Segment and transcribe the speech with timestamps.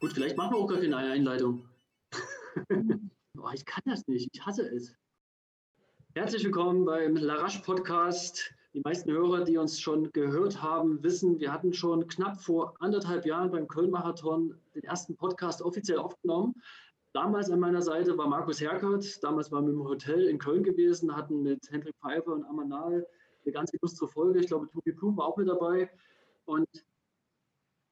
[0.00, 1.68] Gut, vielleicht machen wir auch gar keine Einleitung.
[3.38, 4.96] oh, ich kann das nicht, ich hasse es.
[6.14, 8.50] Herzlich willkommen beim Larache Podcast.
[8.72, 13.26] Die meisten Hörer, die uns schon gehört haben, wissen, wir hatten schon knapp vor anderthalb
[13.26, 16.54] Jahren beim Köln-Marathon den ersten Podcast offiziell aufgenommen.
[17.12, 19.22] Damals an meiner Seite war Markus Herkert.
[19.22, 23.06] Damals waren wir im Hotel in Köln gewesen, hatten mit Hendrik Pfeiffer und Amanal
[23.44, 24.40] eine ganz illustre Folge.
[24.40, 25.90] Ich glaube, Tobi Blum war auch mit dabei.
[26.46, 26.66] Und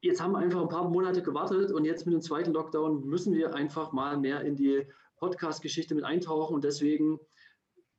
[0.00, 3.34] jetzt haben wir einfach ein paar Monate gewartet und jetzt mit dem zweiten Lockdown müssen
[3.34, 7.18] wir einfach mal mehr in die Podcast-Geschichte mit eintauchen und deswegen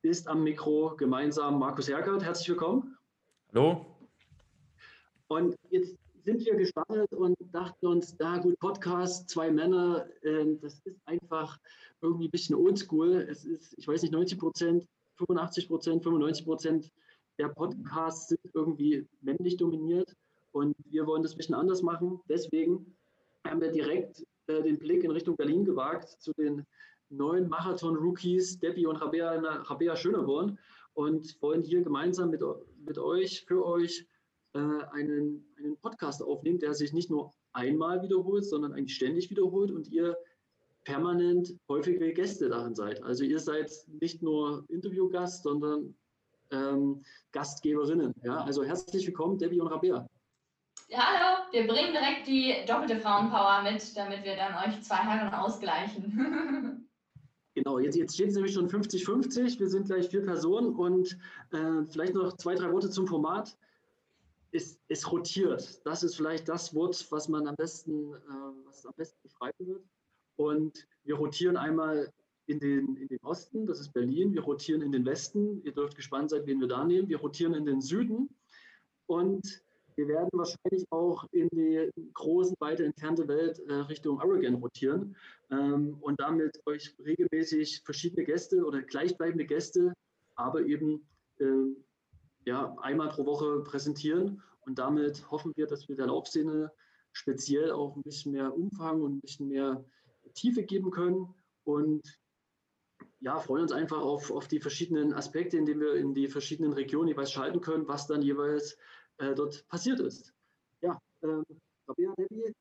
[0.02, 2.24] ist am Mikro gemeinsam Markus Herkert.
[2.24, 2.98] Herzlich willkommen.
[3.54, 3.86] Hallo.
[5.28, 10.80] Und jetzt sind wir gestartet und dachten uns, da gut, Podcast, zwei Männer, äh, das
[10.86, 11.58] ist einfach
[12.02, 13.28] irgendwie ein bisschen oldschool.
[13.30, 14.88] Es ist, ich weiß nicht, 90 Prozent,
[15.18, 16.92] 85 Prozent, 95 Prozent
[17.38, 20.16] der Podcasts sind irgendwie männlich dominiert.
[20.60, 22.20] Und wir wollen das ein bisschen anders machen.
[22.28, 22.98] Deswegen
[23.48, 26.66] haben wir direkt äh, den Blick in Richtung Berlin gewagt zu den
[27.10, 30.60] neuen Marathon-Rookies Debbie und Rabea, Rabea Schöneborn
[30.96, 32.42] und wollen hier gemeinsam mit,
[32.86, 34.06] mit euch, für euch
[34.54, 39.72] äh, einen, einen Podcast aufnehmen, der sich nicht nur einmal wiederholt, sondern eigentlich ständig wiederholt
[39.72, 40.18] und ihr
[40.84, 43.02] permanent häufige Gäste darin seid.
[43.02, 43.72] Also ihr seid
[44.02, 45.96] nicht nur Interviewgast, sondern
[46.52, 48.14] ähm, Gastgeberinnen.
[48.24, 48.44] Ja?
[48.44, 50.06] Also herzlich willkommen, Debbie und Rabea.
[50.88, 55.34] Ja, hallo, wir bringen direkt die doppelte Frauenpower mit, damit wir dann euch zwei Herren
[55.34, 56.88] ausgleichen.
[57.54, 59.60] genau, jetzt, jetzt steht es nämlich schon 50-50.
[59.60, 61.18] Wir sind gleich vier Personen und
[61.52, 63.58] äh, vielleicht noch zwei, drei Worte zum Format.
[64.52, 65.86] Es, es, rotiert.
[65.86, 69.84] Das ist vielleicht das Wort, was man am besten, äh, was am besten beschreiben wird.
[70.38, 72.12] Und wir rotieren einmal
[72.48, 74.34] in den, in den Osten, das ist Berlin.
[74.34, 75.62] Wir rotieren in den Westen.
[75.64, 77.08] Ihr dürft gespannt sein, wen wir da nehmen.
[77.08, 78.30] Wir rotieren in den Süden.
[79.06, 79.62] Und
[80.00, 85.18] wir werden wahrscheinlich auch in die große, weite entfernte Welt äh, Richtung Oregon rotieren
[85.52, 89.94] ähm, und damit euch regelmäßig verschiedene Gäste oder gleichbleibende Gäste,
[90.36, 91.06] aber eben
[91.40, 91.76] äh,
[92.46, 94.42] ja, einmal pro Woche präsentieren.
[94.62, 96.72] Und damit hoffen wir, dass wir der Laufszene
[97.12, 99.84] speziell auch ein bisschen mehr Umfang und ein bisschen mehr
[100.34, 101.36] Tiefe geben können.
[101.66, 102.04] Und
[103.20, 107.10] ja, freuen uns einfach auf, auf die verschiedenen Aspekte, indem wir in die verschiedenen Regionen
[107.10, 108.78] jeweils schalten können, was dann jeweils
[109.20, 110.34] äh, dort passiert ist.
[110.82, 111.46] Ja, ähm,
[111.88, 112.54] Rabea, Debbie,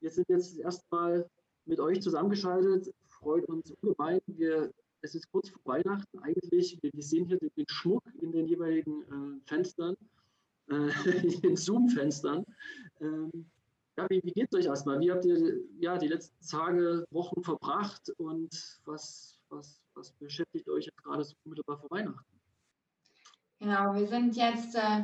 [0.00, 1.28] wir sind jetzt erstmal
[1.66, 4.20] mit euch zusammengeschaltet, freut uns ungemein.
[4.26, 4.72] Wir,
[5.02, 6.78] es ist kurz vor Weihnachten eigentlich.
[6.82, 9.96] Wir, wir sehen hier den, den, Schmuck in den jeweiligen äh, Fenstern,
[10.68, 10.74] äh,
[11.22, 12.44] in den Zoom-Fenstern.
[13.00, 13.46] Ähm,
[13.96, 14.98] ja, wie, wie geht es euch erstmal?
[15.00, 20.90] Wie habt ihr ja, die letzten Tage, Wochen verbracht und was, was, was beschäftigt euch
[21.02, 22.24] gerade so unmittelbar vor Weihnachten?
[23.58, 25.02] Genau, wir sind jetzt äh,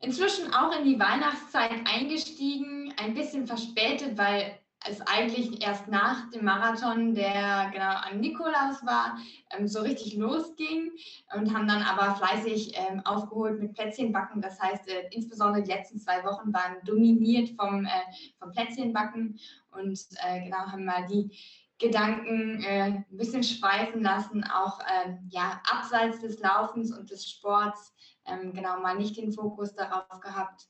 [0.00, 6.44] inzwischen auch in die Weihnachtszeit eingestiegen, ein bisschen verspätet, weil es eigentlich erst nach dem
[6.44, 9.18] Marathon, der genau an Nikolaus war,
[9.50, 10.92] ähm, so richtig losging
[11.34, 14.40] und haben dann aber fleißig ähm, aufgeholt mit Plätzchenbacken.
[14.40, 17.90] Das heißt, äh, insbesondere die letzten zwei Wochen waren dominiert vom, äh,
[18.38, 19.38] vom Plätzchenbacken
[19.72, 21.36] und äh, genau haben mal die
[21.80, 27.94] Gedanken ein bisschen schweifen lassen, auch äh, ja, abseits des Laufens und des Sports,
[28.30, 30.66] ähm, genau mal nicht den Fokus darauf gehabt.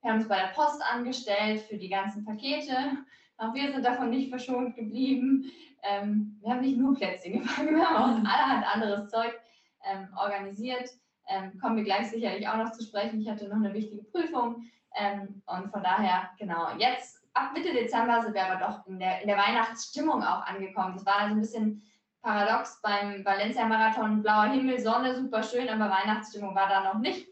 [0.00, 2.74] Wir haben es bei der Post angestellt für die ganzen Pakete.
[3.36, 5.50] Auch wir sind davon nicht verschont geblieben.
[5.82, 9.32] Ähm, wir haben nicht nur Plätzchen gefangen, wir haben auch allerhand anderes Zeug
[9.84, 10.90] ähm, organisiert.
[11.28, 13.20] Ähm, kommen wir gleich sicherlich auch noch zu sprechen.
[13.20, 14.64] Ich hatte noch eine wichtige Prüfung
[14.96, 19.22] ähm, und von daher, genau, jetzt ab Mitte Dezember sind wir aber doch in der,
[19.22, 20.94] in der Weihnachtsstimmung auch angekommen.
[20.94, 21.82] Das war also ein bisschen
[22.22, 24.22] paradox beim Valencia-Marathon.
[24.22, 27.28] Blauer Himmel, Sonne, super schön, aber Weihnachtsstimmung war da noch nicht.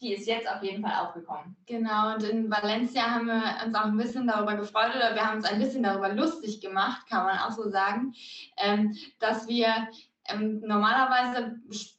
[0.00, 1.56] Die ist jetzt auf jeden Fall aufgekommen.
[1.66, 5.36] Genau, und in Valencia haben wir uns auch ein bisschen darüber gefreut oder wir haben
[5.36, 8.12] uns ein bisschen darüber lustig gemacht, kann man auch so sagen,
[8.58, 9.88] ähm, dass wir
[10.28, 11.56] ähm, normalerweise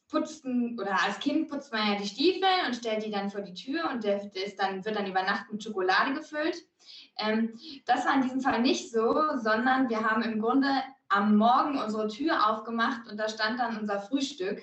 [0.08, 3.54] putzten oder als Kind putzt man ja die Stiefel und stellt die dann vor die
[3.54, 6.56] Tür und der, ist dann, wird dann über Nacht mit Schokolade gefüllt.
[7.18, 10.68] Ähm, das war in diesem Fall nicht so, sondern wir haben im Grunde
[11.08, 14.62] am Morgen unsere Tür aufgemacht und da stand dann unser Frühstück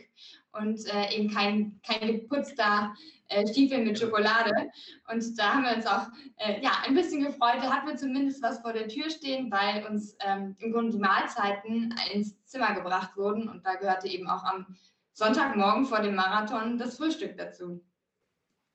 [0.51, 2.94] und äh, eben kein, kein geputzter
[3.28, 4.69] äh, Stiefel mit Schokolade.
[5.12, 6.07] Und da haben wir uns auch
[6.38, 7.57] äh, ja, ein bisschen gefreut.
[7.57, 11.00] Da hatten wir zumindest was vor der Tür stehen, weil uns ähm, im Grunde die
[11.00, 13.50] Mahlzeiten ins Zimmer gebracht wurden.
[13.50, 14.75] Und da gehörte eben auch am
[15.13, 17.84] Sonntagmorgen vor dem Marathon das Frühstück dazu.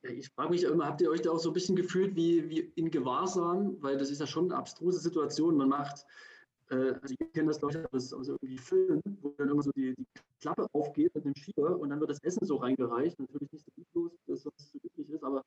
[0.03, 2.61] Ich frage mich immer, habt ihr euch da auch so ein bisschen gefühlt wie, wie
[2.77, 3.77] in Gewahrsam?
[3.81, 5.57] Weil das ist ja schon eine abstruse Situation.
[5.57, 6.05] Man macht,
[6.71, 9.71] äh, also ich kenne das, glaube ich, aus, aus irgendwie Filmen, wo dann immer so
[9.73, 10.07] die, die
[10.41, 13.19] Klappe aufgeht mit dem Schieber und dann wird das Essen so reingereicht.
[13.19, 15.45] Natürlich nicht so üblos, wie das sonst so üblich ist, aber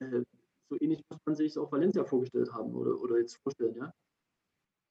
[0.00, 0.22] äh,
[0.68, 3.92] so ähnlich muss man sich auch Valencia vorgestellt haben oder, oder jetzt vorstellen, ja?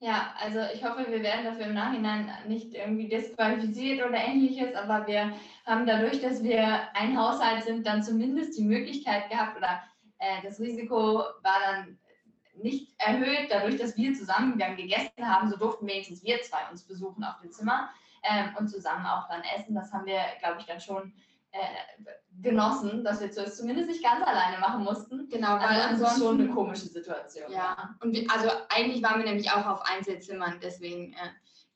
[0.02, 5.06] Ja, also ich hoffe, wir werden dafür im Nachhinein nicht irgendwie disqualifiziert oder ähnliches, aber
[5.08, 5.34] wir
[5.66, 9.84] haben dadurch, dass wir ein Haushalt sind, dann zumindest die Möglichkeit gehabt oder
[10.20, 12.00] äh, das Risiko war dann
[12.64, 16.84] nicht erhöht, dadurch, dass wir zusammen dann gegessen haben, so durften wenigstens wir zwei uns
[16.84, 17.90] besuchen auf dem Zimmer
[18.24, 19.76] ähm, und zusammen auch dann essen.
[19.76, 21.14] Das haben wir, glaube ich, dann schon
[21.52, 21.60] äh,
[22.42, 25.28] genossen, dass wir es zumindest nicht ganz alleine machen mussten.
[25.30, 27.52] Genau, weil also ansonsten schon eine komische Situation.
[27.52, 31.30] Ja, und wir, also eigentlich waren wir nämlich auch auf Einzelzimmern, deswegen äh,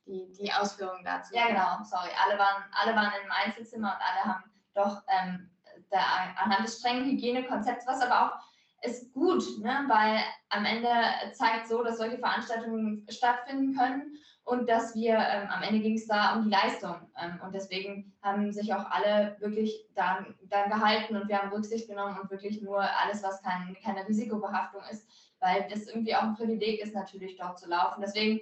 [0.06, 1.34] die, die Ausführung dazu.
[1.36, 2.10] Ja, genau, sorry.
[2.26, 4.44] Alle waren, alle waren in einem Einzelzimmer und alle haben
[4.74, 5.50] doch ähm,
[5.92, 6.02] der,
[6.38, 8.53] anhand des strengen Hygienekonzepts, was aber auch
[8.84, 9.86] ist gut, ne?
[9.88, 10.20] weil
[10.50, 10.90] am Ende
[11.34, 16.06] zeigt so, dass solche Veranstaltungen stattfinden können und dass wir, ähm, am Ende ging es
[16.06, 16.96] da um die Leistung.
[17.18, 21.88] Ähm, und deswegen haben sich auch alle wirklich dann, dann gehalten und wir haben Rücksicht
[21.88, 25.08] genommen und wirklich nur alles, was kein, keine Risikobehaftung ist,
[25.40, 28.02] weil das irgendwie auch ein Privileg ist, natürlich dort zu laufen.
[28.02, 28.42] Deswegen,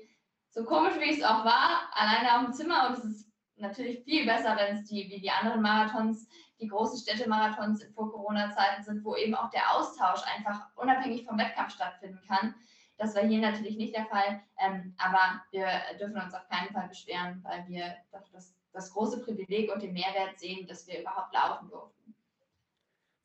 [0.50, 4.26] so komisch wie es auch war, alleine auf dem Zimmer und es ist natürlich viel
[4.26, 6.28] besser, wenn es die, wie die anderen Marathons,
[6.62, 11.74] die großen Städtemarathons in Vor-Corona-Zeiten sind, wo eben auch der Austausch einfach unabhängig vom Wettkampf
[11.74, 12.56] stattfinden kann
[13.02, 15.68] das war hier natürlich nicht der Fall, ähm, aber wir
[16.00, 19.94] dürfen uns auf keinen Fall beschweren, weil wir doch das, das große Privileg und den
[19.94, 22.16] Mehrwert sehen, dass wir überhaupt laufen durften.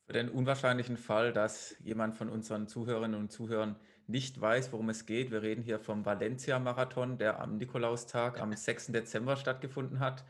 [0.07, 3.75] Für den unwahrscheinlichen Fall, dass jemand von unseren Zuhörerinnen und Zuhörern
[4.07, 8.87] nicht weiß, worum es geht, wir reden hier vom Valencia-Marathon, der am Nikolaustag am 6.
[8.87, 10.23] Dezember stattgefunden hat,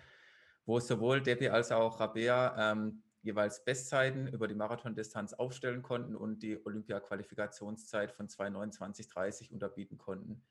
[0.67, 6.43] wo sowohl Debbie als auch Rabea ähm, jeweils Bestzeiten über die Marathondistanz aufstellen konnten und
[6.43, 10.43] die Olympia-Qualifikationszeit von 2,29,30 unterbieten konnten.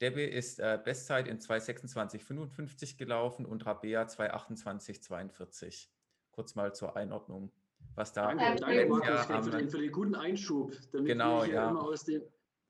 [0.00, 5.88] Debbie ist äh, Bestzeit in 2,26,55 gelaufen und Rabea 2,28,42.
[6.30, 7.52] Kurz mal zur Einordnung,
[7.94, 10.74] was da Danke, danke Markus, für, den, für den guten Einschub.
[10.92, 11.70] Damit genau, ja.
[12.06, 12.22] Den,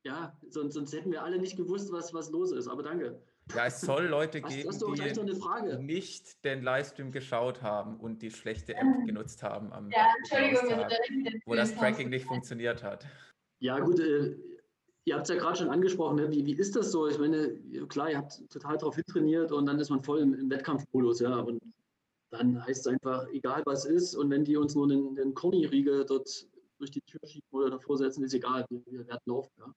[0.03, 3.23] ja, sonst, sonst hätten wir alle nicht gewusst, was, was los ist, aber danke.
[3.55, 8.75] Ja, es soll Leute geben, hast, die nicht den Livestream geschaut haben und die schlechte
[8.75, 10.87] App ähm, genutzt haben am ja, Entschuldigung,
[11.47, 13.07] wo das Tracking nicht funktioniert hat.
[13.61, 14.37] Ja, gut, äh,
[15.05, 16.31] ihr habt es ja gerade schon angesprochen, ne?
[16.31, 17.09] wie, wie ist das so?
[17.09, 17.57] Ich meine,
[17.89, 21.37] klar, ihr habt total darauf hintrainiert und dann ist man voll im, im Wettkampfmodus, ja,
[21.37, 21.61] und
[22.31, 26.05] dann heißt es einfach, egal was ist, und wenn die uns nur den, den Conny-Riegel
[26.05, 26.47] dort
[26.79, 29.73] durch die Tür schieben oder davor setzen, ist egal, wir, wir werden laufen, ja.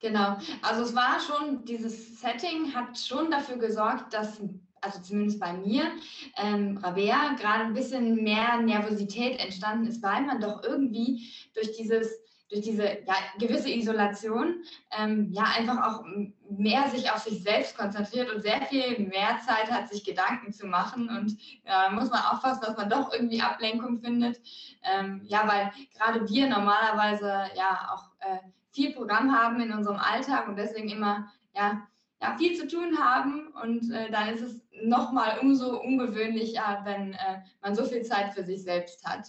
[0.00, 4.40] Genau, also es war schon, dieses Setting hat schon dafür gesorgt, dass,
[4.82, 5.90] also zumindest bei mir,
[6.36, 12.20] ähm, Rabea gerade ein bisschen mehr Nervosität entstanden ist, weil man doch irgendwie durch dieses
[12.48, 14.62] durch diese ja, gewisse Isolation
[14.96, 16.04] ähm, ja einfach auch
[16.48, 20.66] mehr sich auf sich selbst konzentriert und sehr viel mehr Zeit hat, sich Gedanken zu
[20.66, 21.08] machen.
[21.08, 24.40] Und ja, muss man aufpassen, dass man doch irgendwie Ablenkung findet.
[24.84, 28.38] Ähm, ja, weil gerade wir normalerweise ja auch äh,
[28.76, 31.88] viel Programm haben in unserem Alltag und deswegen immer ja,
[32.20, 33.48] ja, viel zu tun haben.
[33.62, 38.44] Und äh, dann ist es nochmal umso ungewöhnlicher, wenn äh, man so viel Zeit für
[38.44, 39.28] sich selbst hat.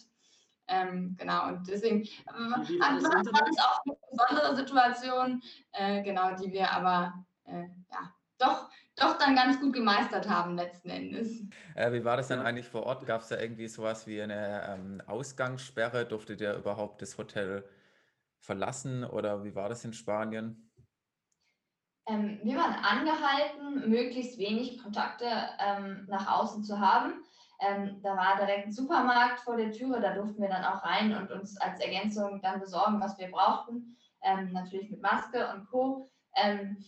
[0.68, 2.62] Ähm, genau, und deswegen äh, war
[2.98, 5.42] es auch eine besondere Situation,
[5.72, 7.14] äh, genau, die wir aber
[7.46, 11.42] äh, ja, doch, doch dann ganz gut gemeistert haben letzten Endes.
[11.74, 13.06] Äh, wie war das dann eigentlich vor Ort?
[13.06, 16.06] Gab es da irgendwie sowas wie eine ähm, Ausgangssperre?
[16.06, 17.64] Durftet ihr überhaupt das Hotel
[18.39, 20.72] verlassen oder wie war das in Spanien?
[22.08, 25.25] Ähm, wir waren angehalten, möglichst wenig Kontakte
[25.60, 27.24] ähm, nach außen zu haben.
[27.60, 31.15] Ähm, da war direkt ein Supermarkt vor der Türe, da durften wir dann auch rein
[31.15, 33.98] und uns als Ergänzung dann besorgen, was wir brauchten.
[34.22, 36.10] Ähm, natürlich mit Maske und Co.
[36.36, 36.84] Ähm,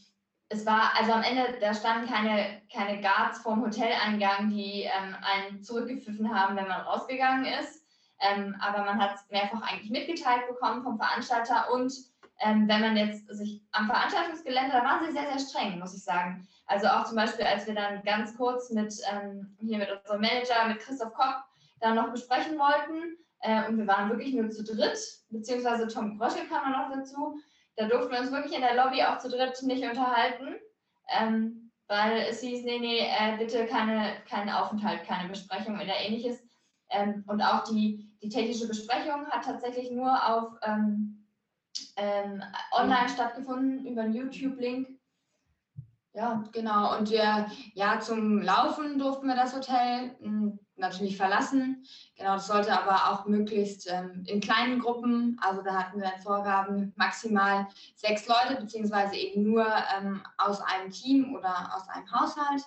[0.49, 5.61] es war, also am Ende, da standen keine, keine Guards vorm Hoteleingang, die ähm, einen
[5.61, 7.78] zurückgepfiffen haben, wenn man rausgegangen ist.
[8.21, 11.93] Ähm, aber man hat es mehrfach eigentlich mitgeteilt bekommen vom Veranstalter und
[12.41, 16.03] ähm, wenn man jetzt sich am Veranstaltungsgelände, da waren sie sehr, sehr streng, muss ich
[16.03, 16.47] sagen.
[16.67, 20.67] Also auch zum Beispiel, als wir dann ganz kurz mit ähm, hier mit unserem Manager,
[20.67, 21.43] mit Christoph Koch,
[21.79, 23.17] dann noch besprechen wollten.
[23.41, 24.97] Äh, und wir waren wirklich nur zu dritt,
[25.29, 27.39] beziehungsweise Tom Gröschel kam dann noch dazu.
[27.75, 30.55] Da durften wir uns wirklich in der Lobby auch zu dritt nicht unterhalten,
[31.17, 36.43] ähm, weil es hieß, nee, nee, äh, bitte keine, keinen Aufenthalt, keine Besprechung oder ähnliches.
[36.89, 41.25] Ähm, und auch die, die technische Besprechung hat tatsächlich nur auf ähm,
[41.95, 43.13] ähm, online mhm.
[43.13, 44.99] stattgefunden über einen YouTube-Link.
[46.13, 46.97] Ja, genau.
[46.97, 47.45] Und wir,
[47.75, 51.85] ja, zum Laufen durften wir das Hotel hm, natürlich verlassen.
[52.17, 56.21] Genau, das sollte aber auch möglichst ähm, in kleinen Gruppen, also da hatten wir dann
[56.21, 59.65] Vorgaben, maximal sechs Leute, beziehungsweise eben nur
[59.97, 62.63] ähm, aus einem Team oder aus einem Haushalt.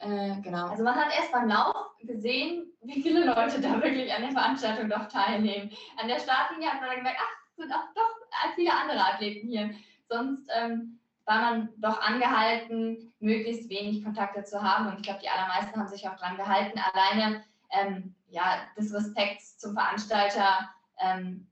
[0.00, 0.68] Äh, genau.
[0.68, 4.88] Also man hat erst beim Lauf gesehen, wie viele Leute da wirklich an der Veranstaltung
[4.88, 5.70] doch teilnehmen.
[6.00, 9.70] An der Startlinie hat man dann gemerkt, ach, sind auch doch viele andere Athleten hier.
[10.08, 14.88] Sonst ähm, war man doch angehalten, möglichst wenig Kontakte zu haben.
[14.88, 16.80] Und ich glaube, die allermeisten haben sich auch daran gehalten.
[16.92, 21.46] Alleine ähm, ja, des Respekts zum Veranstalter, ähm,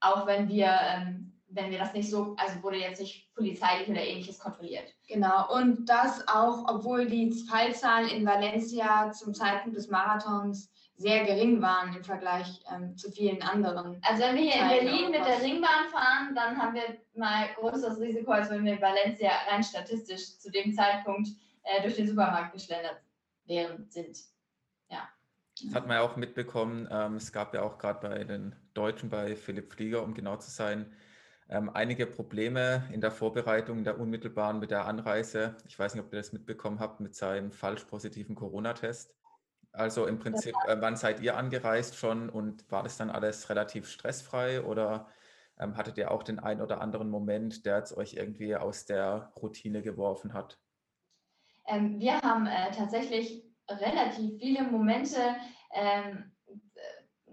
[0.00, 4.02] auch wenn wir, ähm, wenn wir das nicht so, also wurde jetzt nicht polizeilich oder
[4.02, 4.94] ähnliches kontrolliert.
[5.08, 11.60] Genau, und das auch, obwohl die Fallzahlen in Valencia zum Zeitpunkt des Marathons sehr gering
[11.60, 14.00] waren im Vergleich ähm, zu vielen anderen.
[14.02, 18.00] Also wenn wir hier in Berlin mit der Ringbahn fahren, dann haben wir mal größeres
[18.00, 21.28] Risiko, als wenn wir in Valencia rein statistisch zu dem Zeitpunkt
[21.64, 23.00] äh, durch den Supermarkt geschlendert
[23.44, 24.16] wären, sind.
[24.88, 25.08] Ja.
[25.62, 26.88] Das hat man ja auch mitbekommen.
[26.90, 30.50] Ähm, es gab ja auch gerade bei den Deutschen, bei Philipp Flieger, um genau zu
[30.50, 30.92] sein,
[31.48, 35.56] ähm, einige Probleme in der Vorbereitung der unmittelbaren mit der Anreise.
[35.66, 39.14] Ich weiß nicht, ob ihr das mitbekommen habt mit seinem falsch positiven Corona-Test.
[39.72, 43.88] Also im Prinzip, äh, wann seid ihr angereist schon und war das dann alles relativ
[43.88, 45.06] stressfrei oder
[45.58, 49.32] ähm, hattet ihr auch den einen oder anderen Moment, der jetzt euch irgendwie aus der
[49.36, 50.58] Routine geworfen hat?
[51.66, 55.18] Ähm, wir haben äh, tatsächlich relativ viele Momente
[55.72, 57.32] ähm, äh,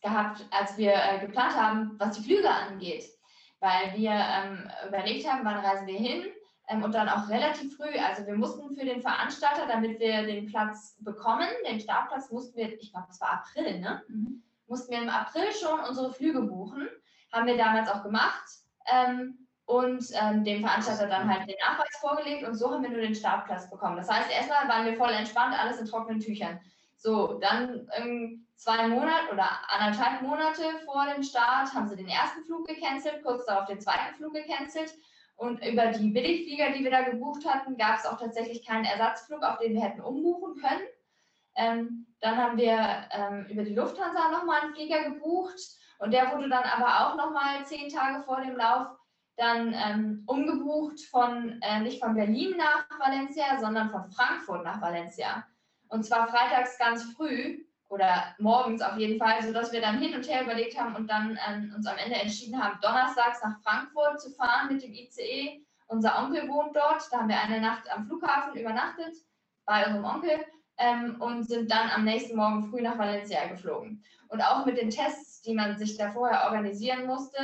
[0.00, 3.04] gehabt, als wir äh, geplant haben, was die Flüge angeht,
[3.62, 6.24] weil wir ähm, überlegt haben, wann reisen wir hin
[6.68, 10.46] ähm, und dann auch relativ früh, also wir mussten für den Veranstalter, damit wir den
[10.46, 14.02] Platz bekommen, den Startplatz mussten wir, ich glaube, das war April, ne?
[14.08, 14.42] Mhm.
[14.66, 16.88] Mussten wir im April schon unsere Flüge buchen.
[17.32, 18.42] Haben wir damals auch gemacht.
[18.92, 23.00] Ähm, und ähm, dem Veranstalter dann halt den Nachweis vorgelegt und so haben wir nur
[23.00, 23.96] den Startplatz bekommen.
[23.96, 26.60] Das heißt, erstmal waren wir voll entspannt, alles in trockenen Tüchern.
[27.02, 32.44] So, dann ähm, zwei Monate oder anderthalb Monate vor dem Start haben sie den ersten
[32.44, 34.94] Flug gecancelt, kurz darauf den zweiten Flug gecancelt
[35.34, 39.42] und über die Billigflieger, die wir da gebucht hatten, gab es auch tatsächlich keinen Ersatzflug,
[39.42, 40.82] auf den wir hätten umbuchen können.
[41.56, 45.58] Ähm, dann haben wir ähm, über die Lufthansa nochmal einen Flieger gebucht
[45.98, 48.86] und der wurde dann aber auch nochmal zehn Tage vor dem Lauf
[49.36, 55.44] dann ähm, umgebucht von äh, nicht von Berlin nach Valencia, sondern von Frankfurt nach Valencia.
[55.92, 60.26] Und zwar freitags ganz früh oder morgens auf jeden Fall, sodass wir dann hin und
[60.26, 64.30] her überlegt haben und dann ähm, uns am Ende entschieden haben, donnerstags nach Frankfurt zu
[64.30, 65.62] fahren mit dem ICE.
[65.88, 69.14] Unser Onkel wohnt dort, da haben wir eine Nacht am Flughafen übernachtet
[69.66, 70.42] bei unserem Onkel
[70.78, 74.02] ähm, und sind dann am nächsten Morgen früh nach Valencia geflogen.
[74.28, 77.38] Und auch mit den Tests, die man sich da vorher organisieren musste,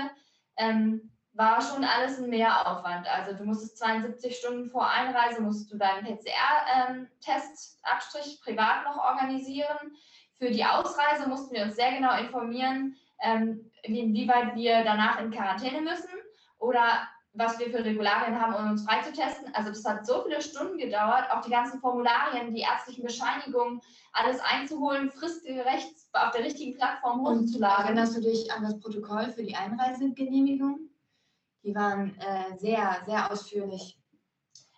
[0.57, 3.07] ähm, war schon alles ein Mehraufwand.
[3.07, 8.97] Also du musstest 72 Stunden vor Einreise, musst du deinen PCR-Test, ähm, Abstrich, privat noch
[8.97, 9.92] organisieren.
[10.37, 15.80] Für die Ausreise mussten wir uns sehr genau informieren, ähm, inwieweit wir danach in Quarantäne
[15.80, 16.11] müssen
[16.59, 19.54] oder was wir für Regularien haben, um uns freitesten.
[19.54, 23.80] Also das hat so viele Stunden gedauert, auch die ganzen Formularien, die ärztlichen Bescheinigungen,
[24.12, 27.85] alles einzuholen, fristgerecht auf der richtigen Plattform hochzuladen.
[27.85, 30.88] Erinnerst du dich an das Protokoll für die Einreisegenehmigung?
[31.68, 34.00] Die waren äh, sehr, sehr ausführlich.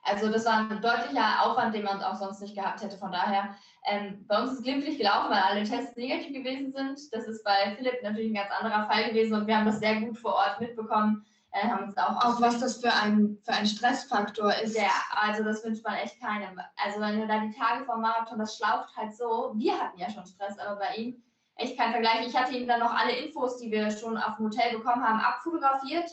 [0.02, 2.98] Also das war ein deutlicher Aufwand, den man auch sonst nicht gehabt hätte.
[2.98, 3.54] Von daher,
[3.86, 6.98] ähm, bei uns ist es glimpflich gelaufen, weil alle Tests negativ gewesen sind.
[7.12, 10.00] Das ist bei Philipp natürlich ein ganz anderer Fall gewesen und wir haben das sehr
[10.00, 11.24] gut vor Ort mitbekommen.
[11.52, 14.76] Äh, haben uns auch, auch was das für ein, für ein Stressfaktor ist.
[14.76, 16.60] Ja, also das wünscht man echt keinem.
[16.84, 19.52] Also wenn du da die Tage vor Marathon, das schlaucht halt so.
[19.54, 21.22] Wir hatten ja schon Stress, aber bei ihm
[21.54, 22.26] echt kein Vergleich.
[22.26, 25.20] Ich hatte ihm dann noch alle Infos, die wir schon auf dem Hotel bekommen haben,
[25.20, 26.10] abfotografiert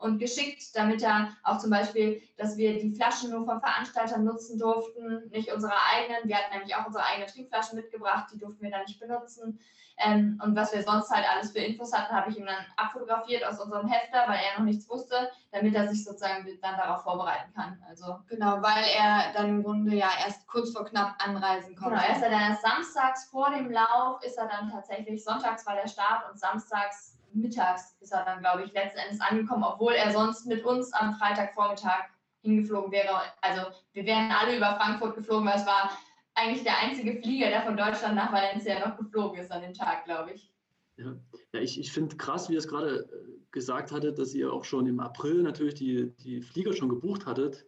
[0.00, 4.58] und geschickt, damit er auch zum Beispiel, dass wir die Flaschen nur vom Veranstalter nutzen
[4.58, 6.28] durften, nicht unsere eigenen.
[6.28, 9.60] Wir hatten nämlich auch unsere eigenen Trinkflaschen mitgebracht, die durften wir dann nicht benutzen.
[10.02, 13.44] Ähm, und was wir sonst halt alles für Infos hatten, habe ich ihm dann abfotografiert
[13.44, 17.52] aus unserem Hefter, weil er noch nichts wusste, damit er sich sozusagen dann darauf vorbereiten
[17.54, 17.78] kann.
[17.86, 21.96] Also genau, weil er dann im Grunde ja erst kurz vor knapp anreisen konnte.
[21.96, 25.88] Genau, erst dann erst samstags vor dem Lauf ist er dann tatsächlich, sonntags war der
[25.88, 30.46] Start und samstags mittags ist er dann, glaube ich, letzten Endes angekommen, obwohl er sonst
[30.46, 32.08] mit uns am Freitagvormittag
[32.42, 33.20] hingeflogen wäre.
[33.40, 35.90] Also wir wären alle über Frankfurt geflogen, weil es war
[36.34, 40.04] eigentlich der einzige Flieger, der von Deutschland nach Valencia noch geflogen ist an dem Tag,
[40.04, 40.52] glaube ich.
[40.96, 41.14] Ja,
[41.52, 44.64] ja ich, ich finde krass, wie ihr es gerade äh, gesagt hattet, dass ihr auch
[44.64, 47.64] schon im April natürlich die, die Flieger schon gebucht hattet.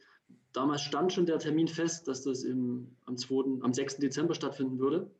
[0.52, 3.96] Damals stand schon der Termin fest, dass das im, am, 2., am 6.
[3.96, 5.10] Dezember stattfinden würde.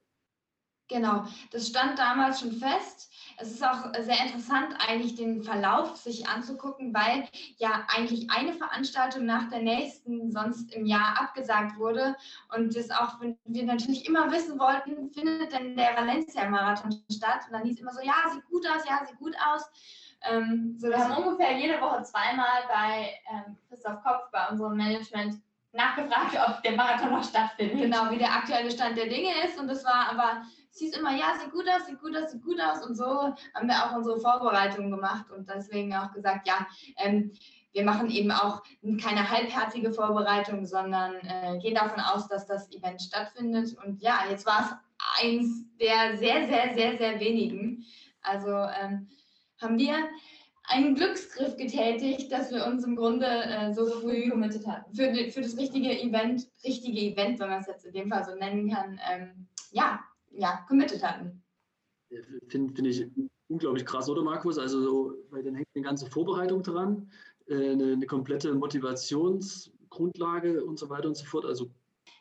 [0.89, 3.11] Genau, das stand damals schon fest.
[3.39, 9.25] Es ist auch sehr interessant, eigentlich den Verlauf sich anzugucken, weil ja eigentlich eine Veranstaltung
[9.25, 12.15] nach der nächsten sonst im Jahr abgesagt wurde.
[12.55, 17.41] Und das auch, wir natürlich immer wissen wollten, findet denn der Valencia-Marathon statt?
[17.47, 19.65] Und dann hieß immer so, ja, sieht gut aus, ja, sieht gut aus.
[20.25, 25.41] Ähm, so, wir haben ungefähr jede Woche zweimal bei ähm, Christoph Kopf, bei unserem Management,
[25.73, 27.79] nachgefragt, ob der Marathon noch stattfindet.
[27.79, 29.59] Genau, wie der aktuelle Stand der Dinge ist.
[29.59, 32.43] Und das war aber es hieß immer, ja, sieht gut aus, sieht gut aus, sieht
[32.43, 32.85] gut aus.
[32.85, 37.33] Und so haben wir auch unsere Vorbereitungen gemacht und deswegen auch gesagt, ja, ähm,
[37.73, 38.62] wir machen eben auch
[39.02, 43.76] keine halbherzige Vorbereitung, sondern äh, gehen davon aus, dass das Event stattfindet.
[43.85, 47.85] Und ja, jetzt war es eins der sehr, sehr, sehr, sehr wenigen.
[48.23, 49.09] Also ähm,
[49.61, 49.95] haben wir
[50.64, 54.95] einen Glücksgriff getätigt, dass wir uns im Grunde äh, so früh committed hatten.
[54.95, 58.35] Für, für das richtige Event, richtige Event, wenn man es jetzt in dem Fall so
[58.35, 60.00] nennen kann, ähm, ja,
[60.35, 61.43] ja, committed hatten.
[62.49, 63.07] Finde find ich
[63.49, 64.59] unglaublich krass, oder Markus?
[64.59, 67.11] Also, so, weil dann hängt eine ganze Vorbereitung dran,
[67.47, 71.45] äh, eine, eine komplette Motivationsgrundlage und so weiter und so fort.
[71.45, 71.71] Also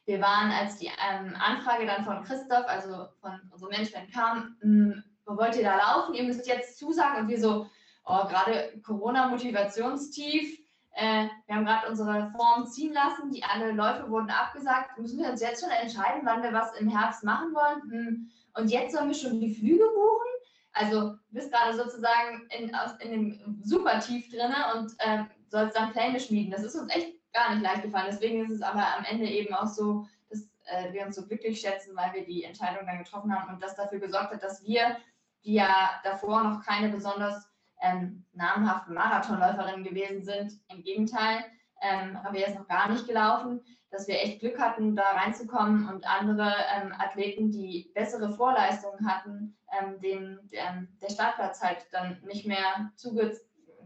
[0.05, 5.03] wir waren, als die ähm, Anfrage dann von Christoph, also von unserem Management kam, hm,
[5.25, 6.15] wollt ihr da laufen?
[6.15, 7.21] Ihr müsst jetzt zusagen.
[7.21, 7.67] Und wir so,
[8.05, 10.59] oh, gerade Corona-Motivationstief.
[10.93, 14.97] Äh, wir haben gerade unsere Form ziehen lassen, die alle Läufe wurden abgesagt.
[14.97, 17.81] Müssen wir uns jetzt schon entscheiden, wann wir was im Herbst machen wollen?
[17.91, 18.31] Hm.
[18.55, 20.31] Und jetzt sollen wir schon die Flüge buchen?
[20.73, 25.75] Also du bist gerade sozusagen in, aus, in dem super tief drin und äh, sollst
[25.75, 26.51] dann Pläne schmieden.
[26.51, 28.07] Das ist uns echt gar nicht leicht gefallen.
[28.09, 31.59] Deswegen ist es aber am Ende eben auch so, dass äh, wir uns so glücklich
[31.59, 34.97] schätzen, weil wir die Entscheidung dann getroffen haben und das dafür gesorgt hat, dass wir,
[35.43, 37.50] die ja davor noch keine besonders
[37.81, 41.43] ähm, namhaften Marathonläuferinnen gewesen sind, im Gegenteil,
[41.81, 45.89] ähm, haben wir jetzt noch gar nicht gelaufen, dass wir echt Glück hatten, da reinzukommen
[45.89, 52.21] und andere ähm, Athleten, die bessere Vorleistungen hatten, ähm, den, ähm, der Startplatz halt dann
[52.23, 53.37] nicht mehr zuge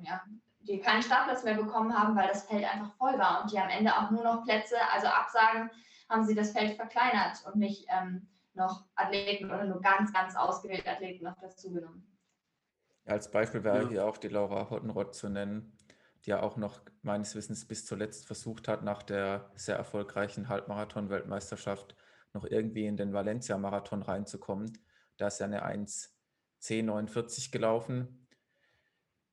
[0.02, 0.22] ja,
[0.60, 3.70] die keinen Startplatz mehr bekommen haben, weil das Feld einfach voll war und die am
[3.70, 5.70] Ende auch nur noch Plätze, also Absagen,
[6.10, 10.92] haben sie das Feld verkleinert und nicht ähm, noch Athleten oder nur ganz, ganz ausgewählte
[10.92, 12.15] Athleten noch dazu genommen.
[13.06, 13.90] Als Beispiel wäre ja.
[13.90, 15.78] hier auch die Laura Hottenrott zu nennen,
[16.26, 21.96] die ja auch noch meines Wissens bis zuletzt versucht hat, nach der sehr erfolgreichen Halbmarathon-Weltmeisterschaft
[22.34, 24.78] noch irgendwie in den Valencia-Marathon reinzukommen.
[25.18, 28.28] Da ist ja eine 1.10.49 gelaufen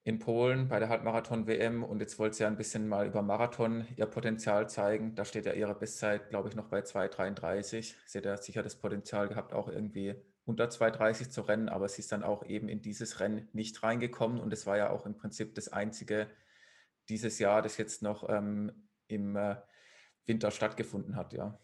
[0.05, 3.87] in Polen bei der Halbmarathon-WM und jetzt wollte sie ja ein bisschen mal über Marathon
[3.95, 5.15] ihr Potenzial zeigen.
[5.15, 7.95] Da steht ja ihre Bestzeit, glaube ich, noch bei 2,33.
[8.05, 12.01] Sie hat ja sicher das Potenzial gehabt, auch irgendwie unter 2,30 zu rennen, aber sie
[12.01, 15.15] ist dann auch eben in dieses Rennen nicht reingekommen und es war ja auch im
[15.15, 16.29] Prinzip das einzige
[17.09, 19.55] dieses Jahr, das jetzt noch ähm, im äh,
[20.25, 21.57] Winter stattgefunden hat, ja.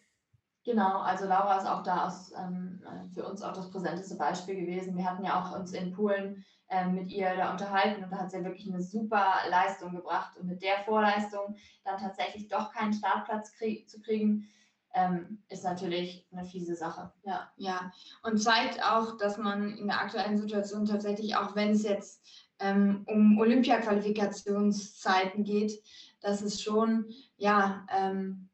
[0.66, 4.56] Genau, also Laura ist auch da aus, ähm, äh, für uns auch das präsenteste Beispiel
[4.56, 4.98] gewesen.
[4.98, 8.32] Wir hatten ja auch uns in Polen ähm, mit ihr da unterhalten und da hat
[8.32, 10.38] sie ja wirklich eine super Leistung gebracht.
[10.38, 14.50] Und mit der Vorleistung dann tatsächlich doch keinen Startplatz krieg zu kriegen,
[14.94, 17.12] ähm, ist natürlich eine fiese Sache.
[17.24, 17.92] Ja, ja.
[18.24, 22.26] Und zeigt auch, dass man in der aktuellen Situation tatsächlich, auch wenn es jetzt
[22.60, 25.82] ähm, um Olympia-Qualifikationszeiten geht,
[26.22, 27.06] dass es schon,
[27.38, 28.50] ja, ähm,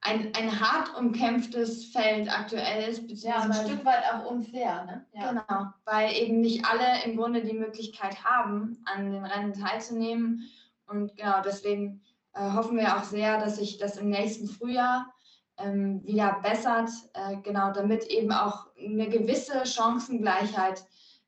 [0.00, 4.84] ein, ein hart umkämpftes Feld aktuell ist, beziehungsweise ja, ein Stück weit auch unfair.
[4.84, 5.04] Ne?
[5.12, 5.30] Ja.
[5.30, 10.48] Genau, weil eben nicht alle im Grunde die Möglichkeit haben, an den Rennen teilzunehmen.
[10.86, 12.00] Und genau deswegen
[12.32, 15.12] äh, hoffen wir auch sehr, dass sich das im nächsten Frühjahr
[15.58, 20.84] wieder bessert, äh, genau damit eben auch eine gewisse Chancengleichheit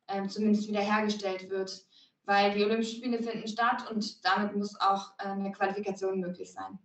[0.06, 1.84] äh, zumindest wiederhergestellt wird,
[2.24, 6.78] weil die Olympischen Spiele finden statt und damit muss auch äh, eine Qualifikation möglich sein.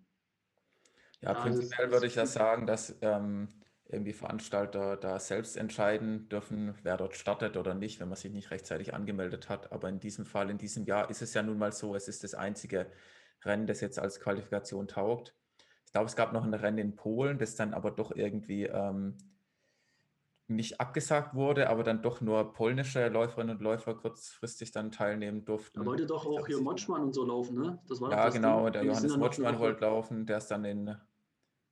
[1.21, 3.47] Ja, prinzipiell würde ich ja sagen, dass ähm,
[3.87, 8.51] irgendwie Veranstalter da selbst entscheiden dürfen, wer dort startet oder nicht, wenn man sich nicht
[8.51, 9.71] rechtzeitig angemeldet hat.
[9.71, 12.23] Aber in diesem Fall, in diesem Jahr ist es ja nun mal so, es ist
[12.23, 12.87] das einzige
[13.43, 15.35] Rennen, das jetzt als Qualifikation taugt.
[15.95, 19.15] Ich glaube, es gab noch ein Rennen in Polen, das dann aber doch irgendwie ähm,
[20.49, 25.79] nicht abgesagt wurde, aber dann doch nur polnische Läuferinnen und Läufer kurzfristig dann teilnehmen durften.
[25.79, 27.79] Da wollte doch auch hier Motschmann und so laufen, ne?
[28.11, 28.73] ja, genau, Ding.
[28.73, 30.97] der Johannes Motschmann wollte laufen, der ist dann in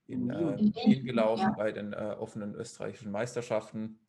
[0.08, 1.54] in, äh, in Wien gelaufen ja.
[1.58, 4.00] bei den äh, offenen österreichischen Meisterschaften,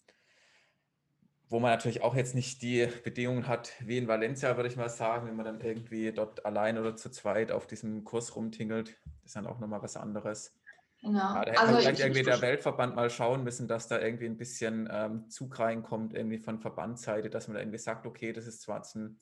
[1.48, 4.88] wo man natürlich auch jetzt nicht die Bedingungen hat wie in Valencia, würde ich mal
[4.88, 9.36] sagen, wenn man dann irgendwie dort allein oder zu zweit auf diesem Kurs rumtingelt, ist
[9.36, 10.58] dann auch nochmal was anderes.
[11.02, 11.18] Genau.
[11.18, 14.26] Ja, da hätte also man vielleicht irgendwie der Weltverband mal schauen müssen, dass da irgendwie
[14.26, 18.46] ein bisschen ähm, Zug reinkommt, irgendwie von Verbandsseite, dass man da irgendwie sagt, okay, das
[18.46, 19.20] ist zwar ein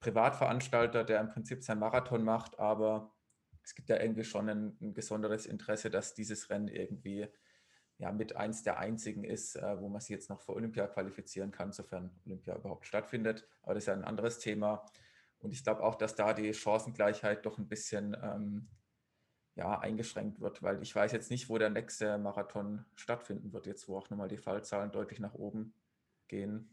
[0.00, 3.14] Privatveranstalter, der im Prinzip sein Marathon macht, aber
[3.62, 7.28] es gibt ja irgendwie schon ein, ein besonderes Interesse, dass dieses Rennen irgendwie
[8.00, 11.50] ja, mit eins der einzigen ist, äh, wo man sich jetzt noch für Olympia qualifizieren
[11.50, 13.46] kann, sofern Olympia überhaupt stattfindet.
[13.62, 14.86] Aber das ist ja ein anderes Thema.
[15.38, 18.68] Und ich glaube auch, dass da die Chancengleichheit doch ein bisschen ähm,
[19.54, 23.86] ja, eingeschränkt wird, weil ich weiß jetzt nicht, wo der nächste Marathon stattfinden wird, jetzt
[23.86, 25.74] wo auch nochmal die Fallzahlen deutlich nach oben
[26.28, 26.70] gehen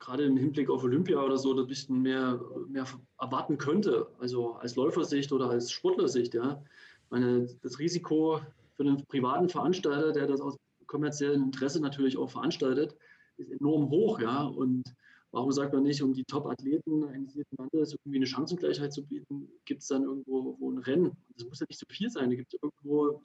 [0.00, 2.86] gerade im Hinblick auf Olympia oder so ein bisschen mehr, mehr
[3.20, 6.34] erwarten könnte, also als Läufersicht oder als Sportlersicht.
[6.34, 6.62] Ja.
[7.10, 8.40] Meine, das Risiko
[8.80, 12.96] für einen privaten Veranstalter, der das aus kommerziellem Interesse natürlich auch veranstaltet,
[13.36, 14.20] ist enorm hoch.
[14.20, 14.44] Ja.
[14.44, 14.84] Und
[15.32, 19.48] Warum sagt man nicht, um die Top-Athleten eines jeden Landes irgendwie eine Chancengleichheit zu bieten,
[19.64, 21.16] gibt es dann irgendwo wo ein Rennen?
[21.36, 22.30] Das muss ja nicht so viel sein.
[22.30, 23.22] Da gibt es irgendwo,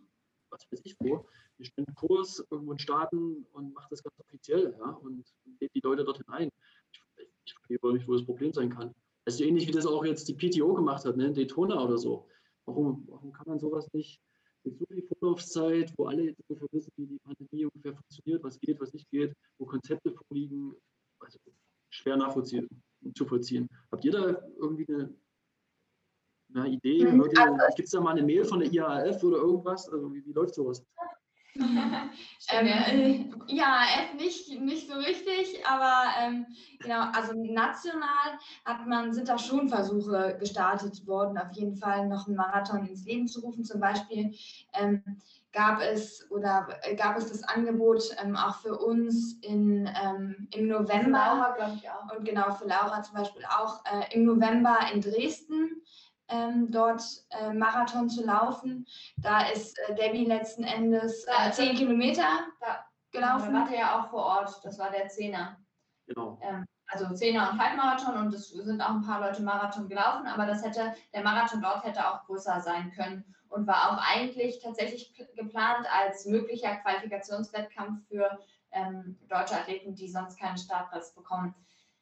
[0.51, 1.25] was weiß ich wo,
[1.57, 5.25] wir stellen einen Kurs irgendwo in Staaten und macht das ganz offiziell ja, und
[5.59, 6.49] lädt die Leute dorthin ein.
[6.91, 7.01] Ich,
[7.45, 8.93] ich verstehe nicht, wo das Problem sein kann.
[9.25, 11.33] Das ist ähnlich wie das auch jetzt die PTO gemacht hat, ne?
[11.33, 12.27] Daytona oder so.
[12.65, 14.21] Warum, warum kann man sowas nicht
[14.65, 18.79] mit so viel Vorlaufzeit, wo alle ungefähr wissen, wie die Pandemie ungefähr funktioniert, was geht,
[18.79, 20.75] was nicht geht, wo Konzepte vorliegen,
[21.19, 21.39] also
[21.89, 22.67] schwer nachvollziehen
[23.13, 23.69] zu vollziehen.
[23.91, 25.13] Habt ihr da irgendwie eine,
[26.53, 27.05] eine Idee?
[27.05, 27.21] Mhm.
[27.21, 29.87] Also, Gibt es da mal eine Mail von der IAF oder irgendwas?
[29.89, 30.83] Also wie, wie läuft sowas?
[32.49, 36.45] ähm, äh, ja, F nicht, nicht so richtig, aber ähm,
[36.79, 42.27] genau, also national hat man, sind da schon Versuche gestartet worden, auf jeden Fall noch
[42.27, 43.63] einen Marathon ins Leben zu rufen.
[43.63, 44.35] Zum Beispiel
[44.73, 45.01] ähm,
[45.53, 50.67] gab es oder äh, gab es das Angebot ähm, auch für uns in, ähm, im
[50.67, 51.55] November.
[51.57, 52.15] Laura, ich auch.
[52.15, 55.81] Und genau, für Laura zum Beispiel auch äh, im November in Dresden.
[56.27, 58.87] Ähm, dort äh, Marathon zu laufen.
[59.17, 63.53] Da ist äh, Debbie letzten Endes äh, 10 Kilometer da, gelaufen.
[63.53, 65.57] Da wart ja auch vor Ort, das war der Zehner.
[66.07, 66.39] Genau.
[66.41, 70.45] Ähm, also Zehner und Halbmarathon und es sind auch ein paar Leute Marathon gelaufen, aber
[70.45, 75.13] das hätte, der Marathon dort hätte auch größer sein können und war auch eigentlich tatsächlich
[75.35, 78.39] geplant als möglicher Qualifikationswettkampf für
[78.71, 81.55] ähm, deutsche Athleten, die sonst keinen Startplatz bekommen.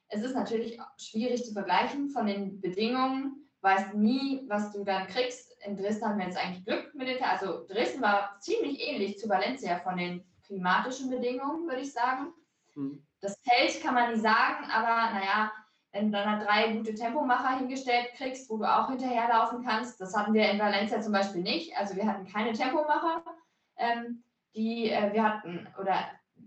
[0.10, 5.52] Es ist natürlich schwierig zu vergleichen von den Bedingungen, weißt nie, was du dann kriegst.
[5.66, 9.30] In Dresden haben wir jetzt eigentlich Glück mit den, also Dresden war ziemlich ähnlich zu
[9.30, 12.34] Valencia von den klimatischen Bedingungen, würde ich sagen.
[12.76, 13.06] Mhm.
[13.22, 15.52] Das Feld kann man nicht sagen, aber naja,
[15.94, 20.02] wenn du dann drei gute Tempomacher hingestellt kriegst, wo du auch hinterherlaufen kannst.
[20.02, 21.78] Das hatten wir in Valencia zum Beispiel nicht.
[21.78, 23.24] Also wir hatten keine Tempomacher.
[23.78, 24.24] Ähm,
[24.56, 25.96] die äh, wir hatten, oder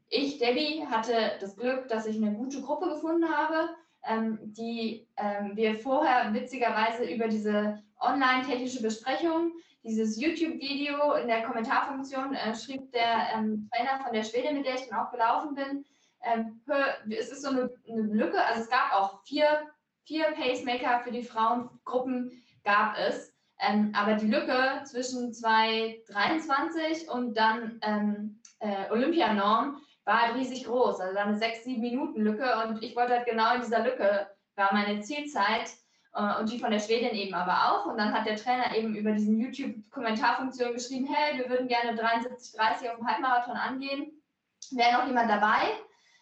[0.09, 3.71] ich, Debbie, hatte das Glück, dass ich eine gute Gruppe gefunden habe,
[4.09, 12.35] ähm, die ähm, wir vorher witzigerweise über diese online-technische Besprechung, dieses YouTube-Video in der Kommentarfunktion
[12.35, 15.85] äh, schrieb der ähm, Trainer von der Schwede, mit der ich dann auch gelaufen bin,
[16.27, 16.61] ähm,
[17.11, 19.47] es ist so eine, eine, Lücke, also es gab auch vier,
[20.05, 23.33] vier Pacemaker für die Frauengruppen, gab es.
[23.59, 31.01] Ähm, aber die Lücke zwischen 2023 und dann ähm, äh, Olympianorm war halt riesig groß,
[31.01, 35.01] also eine 6-7 Minuten Lücke und ich wollte halt genau in dieser Lücke, war meine
[35.01, 35.69] Zielzeit
[36.15, 37.87] äh, und die von der Schwedin eben aber auch.
[37.87, 42.91] Und dann hat der Trainer eben über diesen YouTube-Kommentarfunktion geschrieben, hey, wir würden gerne 73,30
[42.91, 44.23] auf dem Halbmarathon angehen.
[44.71, 45.73] Wäre noch jemand dabei?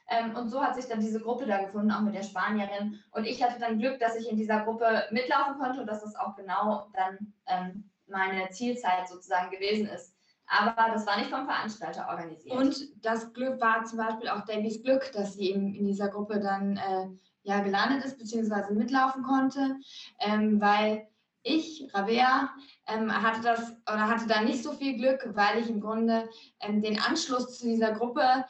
[0.09, 3.03] Ähm, und so hat sich dann diese Gruppe da gefunden, auch mit der Spanierin.
[3.13, 6.17] Und ich hatte dann Glück, dass ich in dieser Gruppe mitlaufen konnte und dass das
[6.17, 10.14] auch genau dann ähm, meine Zielzeit sozusagen gewesen ist.
[10.47, 12.57] Aber das war nicht vom Veranstalter organisiert.
[12.57, 16.39] Und das Glück war zum Beispiel auch Davies Glück, dass sie eben in dieser Gruppe
[16.41, 17.09] dann äh,
[17.43, 19.77] ja gelandet ist, beziehungsweise mitlaufen konnte,
[20.21, 21.07] ähm, weil
[21.43, 22.51] ich, Rabea,
[22.87, 26.29] ähm, hatte das oder hatte da nicht so viel Glück, weil ich im Grunde
[26.61, 28.47] ähm, den Anschluss zu dieser Gruppe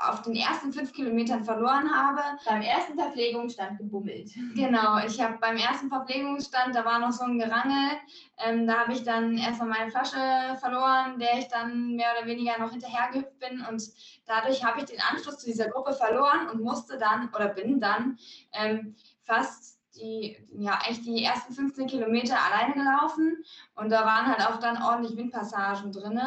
[0.00, 2.20] auf den ersten fünf Kilometern verloren habe.
[2.44, 4.30] Beim ersten Verpflegungsstand gebummelt.
[4.54, 7.98] Genau, ich habe beim ersten Verpflegungsstand, da war noch so ein Gerangel,
[8.38, 12.58] ähm, da habe ich dann erstmal meine Flasche verloren, der ich dann mehr oder weniger
[12.58, 13.82] noch hinterhergehüpft bin und
[14.26, 18.18] dadurch habe ich den Anschluss zu dieser Gruppe verloren und musste dann oder bin dann
[18.52, 23.44] ähm, fast die, ja, eigentlich die ersten 15 Kilometer alleine gelaufen.
[23.74, 26.20] Und da waren halt auch dann ordentlich Windpassagen drin,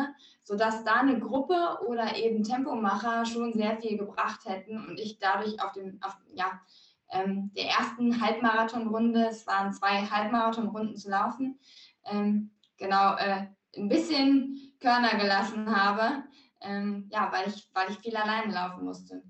[0.43, 5.61] sodass da eine Gruppe oder eben Tempomacher schon sehr viel gebracht hätten und ich dadurch
[5.61, 6.61] auf dem, auf, ja,
[7.09, 11.59] ähm, der ersten Halbmarathonrunde, es waren zwei Halbmarathonrunden zu laufen,
[12.05, 16.23] ähm, genau, äh, ein bisschen Körner gelassen habe,
[16.61, 19.21] ähm, ja, weil ich, weil ich viel alleine laufen musste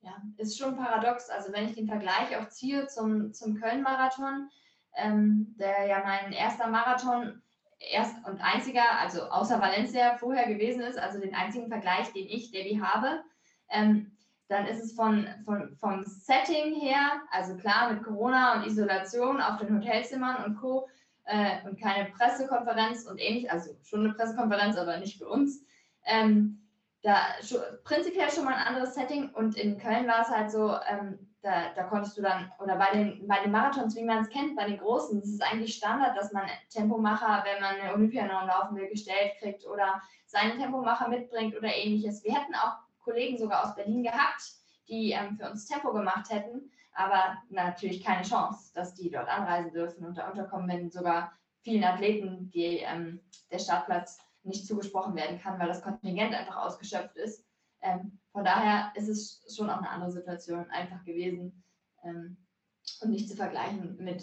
[0.00, 1.30] ja, ist schon paradox.
[1.30, 4.48] Also wenn ich den Vergleich auch ziehe zum, zum Köln-Marathon,
[4.96, 7.42] ähm, der ja mein erster Marathon
[7.78, 12.50] erst und einziger, also außer Valencia vorher gewesen ist, also den einzigen Vergleich, den ich,
[12.50, 13.22] Debbie, habe,
[13.68, 14.12] ähm,
[14.48, 19.58] dann ist es von, von, vom Setting her, also klar mit Corona und Isolation auf
[19.58, 20.88] den Hotelzimmern und Co.
[21.24, 25.62] Äh, und keine Pressekonferenz und ähnlich, also schon eine Pressekonferenz, aber nicht für uns.
[26.06, 26.66] Ähm,
[27.08, 27.26] da
[27.84, 31.72] prinzipiell schon mal ein anderes Setting und in Köln war es halt so, ähm, da,
[31.74, 34.66] da konntest du dann, oder bei den, bei den Marathons, wie man es kennt, bei
[34.66, 38.90] den Großen, das ist eigentlich Standard, dass man Tempomacher, wenn man eine Olympianorm laufen will,
[38.90, 42.22] gestellt kriegt oder seinen Tempomacher mitbringt oder ähnliches.
[42.24, 44.42] Wir hätten auch Kollegen sogar aus Berlin gehabt,
[44.86, 49.72] die ähm, für uns Tempo gemacht hätten, aber natürlich keine Chance, dass die dort anreisen
[49.72, 55.40] dürfen und da unterkommen, wenn sogar vielen Athleten die, ähm, der Startplatz nicht zugesprochen werden
[55.40, 57.44] kann, weil das Kontingent einfach ausgeschöpft ist.
[57.80, 61.62] Ähm, von daher ist es schon auch eine andere Situation einfach gewesen.
[62.04, 62.36] Ähm,
[63.00, 64.22] und nicht zu vergleichen mit,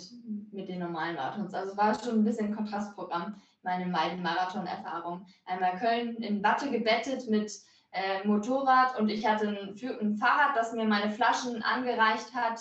[0.51, 1.54] mit den normalen Marathons.
[1.54, 5.25] Also war schon ein bisschen ein Kontrastprogramm, meine beiden Marathon-Erfahrungen.
[5.45, 7.51] Einmal Köln in Watte gebettet mit
[7.91, 12.60] äh, Motorrad und ich hatte ein, ein, Fahrrad, das mir meine Flaschen angereicht hat,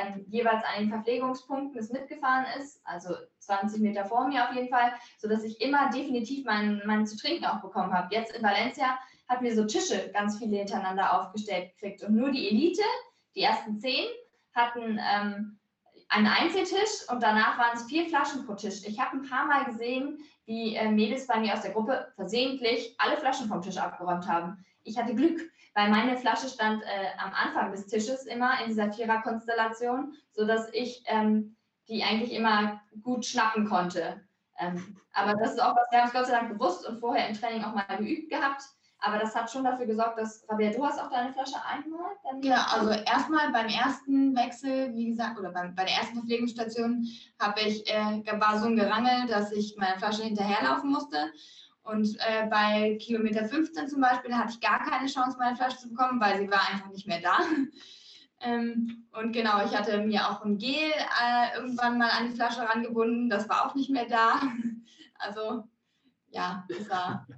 [0.00, 4.68] ähm, jeweils an den Verpflegungspunkten es mitgefahren ist, also 20 Meter vor mir auf jeden
[4.68, 8.14] Fall, sodass ich immer definitiv meinen mein zu trinken auch bekommen habe.
[8.14, 12.48] Jetzt in Valencia hatten wir so Tische ganz viele hintereinander aufgestellt gekriegt und nur die
[12.48, 12.82] Elite,
[13.34, 14.06] die ersten zehn,
[14.54, 15.58] hatten ähm,
[16.08, 18.82] einen Einzeltisch und danach waren es vier Flaschen pro Tisch.
[18.86, 22.94] Ich habe ein paar Mal gesehen, wie äh, Mädels bei mir aus der Gruppe versehentlich
[22.98, 24.64] alle Flaschen vom Tisch abgeräumt haben.
[24.84, 25.40] Ich hatte Glück,
[25.76, 31.04] weil meine Flasche stand äh, am Anfang des Tisches immer in dieser Vierer-Konstellation, sodass ich
[31.06, 31.54] ähm,
[31.86, 34.22] die eigentlich immer gut schnappen konnte.
[34.58, 37.28] Ähm, aber das ist auch was, wir haben es Gott sei Dank gewusst und vorher
[37.28, 38.62] im Training auch mal geübt gehabt.
[39.00, 42.12] Aber das hat schon dafür gesorgt, dass, Rabia, du hast auch deine Flasche einmal?
[42.40, 47.06] Genau, also erstmal beim ersten Wechsel, wie gesagt, oder beim, bei der ersten Verpflegungsstation
[47.38, 51.30] habe ich, äh, war so ein Gerangel, dass ich meine Flasche hinterherlaufen musste.
[51.86, 55.88] Und äh, bei Kilometer 15 zum Beispiel hatte ich gar keine Chance, meine Flasche zu
[55.90, 57.38] bekommen, weil sie war einfach nicht mehr da.
[58.40, 62.62] ähm, und genau, ich hatte mir auch ein Gel äh, irgendwann mal an die Flasche
[62.62, 64.42] rangebunden, das war auch nicht mehr da.
[65.14, 65.68] also
[66.30, 67.26] ja, das war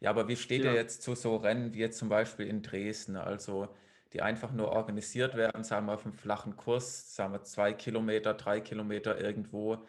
[0.00, 0.72] Ja, aber wie steht ja.
[0.72, 3.16] ihr jetzt zu so Rennen wie jetzt zum Beispiel in Dresden?
[3.16, 3.74] Also
[4.12, 8.34] die einfach nur organisiert werden, sagen wir auf einem flachen Kurs, sagen wir zwei Kilometer,
[8.34, 9.88] drei Kilometer irgendwo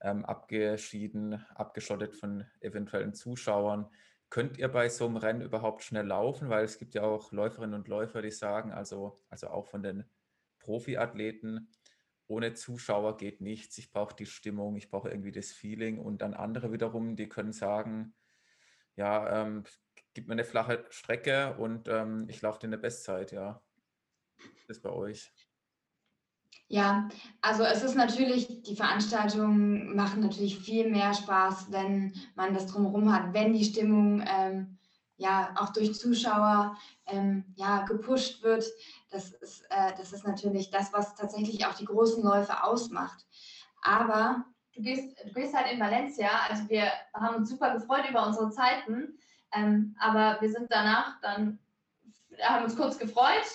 [0.00, 3.88] ähm, abgeschieden, abgeschottet von eventuellen Zuschauern.
[4.28, 6.48] Könnt ihr bei so einem Rennen überhaupt schnell laufen?
[6.48, 10.04] Weil es gibt ja auch Läuferinnen und Läufer, die sagen, also, also auch von den
[10.58, 11.70] Profiathleten,
[12.26, 13.78] ohne Zuschauer geht nichts.
[13.78, 15.98] Ich brauche die Stimmung, ich brauche irgendwie das Feeling.
[15.98, 18.14] Und dann andere wiederum, die können sagen,
[18.96, 19.64] ja, ähm,
[20.14, 23.62] gib mir eine flache Strecke und ähm, ich laufe dir eine Bestzeit, ja.
[24.66, 25.45] Das ist bei euch.
[26.68, 27.08] Ja,
[27.42, 33.12] also es ist natürlich, die Veranstaltungen machen natürlich viel mehr Spaß, wenn man das drumherum
[33.12, 34.76] hat, wenn die Stimmung ähm,
[35.16, 36.76] ja auch durch Zuschauer
[37.06, 38.64] ähm, ja, gepusht wird.
[39.10, 43.24] Das ist, äh, das ist natürlich das, was tatsächlich auch die großen Läufe ausmacht.
[43.82, 46.30] Aber du gehst, du gehst halt in Valencia.
[46.48, 49.16] Also wir haben uns super gefreut über unsere Zeiten,
[49.52, 51.60] ähm, aber wir sind danach dann,
[52.42, 53.46] haben uns kurz gefreut,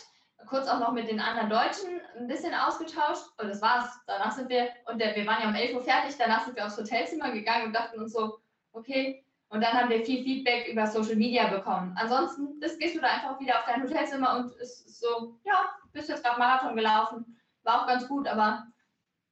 [0.48, 4.00] kurz auch noch mit den anderen Deutschen ein bisschen ausgetauscht und das war's.
[4.08, 6.66] Danach sind wir, und der, wir waren ja um 11 Uhr fertig, danach sind wir
[6.66, 8.40] aufs Hotelzimmer gegangen und dachten uns so,
[8.74, 11.94] okay, und dann haben wir viel Feedback über Social Media bekommen.
[12.00, 16.08] Ansonsten das gehst du da einfach wieder auf dein Hotelzimmer und ist so, ja, bist
[16.08, 17.38] jetzt gerade Marathon gelaufen.
[17.64, 18.66] War auch ganz gut, aber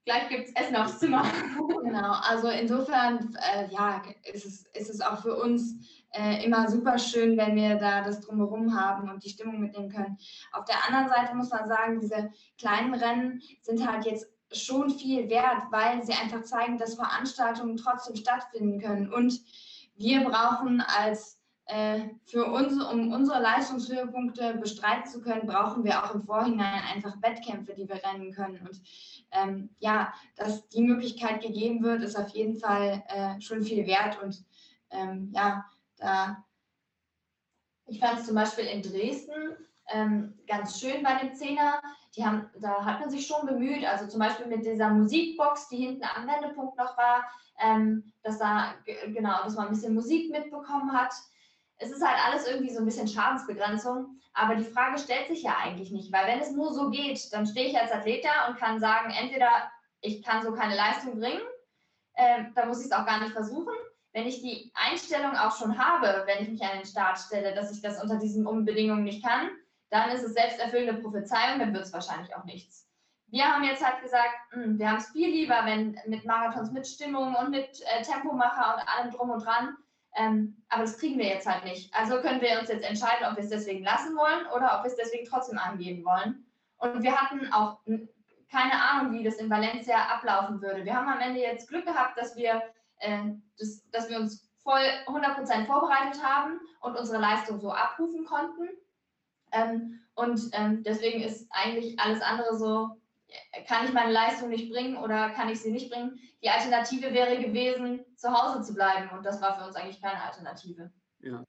[0.05, 1.23] gleich gibt es Essen aufs Zimmer.
[1.83, 6.97] genau, also insofern, äh, ja, ist es, ist es auch für uns äh, immer super
[6.97, 10.17] schön, wenn wir da das drumherum haben und die Stimmung mitnehmen können.
[10.51, 15.29] Auf der anderen Seite muss man sagen, diese kleinen Rennen sind halt jetzt schon viel
[15.29, 19.13] wert, weil sie einfach zeigen, dass Veranstaltungen trotzdem stattfinden können.
[19.13, 19.39] Und
[19.95, 26.15] wir brauchen als äh, für uns, um unsere Leistungshöhepunkte bestreiten zu können, brauchen wir auch
[26.15, 28.59] im Vorhinein einfach Wettkämpfe, die wir rennen können.
[28.67, 28.81] Und
[29.31, 34.19] ähm, ja, dass die Möglichkeit gegeben wird, ist auf jeden Fall äh, schon viel wert.
[34.23, 34.43] Und
[34.89, 35.63] ähm, ja,
[35.99, 36.43] da.
[37.85, 39.57] Ich fand es zum Beispiel in Dresden
[39.87, 41.81] ähm, ganz schön bei dem Zehner.
[42.15, 45.77] Die haben, da hat man sich schon bemüht, also zum Beispiel mit dieser Musikbox, die
[45.77, 47.25] hinten am Wendepunkt noch war,
[47.59, 48.73] ähm, dass da
[49.07, 51.13] genau, dass man ein bisschen Musik mitbekommen hat
[51.79, 54.19] es ist halt alles irgendwie so ein bisschen Schadensbegrenzung.
[54.33, 57.47] Aber die Frage stellt sich ja eigentlich nicht, weil wenn es nur so geht, dann
[57.47, 59.49] stehe ich als Athlet da und kann sagen, entweder
[60.01, 61.41] ich kann so keine Leistung bringen,
[62.13, 63.73] äh, da muss ich es auch gar nicht versuchen.
[64.13, 67.71] Wenn ich die Einstellung auch schon habe, wenn ich mich an den Start stelle, dass
[67.71, 69.49] ich das unter diesen Umbedingungen nicht kann,
[69.89, 72.87] dann ist es selbsterfüllende Prophezeiung, dann wird es wahrscheinlich auch nichts.
[73.27, 76.71] Wir haben jetzt halt gesagt, mh, hm, wir haben es viel lieber, wenn mit Marathons
[76.71, 79.77] mit Stimmung und mit äh, Tempomacher und allem drum und dran,
[80.15, 81.93] ähm, aber das kriegen wir jetzt halt nicht.
[81.93, 84.91] Also können wir uns jetzt entscheiden, ob wir es deswegen lassen wollen oder ob wir
[84.91, 86.45] es deswegen trotzdem angehen wollen.
[86.77, 87.79] Und wir hatten auch
[88.51, 90.83] keine Ahnung, wie das in Valencia ablaufen würde.
[90.83, 92.61] Wir haben am Ende jetzt Glück gehabt, dass wir,
[92.99, 98.69] äh, das, dass wir uns voll 100% vorbereitet haben und unsere Leistung so abrufen konnten.
[99.51, 102.99] Ähm, und ähm, deswegen ist eigentlich alles andere so
[103.67, 106.19] kann ich meine Leistung nicht bringen oder kann ich sie nicht bringen?
[106.43, 110.21] Die Alternative wäre gewesen, zu Hause zu bleiben und das war für uns eigentlich keine
[110.23, 110.91] Alternative.
[111.21, 111.43] Ja.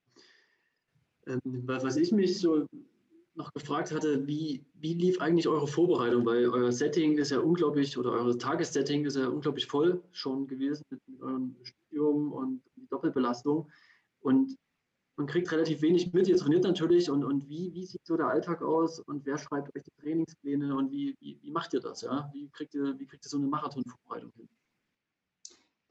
[1.27, 2.67] Ähm, was ich mich so
[3.41, 6.25] noch gefragt hatte, wie, wie lief eigentlich eure Vorbereitung?
[6.27, 10.85] Weil euer Setting ist ja unglaublich, oder euer Tagessetting ist ja unglaublich voll schon gewesen
[10.91, 13.69] mit, mit eurem Studium und die Doppelbelastung.
[14.21, 14.57] Und
[15.17, 16.29] man kriegt relativ wenig mit.
[16.29, 19.75] Ihr trainiert natürlich und, und wie, wie sieht so der Alltag aus und wer schreibt
[19.75, 22.03] euch die Trainingspläne und wie, wie, wie macht ihr das?
[22.03, 22.31] Ja?
[22.33, 24.49] Wie, kriegt ihr, wie kriegt ihr so eine Marathonvorbereitung hin?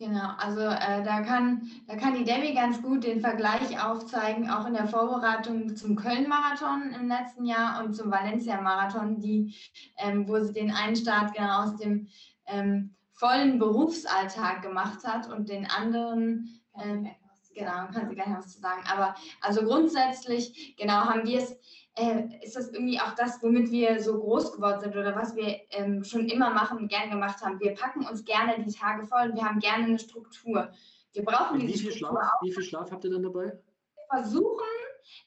[0.01, 4.65] Genau, also äh, da, kann, da kann die Debbie ganz gut den Vergleich aufzeigen, auch
[4.65, 9.53] in der Vorbereitung zum Köln-Marathon im letzten Jahr und zum Valencia-Marathon, die,
[9.97, 12.07] ähm, wo sie den einen Start genau aus dem
[12.45, 17.09] ähm, vollen Berufsalltag gemacht hat und den anderen, ähm,
[17.53, 18.83] genau, kann sie gleich was zu sagen.
[18.89, 21.57] Aber also grundsätzlich, genau, haben wir es
[21.99, 25.59] äh, ist das irgendwie auch das, womit wir so groß geworden sind oder was wir
[25.71, 27.59] ähm, schon immer machen und gern gemacht haben.
[27.59, 30.71] Wir packen uns gerne die Tage voll und wir haben gerne eine Struktur.
[31.11, 32.43] Wir brauchen diese wie viel Struktur Schlaf, auch.
[32.43, 33.45] Wie viel Schlaf habt ihr dann dabei?
[33.45, 34.67] Wir versuchen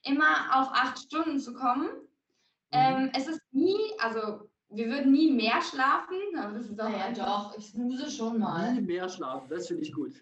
[0.04, 1.88] immer auf acht Stunden zu kommen.
[1.88, 2.72] Mhm.
[2.72, 6.16] Ähm, es ist nie, also wir würden nie mehr schlafen.
[6.38, 8.72] Aber das ist auch ja, doch, ich snooze schon mal.
[8.72, 10.14] Nie mehr schlafen, das finde ich gut.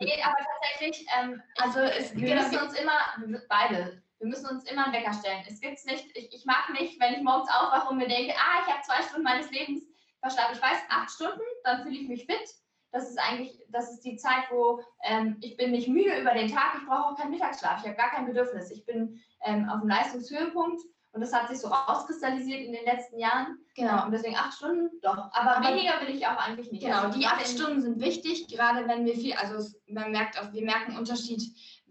[0.00, 4.84] Nee, aber tatsächlich, ähm, also es, wir müssen uns immer, beide, wir müssen uns immer
[4.84, 5.42] einen Wecker stellen.
[5.48, 8.62] Es gibt's nicht, ich, ich mag nicht, wenn ich morgens aufwache und mir denke, ah,
[8.64, 9.84] ich habe zwei Stunden meines Lebens
[10.20, 10.54] verschlafen.
[10.54, 12.54] Ich weiß, acht Stunden, dann fühle ich mich fit.
[12.92, 16.52] Das ist eigentlich, das ist die Zeit, wo ähm, ich bin nicht müde über den
[16.52, 18.70] Tag, ich brauche auch keinen Mittagsschlaf, ich habe gar kein Bedürfnis.
[18.70, 20.80] Ich bin ähm, auf dem Leistungshöhepunkt
[21.12, 23.58] und das hat sich so auskristallisiert in den letzten Jahren.
[23.74, 25.16] Genau, und deswegen acht Stunden, doch.
[25.32, 26.84] Aber, aber weniger will ich auch eigentlich nicht.
[26.84, 30.52] Genau, also die acht Stunden sind wichtig, gerade wenn wir viel, also man merkt auch,
[30.52, 31.42] wir merken einen Unterschied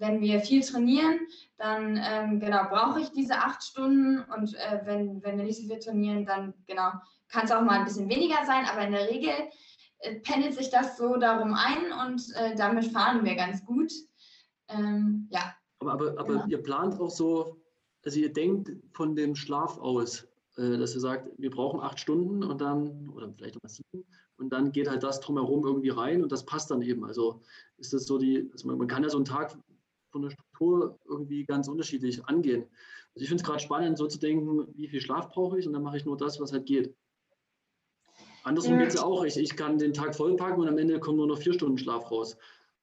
[0.02, 1.20] wenn wir viel trainieren,
[1.62, 5.68] dann ähm, genau brauche ich diese acht Stunden und äh, wenn, wenn wir nicht so
[5.68, 6.92] viel trainieren, dann genau
[7.30, 9.32] kann es auch mal ein bisschen weniger sein, aber in der Regel
[10.00, 13.92] äh, pendelt sich das so darum ein und äh, damit fahren wir ganz gut.
[14.70, 15.54] Ähm, ja.
[15.80, 16.48] Aber, aber, aber genau.
[16.48, 17.62] ihr plant auch so,
[18.04, 22.44] also ihr denkt von dem Schlaf aus, äh, dass ihr sagt, wir brauchen acht Stunden
[22.44, 24.04] und dann, oder vielleicht auch mal sieben,
[24.38, 27.06] und dann geht halt das drumherum irgendwie rein und das passt dann eben.
[27.06, 27.44] Also
[27.78, 29.56] ist das so die, also man, man kann ja so einen Tag
[30.12, 32.64] von der Struktur irgendwie ganz unterschiedlich angehen.
[33.14, 35.74] Also ich finde es gerade spannend, so zu denken, wie viel Schlaf brauche ich und
[35.74, 36.96] dann mache ich nur das, was halt geht.
[38.44, 39.24] Andersrum geht es ja auch.
[39.24, 42.10] Ich, ich kann den Tag vollpacken und am Ende kommen nur noch vier Stunden Schlaf
[42.10, 42.38] raus.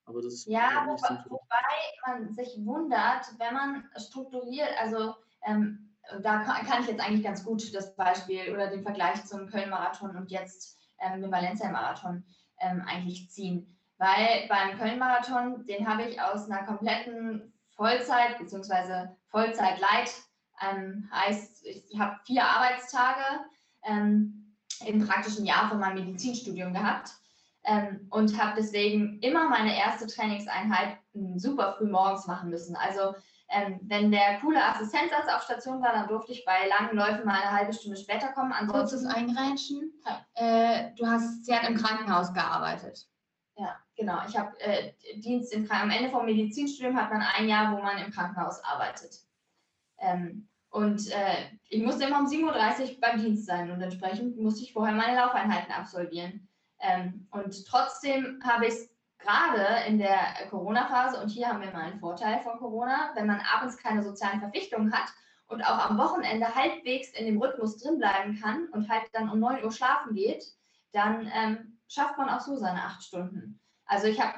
[0.05, 5.14] Aber das ja, wobei, wobei man sich wundert, wenn man strukturiert, also
[5.45, 5.91] ähm,
[6.23, 10.17] da kann, kann, ich jetzt eigentlich ganz gut das Beispiel oder den Vergleich zum Köln-Marathon
[10.17, 12.25] und jetzt ähm, dem Valencia-Marathon
[12.61, 13.78] ähm, eigentlich ziehen.
[13.99, 19.09] Weil beim Köln-Marathon, den habe ich aus einer kompletten Vollzeit bzw.
[19.31, 20.13] Vollzeit-Light,
[20.61, 23.45] ähm, heißt, ich habe vier Arbeitstage
[23.85, 27.11] ähm, im praktischen Jahr von meinem Medizinstudium gehabt
[27.65, 30.99] ähm, und habe deswegen immer meine erste Trainingseinheit
[31.37, 32.77] super früh morgens machen müssen.
[32.77, 33.15] Also
[33.51, 37.41] ähm, wenn der coole Assistenzarzt auf Station war, dann durfte ich bei langen Läufen mal
[37.41, 38.53] eine halbe Stunde später kommen.
[38.69, 39.93] Kurzes Eingreitschen.
[40.35, 43.07] Äh, du hast, sie hat im Krankenhaus gearbeitet.
[43.57, 44.21] Ja, genau.
[44.27, 45.97] Ich habe äh, Dienst im Krankenhaus.
[45.97, 49.21] Am Ende vom Medizinstudium hat man ein Jahr, wo man im Krankenhaus arbeitet.
[49.99, 54.63] Ähm, und äh, ich musste immer um 7.30 Uhr beim Dienst sein und entsprechend musste
[54.63, 56.49] ich vorher meine Laufeinheiten absolvieren.
[56.81, 60.19] Ähm, und trotzdem habe ich es gerade in der
[60.51, 64.41] Corona-Phase, und hier haben wir mal einen Vorteil von Corona, wenn man abends keine sozialen
[64.41, 65.09] Verpflichtungen hat
[65.49, 69.41] und auch am Wochenende halbwegs in dem Rhythmus drin bleiben kann und halt dann um
[69.41, 70.45] 9 Uhr schlafen geht,
[70.93, 73.61] dann ähm, schafft man auch so seine acht Stunden.
[73.88, 74.35] Also ich habe,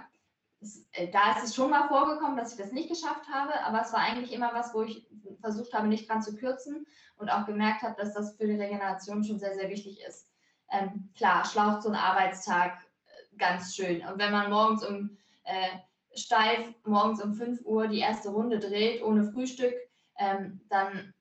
[0.93, 3.93] äh, da ist es schon mal vorgekommen, dass ich das nicht geschafft habe, aber es
[3.93, 5.07] war eigentlich immer was, wo ich
[5.41, 6.87] versucht habe, nicht dran zu kürzen
[7.17, 10.31] und auch gemerkt habe, dass das für die Regeneration schon sehr, sehr wichtig ist.
[10.71, 14.07] Ähm, klar, schlaucht so ein Arbeitstag äh, ganz schön.
[14.07, 15.79] Und wenn man morgens um äh,
[16.15, 19.75] steif morgens um 5 Uhr die erste Runde dreht, ohne Frühstück,
[20.19, 21.13] ähm, dann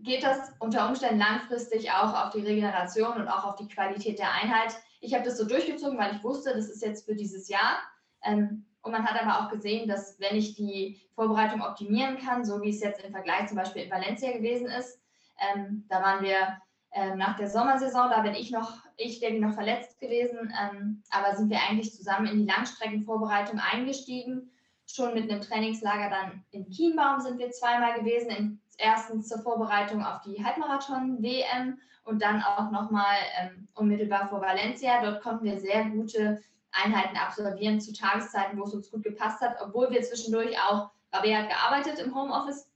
[0.00, 4.32] geht das unter Umständen langfristig auch auf die Regeneration und auch auf die Qualität der
[4.32, 7.78] Einheit ich habe das so durchgezogen, weil ich wusste, das ist jetzt für dieses Jahr.
[8.24, 12.62] Ähm, und man hat aber auch gesehen, dass wenn ich die Vorbereitung optimieren kann, so
[12.62, 15.00] wie es jetzt im Vergleich zum Beispiel in Valencia gewesen ist,
[15.40, 16.58] ähm, da waren wir
[16.92, 21.36] ähm, nach der Sommersaison, da bin ich noch, ich Debbie noch verletzt gewesen, ähm, aber
[21.36, 24.50] sind wir eigentlich zusammen in die Langstreckenvorbereitung eingestiegen.
[24.86, 28.30] Schon mit einem Trainingslager dann in Kienbaum sind wir zweimal gewesen.
[28.30, 31.78] In, erstens zur Vorbereitung auf die Halbmarathon-WM
[32.08, 35.02] und dann auch nochmal ähm, unmittelbar vor Valencia.
[35.02, 36.42] Dort konnten wir sehr gute
[36.72, 41.38] Einheiten absolvieren zu Tageszeiten, wo es uns gut gepasst hat, obwohl wir zwischendurch auch, Rabea
[41.38, 42.70] hat gearbeitet im Homeoffice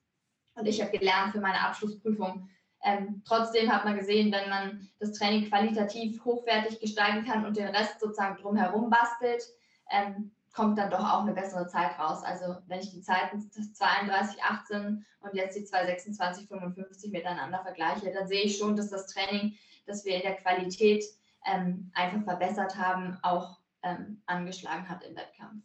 [0.54, 2.48] und ich habe gelernt für meine Abschlussprüfung.
[2.84, 7.68] Ähm, trotzdem hat man gesehen, wenn man das Training qualitativ hochwertig gestalten kann und den
[7.68, 9.42] Rest sozusagen drumherum bastelt,
[9.90, 12.22] ähm, kommt dann doch auch eine bessere Zeit raus.
[12.22, 18.28] Also wenn ich die Zeiten 32, 18 und jetzt die 226, 55 miteinander vergleiche, dann
[18.28, 21.04] sehe ich schon, dass das Training, das wir in der Qualität
[21.46, 25.64] ähm, einfach verbessert haben, auch ähm, angeschlagen hat im Wettkampf.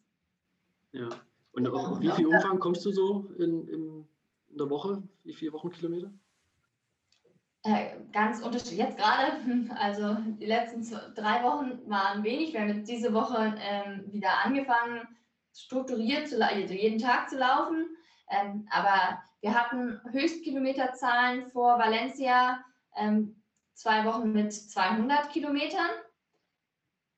[0.93, 1.09] Ja,
[1.51, 4.07] Und auf wie viel Umfang kommst du so in, in,
[4.49, 5.03] in der Woche?
[5.23, 6.11] Wie viele Wochenkilometer?
[7.67, 8.79] Äh, ganz unterschiedlich.
[8.79, 9.33] Jetzt gerade,
[9.77, 10.81] also die letzten
[11.15, 12.53] drei Wochen waren wenig.
[12.53, 15.05] Wir haben jetzt diese Woche ähm, wieder angefangen,
[15.53, 17.87] strukturiert zu also jeden Tag zu laufen.
[18.29, 22.63] Ähm, aber wir hatten Höchstkilometerzahlen vor Valencia
[22.95, 23.43] ähm,
[23.73, 25.89] zwei Wochen mit 200 Kilometern.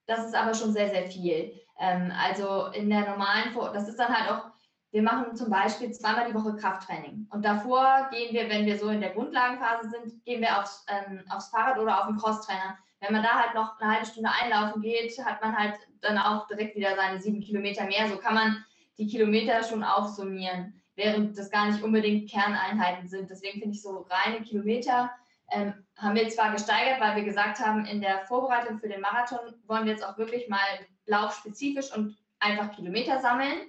[0.08, 1.54] Das ist aber schon sehr, sehr viel.
[1.78, 4.49] Ähm, also in der normalen, das ist dann halt auch
[4.92, 7.28] wir machen zum Beispiel zweimal die Woche Krafttraining.
[7.30, 11.24] Und davor gehen wir, wenn wir so in der Grundlagenphase sind, gehen wir aufs, ähm,
[11.30, 12.78] aufs Fahrrad oder auf den Crosstrainer.
[13.00, 16.48] Wenn man da halt noch eine halbe Stunde einlaufen geht, hat man halt dann auch
[16.48, 18.08] direkt wieder seine sieben Kilometer mehr.
[18.10, 18.66] So kann man
[18.98, 23.30] die Kilometer schon aufsummieren, während das gar nicht unbedingt Kerneinheiten sind.
[23.30, 25.12] Deswegen finde ich so reine Kilometer
[25.52, 29.40] ähm, haben wir zwar gesteigert, weil wir gesagt haben, in der Vorbereitung für den Marathon
[29.68, 30.60] wollen wir jetzt auch wirklich mal
[31.06, 33.68] laufspezifisch und einfach Kilometer sammeln.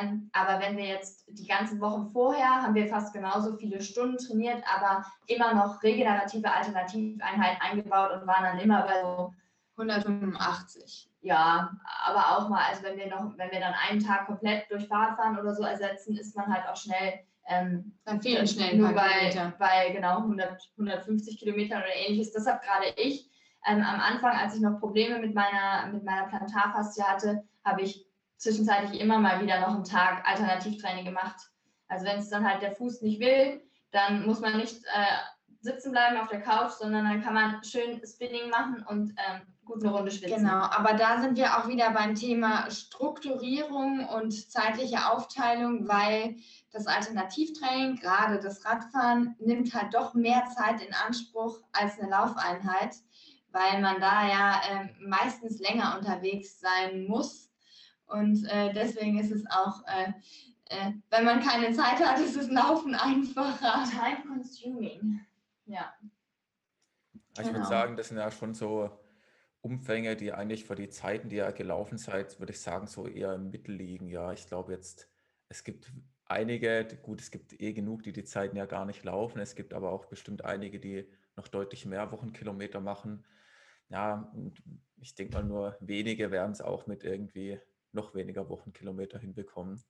[0.00, 4.16] Ähm, aber wenn wir jetzt die ganzen Wochen vorher, haben wir fast genauso viele Stunden
[4.18, 9.34] trainiert, aber immer noch regenerative Alternativeinheiten eingebaut und waren dann immer bei so
[9.76, 11.08] 185.
[11.20, 11.70] Ja,
[12.04, 15.38] aber auch mal, also wenn wir noch, wenn wir dann einen Tag komplett durch Fahrradfahren
[15.38, 19.90] oder so ersetzen, ist man halt auch schnell ähm, dann fehlen schnell nur bei, bei
[19.90, 22.32] genau 100, 150 Kilometern oder ähnliches.
[22.32, 23.28] Deshalb gerade ich
[23.66, 28.06] ähm, am Anfang, als ich noch Probleme mit meiner, mit meiner Plantarfaszie hatte, habe ich
[28.42, 31.36] zwischenzeitlich immer mal wieder noch einen Tag Alternativtraining gemacht.
[31.86, 33.62] Also wenn es dann halt der Fuß nicht will,
[33.92, 38.00] dann muss man nicht äh, sitzen bleiben auf der Couch, sondern dann kann man schön
[38.04, 40.38] Spinning machen und ähm, gut eine Runde schwitzen.
[40.38, 46.34] Genau, aber da sind wir auch wieder beim Thema Strukturierung und zeitliche Aufteilung, weil
[46.72, 52.96] das Alternativtraining, gerade das Radfahren, nimmt halt doch mehr Zeit in Anspruch als eine Laufeinheit,
[53.52, 57.51] weil man da ja äh, meistens länger unterwegs sein muss
[58.12, 60.12] und äh, deswegen ist es auch, äh,
[60.66, 63.84] äh, wenn man keine Zeit hat, ist das Laufen einfacher.
[63.90, 65.20] Time consuming.
[65.66, 65.94] Ja.
[67.34, 67.54] Ich genau.
[67.54, 68.90] würde sagen, das sind ja schon so
[69.60, 73.34] Umfänge, die eigentlich für die Zeiten, die ihr gelaufen seid, würde ich sagen, so eher
[73.34, 74.08] im Mittel liegen.
[74.08, 75.08] Ja, ich glaube jetzt,
[75.48, 75.92] es gibt
[76.26, 79.38] einige, gut, es gibt eh genug, die die Zeiten ja gar nicht laufen.
[79.40, 83.24] Es gibt aber auch bestimmt einige, die noch deutlich mehr Wochenkilometer machen.
[83.88, 84.62] Ja, und
[85.00, 87.60] ich denke mal, nur wenige werden es auch mit irgendwie
[87.92, 89.82] noch weniger Wochenkilometer hinbekommen.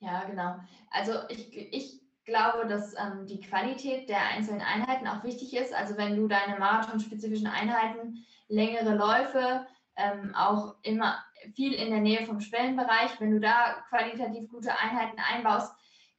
[0.00, 0.56] Ja, genau.
[0.90, 5.74] Also ich, ich glaube, dass ähm, die Qualität der einzelnen Einheiten auch wichtig ist.
[5.74, 9.66] Also wenn du deine marathonspezifischen Einheiten, längere Läufe,
[9.96, 11.22] ähm, auch immer
[11.54, 15.72] viel in der Nähe vom Schwellenbereich, wenn du da qualitativ gute Einheiten einbaust,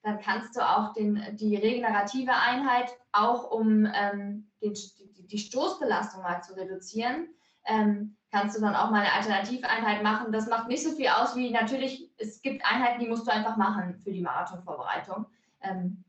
[0.04, 6.24] dann kannst du auch den, die regenerative Einheit, auch um ähm, den, die, die Stoßbelastung
[6.24, 7.30] mal zu reduzieren,
[7.66, 10.32] ähm, kannst du dann auch mal eine Alternativeinheit machen.
[10.32, 13.58] Das macht nicht so viel aus wie natürlich, es gibt Einheiten, die musst du einfach
[13.58, 15.26] machen für die Marathonvorbereitung.
[15.62, 16.04] Ähm,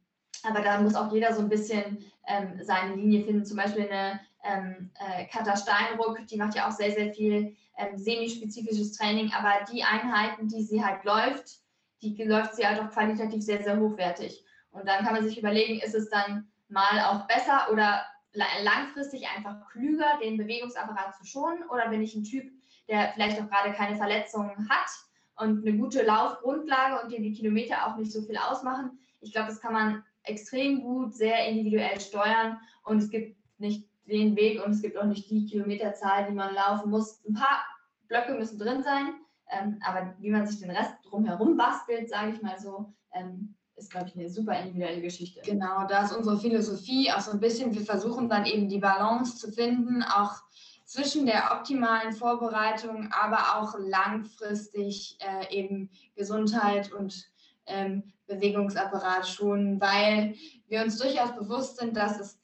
[0.44, 3.44] aber da muss auch jeder so ein bisschen ähm, seine Linie finden.
[3.44, 7.96] Zum Beispiel eine ähm, äh, Katha Steinruck, die macht ja auch sehr, sehr viel ähm,
[7.96, 11.60] semispezifisches Training, aber die Einheiten, die sie halt läuft,
[12.02, 14.44] die läuft sie halt auch qualitativ sehr, sehr hochwertig.
[14.70, 18.02] Und dann kann man sich überlegen, ist es dann mal auch besser oder
[18.34, 21.64] langfristig einfach klüger, den Bewegungsapparat zu schonen?
[21.68, 22.50] Oder bin ich ein Typ,
[22.88, 24.88] der vielleicht auch gerade keine Verletzungen hat
[25.36, 28.98] und eine gute Laufgrundlage und dem die Kilometer auch nicht so viel ausmachen?
[29.20, 34.36] Ich glaube, das kann man extrem gut, sehr individuell steuern und es gibt nicht den
[34.36, 37.24] Weg und es gibt auch nicht die Kilometerzahl, die man laufen muss.
[37.24, 37.64] Ein paar
[38.08, 39.14] Blöcke müssen drin sein,
[39.50, 43.90] ähm, aber wie man sich den Rest drumherum bastelt, sage ich mal so, ähm, ist,
[43.90, 45.40] glaube ich, eine super individuelle Geschichte.
[45.44, 49.36] Genau, da ist unsere Philosophie auch so ein bisschen, wir versuchen dann eben die Balance
[49.36, 50.36] zu finden, auch
[50.84, 57.26] zwischen der optimalen Vorbereitung, aber auch langfristig äh, eben Gesundheit und
[57.66, 60.34] ähm, Bewegungsapparat schonen, weil
[60.68, 62.38] wir uns durchaus bewusst sind, dass es,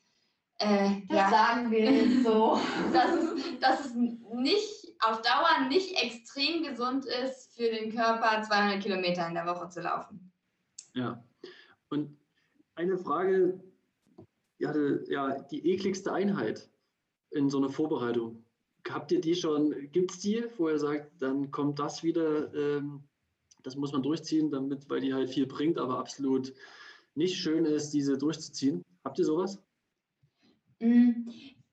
[0.58, 2.58] äh, das ja, sagen wir so,
[2.92, 8.82] dass es, dass es nicht auf Dauer nicht extrem gesund ist, für den Körper 200
[8.82, 10.32] Kilometer in der Woche zu laufen.
[10.94, 11.22] Ja,
[11.90, 12.16] und
[12.74, 13.60] eine Frage,
[14.58, 14.72] ja,
[15.08, 16.70] ja, die ekligste Einheit
[17.30, 18.44] in so einer Vorbereitung.
[18.88, 23.02] Habt ihr die schon, gibt es die, wo ihr sagt, dann kommt das wieder, ähm,
[23.62, 26.54] das muss man durchziehen, damit, weil die halt viel bringt, aber absolut
[27.14, 28.82] nicht schön ist, diese durchzuziehen.
[29.04, 29.60] Habt ihr sowas?
[30.80, 31.28] Mm,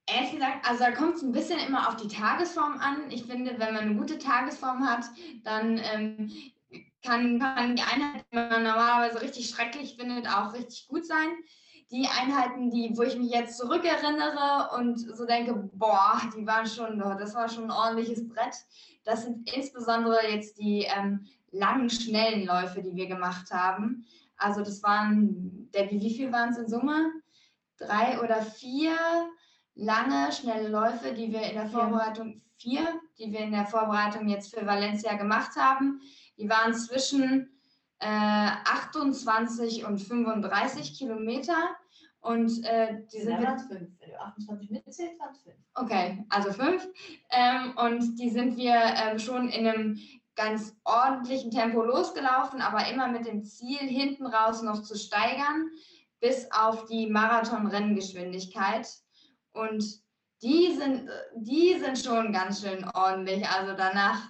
[0.07, 3.11] ehrlich gesagt, also da kommt es ein bisschen immer auf die Tagesform an.
[3.11, 5.05] Ich finde, wenn man eine gute Tagesform hat,
[5.43, 6.31] dann ähm,
[7.05, 11.29] kann, kann die Einheit, die man normalerweise richtig schrecklich findet, auch richtig gut sein.
[11.91, 16.97] Die Einheiten, die, wo ich mich jetzt zurückerinnere und so denke, boah, die waren schon,
[16.99, 18.55] das war schon ein ordentliches Brett.
[19.03, 24.05] Das sind insbesondere jetzt die ähm, langen, schnellen Läufe, die wir gemacht haben.
[24.37, 27.11] Also das waren, Debbie, wie viel waren es in Summe?
[27.77, 28.97] Drei oder vier
[29.75, 32.87] lange, schnelle Läufe, die wir in der Vorbereitung, vier,
[33.19, 36.01] die wir in der Vorbereitung jetzt für Valencia gemacht haben.
[36.37, 37.49] Die waren zwischen
[37.99, 41.55] äh, 28 und 35 Kilometer.
[42.19, 43.41] Und äh, die sind.
[43.41, 43.91] Ja, fünf.
[43.99, 45.55] Wenn du 28 mitzählst, waren fünf.
[45.75, 46.87] Okay, also fünf.
[47.29, 49.99] Ähm, und die sind wir ähm, schon in einem
[50.35, 55.69] ganz ordentlichen Tempo losgelaufen, aber immer mit dem Ziel, hinten raus noch zu steigern,
[56.19, 58.87] bis auf die Marathon-Renngeschwindigkeit.
[59.53, 59.83] Und
[60.41, 63.47] die sind, die sind schon ganz schön ordentlich.
[63.47, 64.29] Also danach,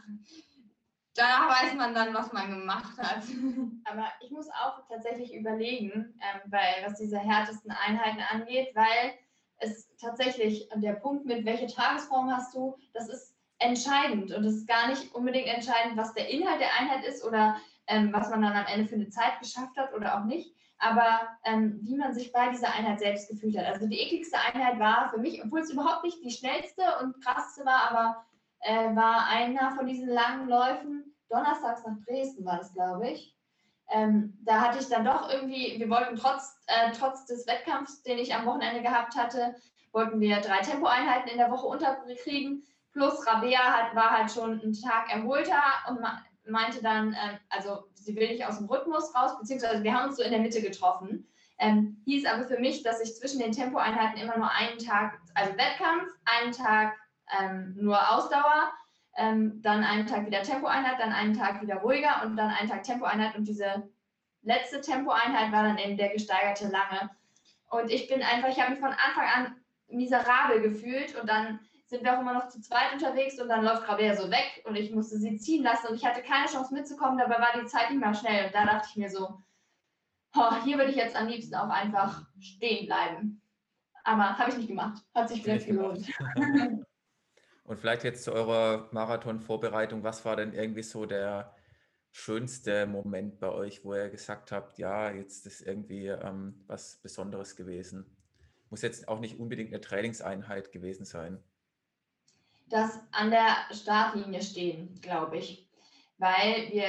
[1.16, 3.24] danach weiß man dann, was man gemacht hat.
[3.86, 9.14] Aber ich muss auch tatsächlich überlegen, ähm, weil was diese härtesten Einheiten angeht, weil
[9.58, 14.32] es tatsächlich der Punkt mit, welche Tagesform hast du, das ist entscheidend.
[14.34, 17.58] Und es ist gar nicht unbedingt entscheidend, was der Inhalt der Einheit ist oder
[17.88, 21.22] ähm, was man dann am Ende für eine Zeit geschafft hat oder auch nicht, aber
[21.46, 23.66] ähm, wie man sich bei dieser Einheit selbst gefühlt hat.
[23.66, 27.66] Also die ekligste Einheit war für mich, obwohl es überhaupt nicht die schnellste und krasseste
[27.66, 28.26] war, aber
[28.66, 33.36] äh, war einer von diesen langen Läufen, donnerstags nach Dresden war das, glaube ich.
[33.92, 38.18] Ähm, da hatte ich dann doch irgendwie, wir wollten trotz, äh, trotz des Wettkampfs, den
[38.18, 39.56] ich am Wochenende gehabt hatte,
[39.92, 42.64] wollten wir drei Tempoeinheiten in der Woche unterkriegen.
[42.92, 46.00] Plus Rabea hat, war halt schon einen Tag erholter und
[46.48, 50.18] meinte dann, ähm, also sie will nicht aus dem Rhythmus raus, beziehungsweise wir haben uns
[50.18, 51.28] so in der Mitte getroffen.
[51.60, 55.54] Ähm, hieß aber für mich, dass ich zwischen den Tempoeinheiten immer nur einen Tag, also
[55.54, 56.94] Wettkampf, einen Tag
[57.40, 58.72] ähm, nur Ausdauer,
[59.18, 62.84] ähm, dann einen Tag wieder Tempoeinheit, dann einen Tag wieder ruhiger und dann einen Tag
[62.84, 63.90] Tempoeinheit und diese
[64.42, 67.10] letzte Tempoeinheit war dann eben der gesteigerte lange.
[67.70, 69.56] Und ich bin einfach, ich habe mich von Anfang an
[69.88, 73.88] miserabel gefühlt und dann sind wir auch immer noch zu zweit unterwegs und dann läuft
[73.88, 77.18] Rabea so weg und ich musste sie ziehen lassen und ich hatte keine Chance mitzukommen,
[77.18, 79.40] dabei war die Zeit nicht mehr schnell und da dachte ich mir so,
[80.36, 83.42] oh, hier würde ich jetzt am liebsten auch einfach stehen bleiben.
[84.04, 86.08] Aber habe ich nicht gemacht, hat sich vielleicht gelohnt.
[87.66, 91.54] und vielleicht jetzt zu eurer Marathon-Vorbereitung, was war denn irgendwie so der
[92.12, 97.56] schönste Moment bei euch, wo ihr gesagt habt, ja, jetzt ist irgendwie ähm, was Besonderes
[97.56, 98.06] gewesen?
[98.70, 101.44] Muss jetzt auch nicht unbedingt eine Trainingseinheit gewesen sein
[102.70, 105.68] das an der Startlinie stehen, glaube ich.
[106.18, 106.86] Weil wir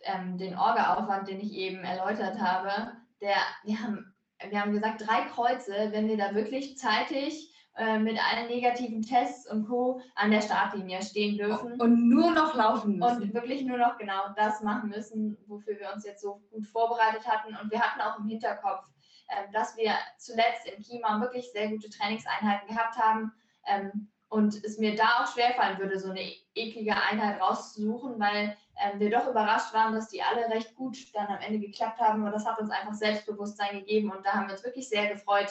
[0.00, 4.14] ähm, den Orga-Aufwand, den ich eben erläutert habe, der, wir haben,
[4.48, 7.49] wir haben gesagt, drei Kreuze, wenn wir da wirklich zeitig
[7.80, 10.02] äh, mit allen negativen Tests und Co.
[10.14, 11.80] an der Startlinie stehen dürfen.
[11.80, 13.22] Und nur noch laufen müssen.
[13.22, 17.26] Und wirklich nur noch genau das machen müssen, wofür wir uns jetzt so gut vorbereitet
[17.26, 17.56] hatten.
[17.56, 18.84] Und wir hatten auch im Hinterkopf,
[19.28, 23.32] äh, dass wir zuletzt im Kima wirklich sehr gute Trainingseinheiten gehabt haben.
[23.66, 26.20] Ähm, und es mir da auch schwerfallen würde, so eine
[26.54, 31.28] eklige Einheit rauszusuchen, weil ähm, wir doch überrascht waren, dass die alle recht gut dann
[31.28, 32.24] am Ende geklappt haben.
[32.24, 34.10] Und das hat uns einfach Selbstbewusstsein gegeben.
[34.10, 35.48] Und da haben wir uns wirklich sehr gefreut,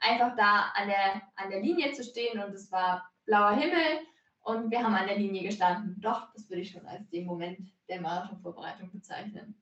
[0.00, 2.42] einfach da an der, an der Linie zu stehen.
[2.42, 4.00] Und es war blauer Himmel
[4.40, 6.00] und wir haben an der Linie gestanden.
[6.00, 9.54] Doch, das würde ich schon als den Moment der Marathonvorbereitung bezeichnen.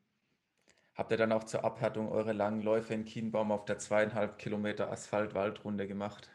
[0.94, 4.90] Habt ihr dann auch zur Abhärtung eure langen Läufe in Kienbaum auf der zweieinhalb Kilometer
[4.90, 6.30] Asphalt-Waldrunde gemacht?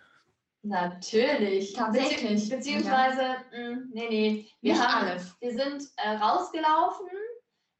[0.64, 1.74] Natürlich.
[1.74, 2.48] Tatsächlich.
[2.48, 3.44] beziehungsweise, ja.
[3.52, 4.52] mh, hm, nee, nee.
[4.62, 5.36] Wir, Nicht haben, alles.
[5.40, 7.08] wir sind äh, rausgelaufen.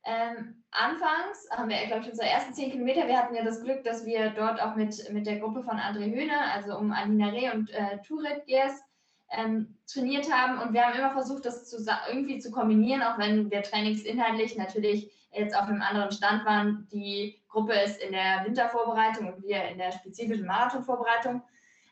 [0.04, 3.08] Ähm, anfangs haben wir, glaube ich, unsere ersten zehn Kilometer.
[3.08, 6.12] Wir hatten ja das Glück, dass wir dort auch mit, mit der Gruppe von André
[6.12, 8.82] Höhne, also um Alina Reh und äh, Turet Gers,
[9.32, 10.60] ähm, trainiert haben.
[10.60, 11.78] Und wir haben immer versucht, das zu,
[12.10, 16.88] irgendwie zu kombinieren, auch wenn wir trainingsinhaltlich natürlich jetzt auf einem anderen Stand waren.
[16.92, 21.42] Die Gruppe ist in der Wintervorbereitung und wir in der spezifischen Marathonvorbereitung.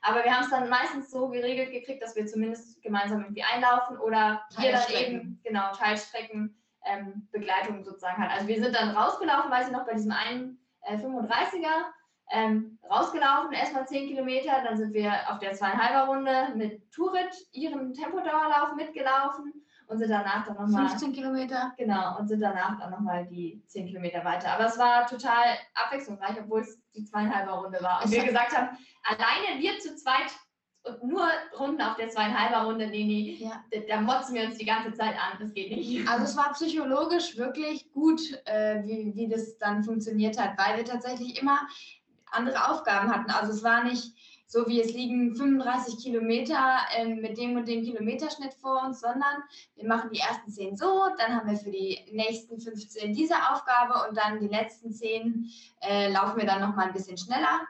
[0.01, 3.97] Aber wir haben es dann meistens so geregelt gekriegt, dass wir zumindest gemeinsam irgendwie einlaufen
[3.97, 6.55] oder wir dann eben, genau, Teilstrecken,
[6.85, 8.31] ähm, Begleitung sozusagen hat.
[8.31, 11.85] Also wir sind dann rausgelaufen, weiß ich noch, bei diesem einen äh, 35er,
[12.31, 17.93] ähm, rausgelaufen, erstmal 10 Kilometer, dann sind wir auf der zweieinhalber Runde mit Turit ihren
[17.93, 20.87] Tempodauerlauf mitgelaufen und sind danach dann nochmal.
[20.89, 21.73] 15 Kilometer?
[21.77, 24.51] Genau, und sind danach dann nochmal die 10 Kilometer weiter.
[24.51, 28.03] Aber es war total abwechslungsreich, obwohl es die zweieinhalber Runde war.
[28.03, 30.31] Und wir gesagt haben, alleine wir zu zweit
[31.03, 31.27] nur
[31.57, 33.63] Runden auf der zweieinhalber Runde, nee, nee, ja.
[33.87, 36.07] da, motzen wir uns die ganze Zeit an, das geht nicht.
[36.07, 40.85] Also es war psychologisch wirklich gut, äh, wie, wie das dann funktioniert hat, weil wir
[40.85, 41.59] tatsächlich immer
[42.31, 43.31] andere Aufgaben hatten.
[43.31, 44.13] Also es war nicht
[44.49, 49.43] so wie es liegen 35 Kilometer ähm, mit dem und dem Kilometerschnitt vor uns, sondern
[49.75, 54.09] wir machen die ersten 10 so, dann haben wir für die nächsten 15 diese Aufgabe
[54.09, 57.61] und dann die letzten 10 äh, laufen wir dann nochmal ein bisschen schneller.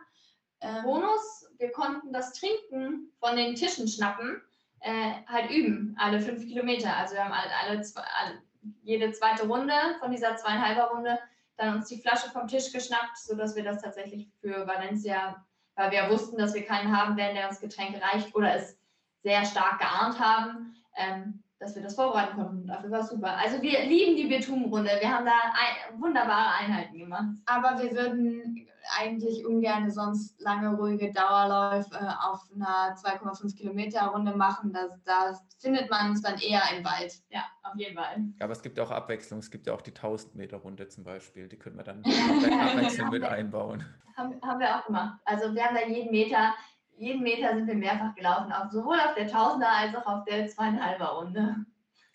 [0.61, 4.41] Ähm, Bonus, wir konnten das Trinken von den Tischen schnappen,
[4.80, 6.95] äh, halt üben, alle fünf Kilometer.
[6.95, 8.41] Also wir haben alle, alle, zwei, alle
[8.82, 11.20] jede zweite Runde von dieser zweieinhalber Runde
[11.57, 15.45] dann uns die Flasche vom Tisch geschnappt, sodass wir das tatsächlich für Valencia,
[15.76, 18.78] weil wir wussten, dass wir keinen haben werden, der uns Getränke reicht oder es
[19.24, 22.68] sehr stark geahnt haben, ähm, dass wir das vorbereiten konnten.
[22.68, 23.38] Dafür war es super.
[23.38, 24.91] Also wir lieben die Betum-Runde.
[24.99, 27.36] Wir haben da ein, wunderbare Einheiten gemacht.
[27.45, 28.66] Aber wir würden
[28.97, 34.72] eigentlich ungern sonst lange, ruhige Dauerläufe äh, auf einer 2,5 Kilometer Runde machen.
[34.74, 37.14] Da das findet man uns dann eher im Wald.
[37.30, 38.16] Ja, auf jeden Fall.
[38.39, 39.39] Ja, aber es gibt auch Abwechslung.
[39.39, 41.49] Es gibt ja auch die 1000 Meter Runde zum Beispiel.
[41.49, 43.86] Die können wir dann abwechselnd mit einbauen.
[44.16, 45.20] Haben, haben wir auch gemacht.
[45.26, 46.53] Also wir haben da jeden Meter
[47.00, 50.47] jeden Meter sind wir mehrfach gelaufen, auch sowohl auf der Tausender als auch auf der
[50.47, 51.56] zweieinhalber Runde.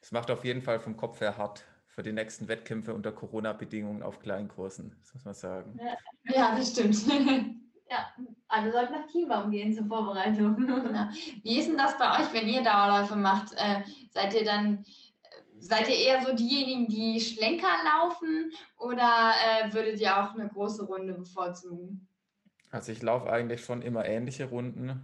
[0.01, 4.03] Es macht auf jeden Fall vom Kopf her hart für die nächsten Wettkämpfe unter Corona-Bedingungen
[4.03, 5.81] auf Kleinkursen, das muss man sagen.
[6.25, 6.97] Ja, das stimmt.
[7.91, 8.13] ja,
[8.49, 10.57] alle sollten nach Chiembaum gehen zur Vorbereitung.
[10.57, 11.09] Genau.
[11.43, 13.53] Wie ist denn das bei euch, wenn ihr Dauerläufe macht?
[13.55, 14.85] Äh, seid ihr dann
[15.65, 20.85] seid ihr eher so diejenigen, die Schlenker laufen oder äh, würdet ihr auch eine große
[20.85, 22.07] Runde bevorzugen?
[22.75, 25.01] Also ich laufe eigentlich schon immer ähnliche Runden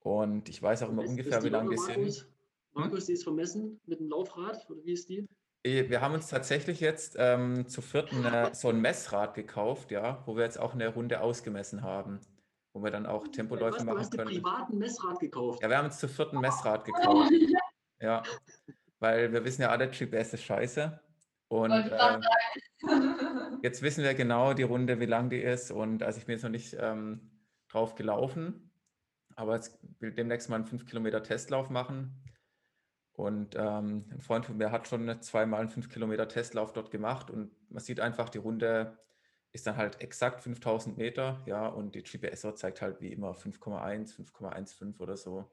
[0.00, 2.28] und ich weiß auch immer ist, ungefähr, ist wie lang die sind.
[2.74, 5.26] Markus, die ist vermessen mit dem Laufrad oder wie ist die?
[5.62, 10.22] Äh, wir haben uns tatsächlich jetzt ähm, zu vierten äh, so ein Messrad gekauft, ja,
[10.26, 12.20] wo wir jetzt auch eine Runde ausgemessen haben,
[12.74, 13.96] wo wir dann auch Tempoläufe was, machen können.
[13.96, 14.42] Du hast können.
[14.42, 15.62] privaten Messrad gekauft?
[15.62, 17.32] Ja, wir haben uns zu vierten Messrad gekauft.
[17.98, 18.22] ja,
[18.98, 21.00] weil wir wissen ja alle, GPS ist scheiße.
[21.52, 22.18] Und äh,
[23.62, 25.70] jetzt wissen wir genau die Runde, wie lang die ist.
[25.70, 27.30] Und also ich bin jetzt noch nicht ähm,
[27.68, 28.72] drauf gelaufen,
[29.36, 32.24] aber jetzt will demnächst mal einen 5 Kilometer Testlauf machen.
[33.12, 37.30] Und ähm, ein Freund von mir hat schon zweimal einen 5 Kilometer Testlauf dort gemacht
[37.30, 38.96] und man sieht einfach, die Runde
[39.52, 44.16] ist dann halt exakt 5000 Meter, ja, und die GPS zeigt halt wie immer 5,1,
[44.16, 45.52] 5,15 oder so.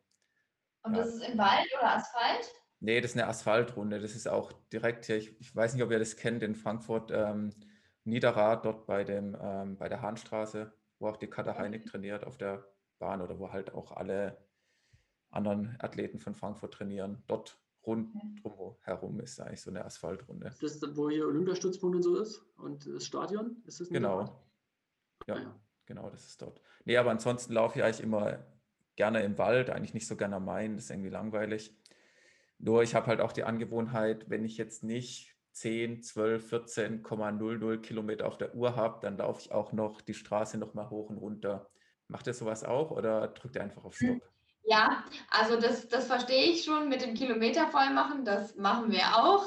[0.84, 1.02] Und ja.
[1.02, 2.50] das ist im Wald oder Asphalt?
[2.82, 4.00] Nee, das ist eine Asphaltrunde.
[4.00, 7.12] Das ist auch direkt hier, ich, ich weiß nicht, ob ihr das kennt, in Frankfurt
[7.14, 7.52] ähm,
[8.06, 12.38] Niederrad, dort bei, dem, ähm, bei der Hahnstraße, wo auch die Kater Heinig trainiert auf
[12.38, 12.66] der
[12.98, 14.38] Bahn oder wo halt auch alle
[15.30, 17.24] anderen Athleten von Frankfurt trainieren.
[17.28, 18.14] Dort rund
[18.44, 20.48] drum herum ist eigentlich so eine Asphaltrunde.
[20.62, 22.40] Ist das, wo hier Olympiastützpunkt und so ist?
[22.58, 23.62] Und das Stadion?
[23.66, 24.44] Ist das genau.
[25.28, 26.62] Ja, ah, ja, genau, das ist dort.
[26.86, 28.40] Nee, aber ansonsten laufe ich eigentlich immer
[28.96, 31.74] gerne im Wald, eigentlich nicht so gerne am Main, das ist irgendwie langweilig.
[32.60, 38.28] Nur ich habe halt auch die Angewohnheit, wenn ich jetzt nicht 10, 12, 14,00 Kilometer
[38.28, 41.70] auf der Uhr habe, dann laufe ich auch noch die Straße nochmal hoch und runter.
[42.08, 44.22] Macht ihr sowas auch oder drückt ihr einfach auf Stopp?
[44.64, 49.16] Ja, also das, das verstehe ich schon mit dem Kilometer voll machen, das machen wir
[49.16, 49.46] auch.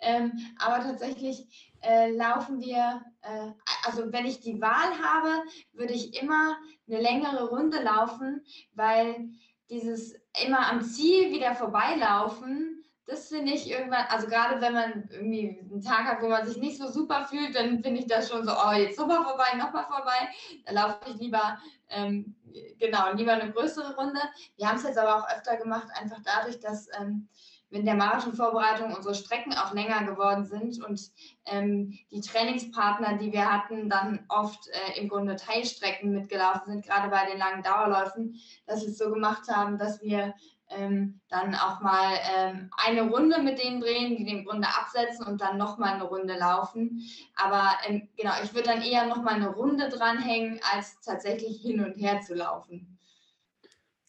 [0.00, 3.52] Ähm, aber tatsächlich äh, laufen wir, äh,
[3.84, 6.56] also wenn ich die Wahl habe, würde ich immer
[6.88, 9.28] eine längere Runde laufen, weil
[9.70, 15.60] dieses immer am Ziel wieder vorbeilaufen, das finde ich irgendwann, also gerade wenn man irgendwie
[15.70, 18.44] einen Tag hat, wo man sich nicht so super fühlt, dann finde ich das schon
[18.46, 20.30] so, oh, jetzt nochmal vorbei, nochmal vorbei.
[20.64, 21.58] Da laufe ich lieber,
[21.90, 22.34] ähm,
[22.78, 24.20] genau, lieber eine größere Runde.
[24.56, 27.28] Wir haben es jetzt aber auch öfter gemacht, einfach dadurch, dass ähm,
[27.74, 31.10] in der Marathonvorbereitung unsere Strecken auch länger geworden sind und
[31.46, 37.08] ähm, die Trainingspartner, die wir hatten, dann oft äh, im Grunde Teilstrecken mitgelaufen sind, gerade
[37.08, 40.34] bei den langen Dauerläufen, dass wir es so gemacht haben, dass wir
[40.70, 45.40] ähm, dann auch mal ähm, eine Runde mit denen drehen, die den Grunde absetzen und
[45.40, 47.02] dann nochmal eine Runde laufen.
[47.36, 51.94] Aber ähm, genau, ich würde dann eher nochmal eine Runde dranhängen, als tatsächlich hin und
[51.94, 52.98] her zu laufen.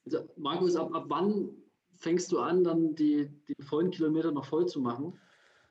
[0.05, 1.49] Also, Markus, ab, ab wann
[1.97, 5.19] fängst du an, dann die, die vollen Kilometer noch voll zu machen?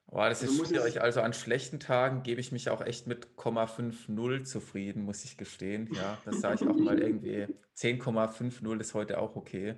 [0.07, 1.01] Boah, das also ist schwierig.
[1.01, 5.89] Also an schlechten Tagen gebe ich mich auch echt mit 0,50 zufrieden, muss ich gestehen.
[5.93, 7.49] Ja, das sage ich auch mal irgendwie.
[7.77, 9.77] 10,50 ist heute auch okay.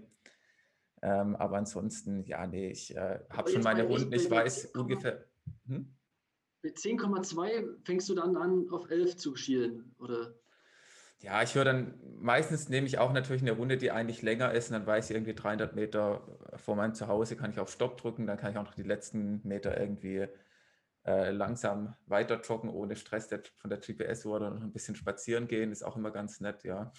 [1.02, 5.24] Ähm, aber ansonsten, ja, nee, ich äh, habe schon meine Runden, ich weiß ungefähr.
[5.66, 5.94] Hm?
[6.62, 10.34] Mit 10,2 fängst du dann an, auf 11 zu schielen, oder?
[11.20, 14.68] Ja, ich höre dann, meistens nehme ich auch natürlich eine Runde, die eigentlich länger ist
[14.68, 18.26] und dann weiß ich irgendwie 300 Meter vor meinem Zuhause kann ich auf Stopp drücken,
[18.26, 20.28] dann kann ich auch noch die letzten Meter irgendwie
[21.06, 25.48] äh, langsam weiter joggen, ohne Stress der, von der GPS-Uhr oder noch ein bisschen spazieren
[25.48, 26.92] gehen, ist auch immer ganz nett, ja.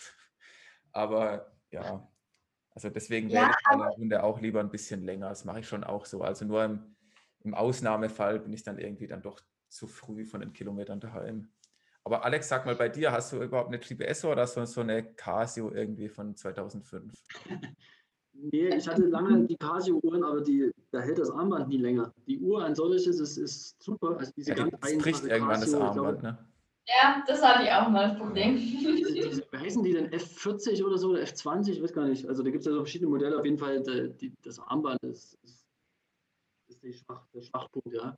[0.91, 2.07] Aber ja,
[2.72, 5.68] also deswegen ja, wäre ich eine Runde auch lieber ein bisschen länger, das mache ich
[5.68, 6.22] schon auch so.
[6.22, 6.95] Also nur im,
[7.43, 11.49] im Ausnahmefall bin ich dann irgendwie dann doch zu früh von den Kilometern daheim.
[12.08, 15.03] Aber Alex, sag mal bei dir, hast du überhaupt eine GPS oder so, so eine
[15.03, 17.12] Casio irgendwie von 2005?
[18.32, 22.14] nee, ich hatte lange die Casio-Uhren, aber die, da hält das Armband nie länger.
[22.26, 24.16] Die Uhr an solches ist, ist super.
[24.18, 26.47] Also diese ja, ganz die bricht irgendwann Casio, das Armband, glaube, ne?
[26.88, 28.55] Ja, das hatte ich auch mal das Problem.
[28.55, 30.10] Diese, wie heißen die denn?
[30.10, 31.72] F40 oder so oder F20?
[31.72, 32.26] Ich weiß gar nicht.
[32.26, 33.38] Also da gibt es ja so verschiedene Modelle.
[33.38, 35.68] Auf jeden Fall, die, das Armband ist, ist,
[36.70, 38.16] ist der, Schwach, der Schwachpunkt, ja.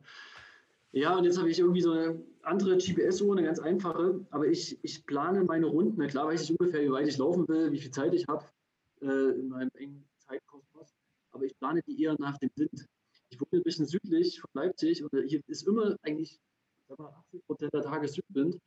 [0.91, 4.83] Ja, und jetzt habe ich irgendwie so eine andere GPS-Uhr, eine ganz einfache, aber ich,
[4.83, 6.07] ich plane meine Runden.
[6.07, 8.45] Klar weiß ich ungefähr, wie weit ich laufen will, wie viel Zeit ich habe
[9.01, 10.95] äh, in meinem engen Zeitkosmos,
[11.31, 12.87] aber ich plane die eher nach dem Wind.
[13.29, 16.39] Ich wohne ein bisschen südlich von Leipzig und hier ist immer eigentlich
[16.97, 18.59] mal, 80 Prozent der Tage Südwind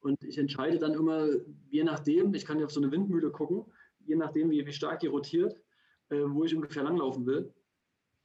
[0.00, 1.28] und ich entscheide dann immer,
[1.70, 3.64] je nachdem, ich kann ja auf so eine Windmühle gucken,
[4.04, 5.62] je nachdem, wie, wie stark die rotiert,
[6.08, 7.54] äh, wo ich ungefähr langlaufen will.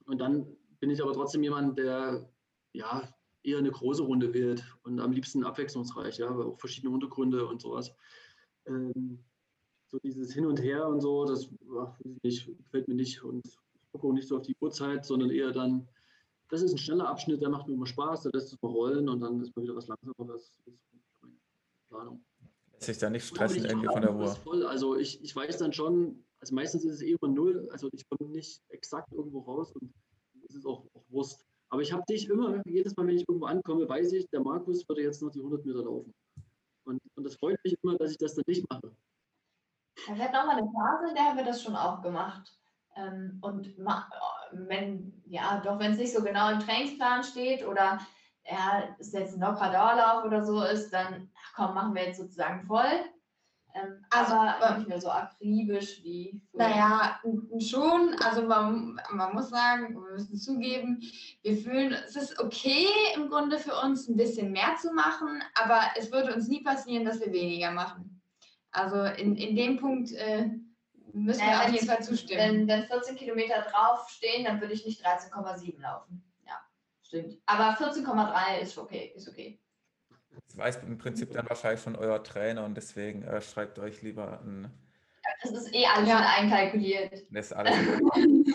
[0.05, 2.27] Und dann bin ich aber trotzdem jemand, der
[2.73, 3.13] ja
[3.43, 7.61] eher eine große Runde wählt und am liebsten abwechslungsreich, ja, aber auch verschiedene Untergründe und
[7.61, 7.93] sowas.
[8.65, 9.19] Ähm,
[9.87, 13.57] so dieses Hin und Her und so, das ach, nicht, gefällt mir nicht und ich
[13.91, 15.87] gucke auch nicht so auf die Uhrzeit, sondern eher dann,
[16.49, 19.07] das ist ein schneller Abschnitt, der macht mir immer Spaß, der lässt es mal rollen
[19.09, 20.51] und dann ist mal wieder was langsameres.
[20.65, 20.81] Das ist
[21.21, 21.35] meine
[21.89, 22.25] Planung.
[22.71, 24.27] Lässt sich da nicht stressen irgendwie von der Uhr?
[24.27, 24.65] Voll.
[24.65, 28.07] Also ich, ich weiß dann schon, also meistens ist es eh immer null, also ich
[28.09, 29.93] komme nicht exakt irgendwo raus und
[30.49, 31.45] es ist auch, auch Wurst.
[31.73, 34.87] Aber ich habe dich immer, jedes Mal, wenn ich irgendwo ankomme, weiß ich, der Markus
[34.87, 36.13] würde jetzt noch die 100 Meter laufen.
[36.85, 38.95] Und, und das freut mich immer, dass ich das dann nicht mache.
[40.07, 42.55] Ja, wir hatten auch mal eine Phase, in der haben wir das schon auch gemacht.
[42.95, 43.75] Ähm, und
[44.51, 47.99] wenn, ja, doch wenn es nicht so genau im Trainingsplan steht oder
[48.45, 52.67] ja, es jetzt ein lockerer Dauerlauf oder so ist, dann komm, machen wir jetzt sozusagen
[52.67, 53.03] voll.
[53.75, 56.41] Ähm, also, aber nicht mehr so akribisch wie.
[56.51, 56.67] Früher.
[56.67, 57.19] Naja,
[57.59, 58.15] schon.
[58.23, 61.01] Also man, man muss sagen, wir müssen zugeben,
[61.41, 65.81] wir fühlen, es ist okay im Grunde für uns ein bisschen mehr zu machen, aber
[65.97, 68.21] es würde uns nie passieren, dass wir weniger machen.
[68.71, 70.49] Also in, in dem Punkt äh,
[71.13, 72.41] müssen naja, wir auf jeden Fall zustimmen.
[72.41, 76.23] Wenn, wenn 14 Kilometer draufstehen, dann würde ich nicht 13,7 laufen.
[76.45, 76.59] Ja,
[77.01, 77.39] stimmt.
[77.47, 79.59] Aber 14,3 ist okay, ist okay.
[80.47, 84.41] Das weiß im Prinzip dann wahrscheinlich schon euer Trainer und deswegen äh, schreibt euch lieber
[84.41, 84.71] ein.
[85.41, 86.35] Das ist eh alles ja.
[86.37, 87.25] einkalkuliert.
[87.31, 87.75] Das ist alles.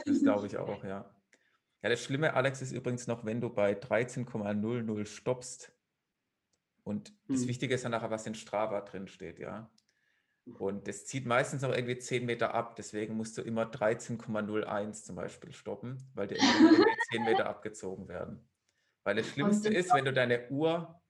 [0.04, 1.10] das glaube ich auch, ja.
[1.82, 5.72] Ja, das Schlimme, Alex, ist übrigens noch, wenn du bei 13,00 stoppst.
[6.82, 7.48] Und das hm.
[7.48, 9.70] Wichtige ist ja nachher, was in Strava drin steht, ja.
[10.58, 12.76] Und das zieht meistens noch irgendwie 10 Meter ab.
[12.76, 18.48] Deswegen musst du immer 13,01 zum Beispiel stoppen, weil dir immer 10 Meter abgezogen werden.
[19.04, 21.00] Weil das Schlimmste ist, wenn du deine Uhr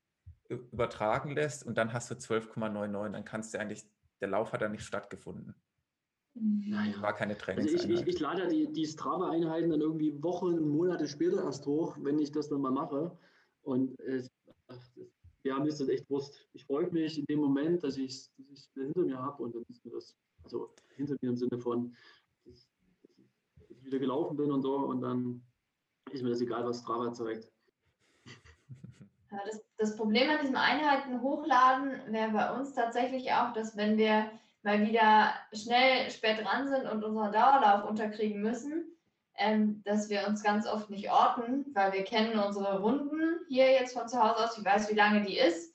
[0.49, 3.84] übertragen lässt und dann hast du 12,99, dann kannst du eigentlich,
[4.20, 5.55] der Lauf hat dann nicht stattgefunden.
[6.34, 7.01] Naja.
[7.03, 7.80] War keine Trainingseinheit.
[7.80, 11.96] Also ich, ich, ich lade die, die Strava-Einheiten dann irgendwie Wochen, Monate später erst hoch,
[12.01, 13.16] wenn ich das dann mal mache.
[13.62, 14.30] Und es,
[15.42, 16.46] ja, mir ist das echt Wurst.
[16.53, 19.84] Ich freue mich in dem Moment, dass ich es hinter mir habe und dann ist
[19.84, 21.94] mir das, also hinter mir im Sinne von,
[22.44, 22.68] dass,
[23.59, 25.42] dass ich wieder gelaufen bin und so und dann
[26.12, 27.51] ist mir das egal, was Strava zeigt.
[29.31, 34.31] Das, das Problem an diesem Einheiten hochladen wäre bei uns tatsächlich auch, dass wenn wir
[34.62, 38.85] mal wieder schnell spät dran sind und unseren Dauerlauf unterkriegen müssen,
[39.37, 43.97] ähm, dass wir uns ganz oft nicht orten, weil wir kennen unsere Runden hier jetzt
[43.97, 45.74] von zu Hause aus, ich weiß, wie lange die ist.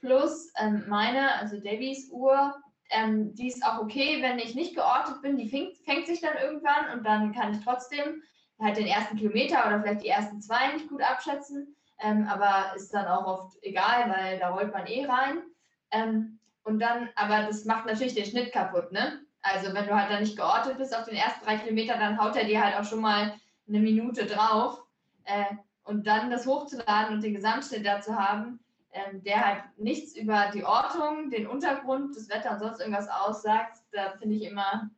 [0.00, 2.54] Plus ähm, meine, also Debbys Uhr,
[2.90, 6.36] ähm, die ist auch okay, wenn ich nicht geortet bin, die fängt, fängt sich dann
[6.40, 8.22] irgendwann und dann kann ich trotzdem
[8.60, 12.92] halt den ersten Kilometer oder vielleicht die ersten zwei nicht gut abschätzen ähm, aber ist
[12.92, 15.42] dann auch oft egal, weil da rollt man eh rein.
[15.90, 19.20] Ähm, und dann, aber das macht natürlich den Schnitt kaputt, ne?
[19.42, 22.36] Also wenn du halt dann nicht geortet bist auf den ersten drei Kilometer, dann haut
[22.36, 23.34] er dir halt auch schon mal
[23.66, 24.82] eine Minute drauf.
[25.24, 28.60] Äh, und dann das hochzuladen und den Gesamtschnitt dazu haben,
[28.92, 33.78] ähm, der halt nichts über die Ortung, den Untergrund, das Wetter und sonst irgendwas aussagt,
[33.92, 34.90] da finde ich immer,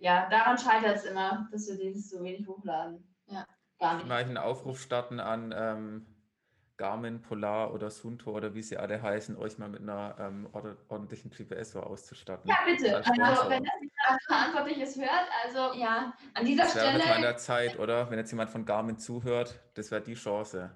[0.00, 3.06] ja, daran scheitert es immer, dass wir dieses so wenig hochladen.
[3.26, 3.46] Ja.
[3.82, 4.06] Gar nicht.
[4.06, 6.06] Mal einen Aufruf starten an ähm,
[6.76, 10.48] Garmin, Polar oder Sunto oder wie sie alle heißen, euch mal mit einer ähm,
[10.88, 12.48] ordentlichen GPS auszustatten.
[12.48, 12.96] Ja, bitte.
[12.96, 13.10] Also,
[13.50, 16.98] wenn das jemand Verantwortliches hört, also ja, an dieser das Stelle.
[16.98, 18.08] Das wäre der Zeit, oder?
[18.08, 20.70] Wenn jetzt jemand von Garmin zuhört, das wäre die Chance.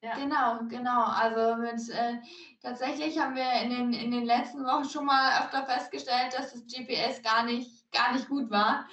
[0.00, 0.14] Ja.
[0.16, 1.04] Genau, genau.
[1.04, 2.18] Also mit äh,
[2.62, 6.62] tatsächlich haben wir in den, in den letzten Wochen schon mal öfter festgestellt, dass das
[6.66, 8.86] GPS gar nicht, gar nicht gut war.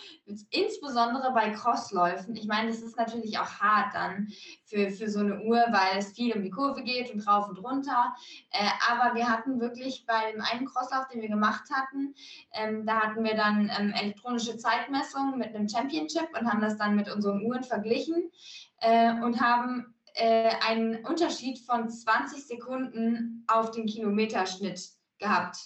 [0.50, 2.36] Insbesondere bei Crossläufen.
[2.36, 4.32] Ich meine, das ist natürlich auch hart dann
[4.66, 7.58] für, für so eine Uhr, weil es viel um die Kurve geht und rauf und
[7.58, 8.16] runter.
[8.52, 12.14] Äh, aber wir hatten wirklich bei dem einen Crosslauf, den wir gemacht hatten,
[12.54, 16.96] ähm, da hatten wir dann ähm, elektronische Zeitmessungen mit einem Championship und haben das dann
[16.96, 18.32] mit unseren Uhren verglichen
[18.80, 24.82] äh, und haben äh, einen Unterschied von 20 Sekunden auf den Kilometerschnitt
[25.20, 25.58] gehabt.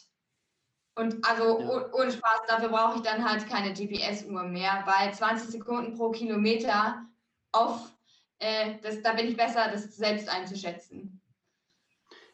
[0.95, 1.93] Und also ja.
[1.93, 7.05] ohne Spaß, dafür brauche ich dann halt keine GPS-Uhr mehr, weil 20 Sekunden pro Kilometer
[7.51, 7.91] auf,
[8.39, 11.21] äh, das, da bin ich besser, das selbst einzuschätzen.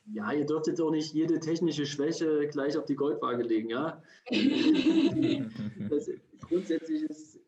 [0.06, 4.02] Ja, ihr dürft jetzt auch nicht jede technische Schwäche gleich auf die Goldwaage legen, ja.
[5.90, 6.10] das,
[6.48, 7.42] grundsätzlich ist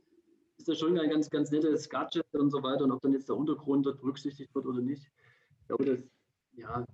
[0.64, 2.86] ist das schon ein ganz, ganz nettes Gadget und so weiter.
[2.86, 5.11] Und ob dann jetzt der Untergrund dort berücksichtigt wird oder nicht.
[5.59, 5.99] Ich glaube, das,
[6.53, 6.86] ja.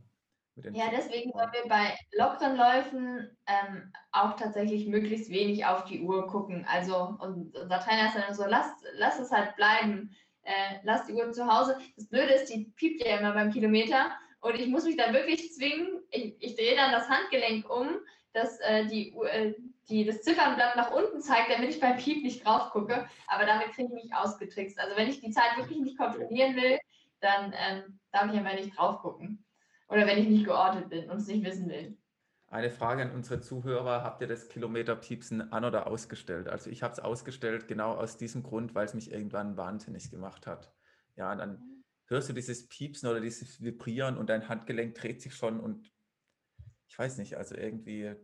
[0.74, 6.66] Ja, deswegen wollen wir bei Lockdown-Läufen ähm, auch tatsächlich möglichst wenig auf die Uhr gucken.
[6.70, 11.14] Also und unser Trainer ist dann so, lass, lass es halt bleiben, äh, lass die
[11.14, 11.78] Uhr zu Hause.
[11.96, 15.54] Das Blöde ist, die piept ja immer beim Kilometer und ich muss mich dann wirklich
[15.54, 18.00] zwingen, ich, ich drehe dann das Handgelenk um,
[18.34, 19.54] dass äh, die, äh,
[19.90, 23.08] die, das Ziffernblatt nach unten zeigt, damit ich beim Piep nicht drauf gucke.
[23.28, 24.80] Aber damit kriege ich mich ausgetrickst.
[24.80, 26.80] Also wenn ich die Zeit wirklich nicht kontrollieren will,
[27.22, 29.44] dann ähm, darf ich einfach nicht drauf gucken.
[29.90, 31.98] Oder wenn ich nicht geordnet bin und es nicht wissen will.
[32.48, 34.04] Eine Frage an unsere Zuhörer.
[34.04, 36.48] Habt ihr das Kilometerpiepsen an- oder ausgestellt?
[36.48, 40.48] Also ich habe es ausgestellt, genau aus diesem Grund, weil es mich irgendwann wahnsinnig gemacht
[40.48, 40.74] hat.
[41.16, 45.60] Ja, dann hörst du dieses Piepsen oder dieses Vibrieren und dein Handgelenk dreht sich schon
[45.60, 45.92] und
[46.88, 48.16] ich weiß nicht, also irgendwie,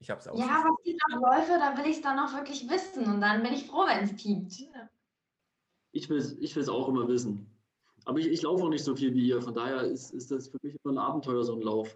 [0.00, 0.36] ich habe es auch.
[0.36, 3.42] Ja, es gibt auch Läufe, da will ich es dann auch wirklich wissen und dann
[3.42, 4.68] bin ich froh, wenn es piept.
[5.92, 7.57] Ich will es ich auch immer wissen.
[8.08, 10.48] Aber ich, ich laufe auch nicht so viel wie ihr, von daher ist, ist das
[10.48, 11.94] für mich immer ein Abenteuer, so ein Lauf.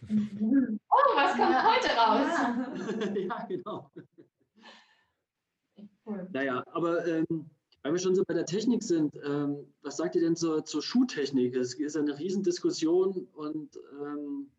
[0.96, 1.64] Oh, was kommt ja.
[1.70, 3.16] heute raus?
[3.16, 3.90] ja, genau.
[6.06, 6.28] Cool.
[6.32, 7.50] Naja, aber ähm,
[7.82, 10.82] weil wir schon so bei der Technik sind, ähm, was sagt ihr denn zur, zur
[10.82, 11.54] Schuhtechnik?
[11.54, 14.50] Es ist eine Riesendiskussion und ähm,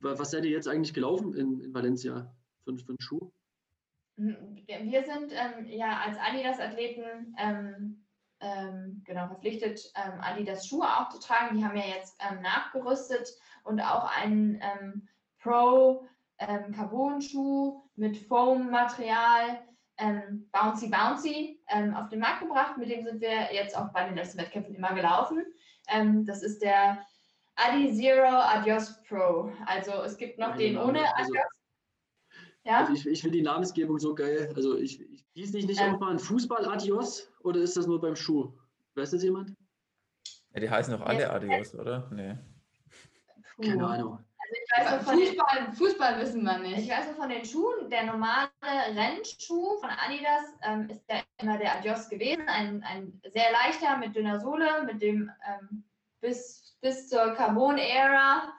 [0.00, 2.32] was seid ihr jetzt eigentlich gelaufen in, in Valencia
[2.64, 3.30] für, für einen Schuh?
[4.16, 7.34] Wir sind ähm, ja als Adidas-Athleten
[8.42, 11.56] ähm, ähm, genau verpflichtet, ähm, Adidas Schuhe auch zu tragen.
[11.56, 13.28] Die haben ja jetzt ähm, nachgerüstet
[13.64, 15.08] und auch einen ähm,
[15.40, 16.06] Pro
[16.38, 19.60] Carbon-Schuh mit Foam-Material,
[20.50, 21.62] Bouncy Bouncy,
[21.94, 22.76] auf den Markt gebracht.
[22.78, 25.44] Mit dem sind wir jetzt auch bei den letzten Wettkämpfen immer gelaufen.
[26.24, 27.06] das ist der
[27.54, 29.52] Adi Zero Adios Pro.
[29.66, 31.46] Also es gibt noch den ohne also, Adios.
[32.64, 32.78] Ja?
[32.78, 34.52] Also ich, ich finde die Namensgebung so geil.
[34.56, 37.86] Also ich, ich hieß nicht, nicht ähm, auch mal ein Fußball Adios oder ist das
[37.86, 38.52] nur beim Schuh?
[38.94, 39.54] Weiß das jemand?
[40.54, 42.10] Ja, die heißen doch alle Adios, oder?
[42.12, 42.36] Nee.
[43.64, 44.18] Keine Ahnung.
[44.74, 46.78] Also ich weiß Fußball, den, Fußball wissen wir nicht.
[46.78, 51.58] Ich weiß noch von den Schuhen, der normale Rennschuh von Adidas ähm, ist ja immer
[51.58, 52.48] der Adios gewesen.
[52.48, 55.84] Ein, ein sehr leichter mit dünner Sohle, mit dem ähm,
[56.20, 58.52] bis bis zur Carbon-Ära,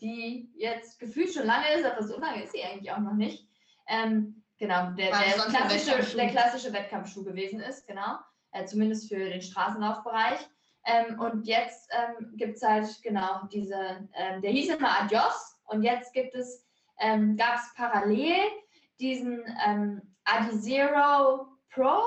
[0.00, 3.46] die jetzt gefühlt schon lange ist, aber so lange ist sie eigentlich auch noch nicht.
[3.86, 8.18] Ähm, genau, der, der, klassische, der klassische Wettkampfschuh gewesen ist, genau.
[8.52, 10.38] Äh, zumindest für den Straßenlaufbereich.
[10.86, 15.82] Ähm, und jetzt ähm, gibt es halt, genau, diese, ähm, der hieß immer Adios und
[15.82, 16.64] jetzt gibt es,
[17.00, 18.44] ähm, gab es parallel
[19.00, 22.00] diesen ähm, Adizero Pro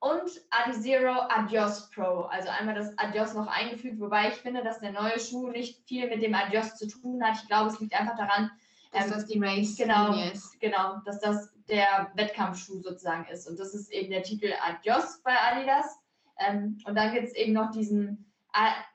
[0.00, 2.26] und Adizero Adios Pro.
[2.30, 6.08] Also einmal das Adios noch eingefügt, wobei ich finde, dass der neue Schuh nicht viel
[6.08, 7.38] mit dem Adios zu tun hat.
[7.42, 8.50] Ich glaube, es liegt einfach daran,
[8.92, 10.58] dass ähm, das die Race genau, ist.
[10.60, 13.48] Genau, dass das der Wettkampfschuh sozusagen ist.
[13.48, 15.98] Und das ist eben der Titel Adios bei Adidas.
[16.38, 18.30] Ähm, und dann gibt es eben noch diesen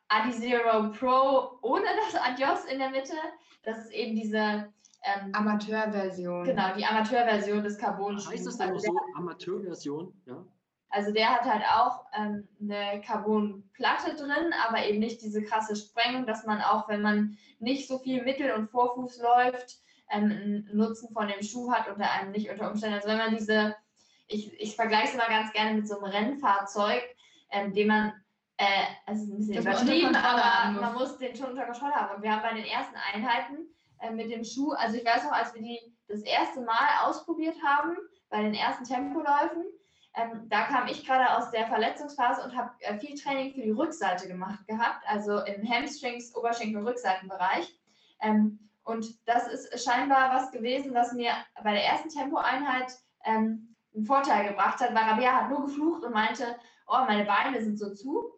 [0.07, 3.13] Adizero Pro ohne das Adios in der Mitte.
[3.63, 4.71] Das ist eben diese
[5.03, 6.43] ähm, Amateurversion.
[6.45, 8.31] Genau, die Amateurversion des Carbon-Schuhs.
[8.31, 10.13] Heißt das dann also so Amateurversion?
[10.25, 10.45] Ja.
[10.91, 16.25] Also der hat halt auch ähm, eine Carbonplatte drin, aber eben nicht diese krasse Sprengung,
[16.25, 19.79] dass man auch, wenn man nicht so viel Mittel- und Vorfuß läuft,
[20.09, 22.95] ähm, einen Nutzen von dem Schuh hat oder einem nicht unter Umständen.
[22.95, 23.73] Also wenn man diese,
[24.27, 27.03] ich, ich vergleiche es immer ganz gerne mit so einem Rennfahrzeug,
[27.51, 28.13] ähm, den man,
[28.57, 28.65] äh,
[29.07, 32.17] es ist ein bisschen übertrieben, aber man muss den schon unter Kontrolle haben.
[32.17, 33.65] Und wir haben bei den ersten Einheiten
[33.99, 35.79] äh, mit dem Schuh, also ich weiß noch, als wir die
[36.09, 37.95] das erste Mal ausprobiert haben,
[38.29, 39.63] bei den ersten Tempoläufen,
[40.13, 43.71] ähm, da kam ich gerade aus der Verletzungsphase und habe äh, viel Training für die
[43.71, 47.73] Rückseite gemacht gehabt, also im Hamstrings, Oberschenkel, Rückseitenbereich.
[48.21, 51.31] Ähm, und das ist scheinbar was gewesen, was mir
[51.63, 52.91] bei der ersten Tempoeinheit
[53.23, 56.57] ähm, einen Vorteil gebracht hat, weil Rabia hat nur geflucht und meinte,
[56.87, 58.33] oh, meine Beine sind so zu.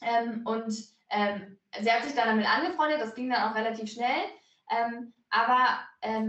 [0.00, 0.74] Ähm, und
[1.10, 4.24] ähm, sie hat sich dann damit angefreundet, das ging dann auch relativ schnell.
[4.70, 5.80] Ähm, aber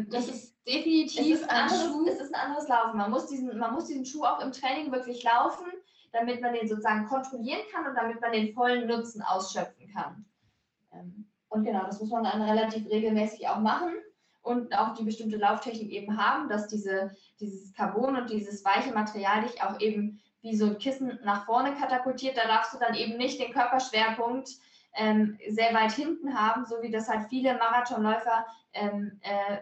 [0.07, 2.07] das ist definitiv ein, anderes, Schuh.
[2.07, 2.97] Es ist ein anderes Laufen.
[2.97, 5.65] Man muss, diesen, man muss diesen Schuh auch im Training wirklich laufen,
[6.11, 10.25] damit man den sozusagen kontrollieren kann und damit man den vollen Nutzen ausschöpfen kann.
[10.93, 13.93] Ähm, und genau, das muss man dann relativ regelmäßig auch machen
[14.41, 19.43] und auch die bestimmte Lauftechnik eben haben, dass diese, dieses Carbon und dieses weiche Material
[19.43, 22.37] dich auch eben wie so ein Kissen nach vorne katapultiert.
[22.37, 24.49] Da darfst du dann eben nicht den Körperschwerpunkt
[24.93, 29.57] ähm, sehr weit hinten haben, so wie das halt viele Marathonläufer, ähm, äh,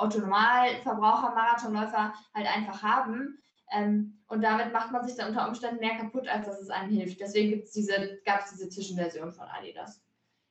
[0.00, 3.42] Autonormalverbraucher-Marathonläufer halt einfach haben.
[3.72, 6.90] Ähm, und damit macht man sich dann unter Umständen mehr kaputt, als dass es einem
[6.90, 7.20] hilft.
[7.20, 10.02] Deswegen gibt's diese, gab es diese Zwischenversion von Adidas,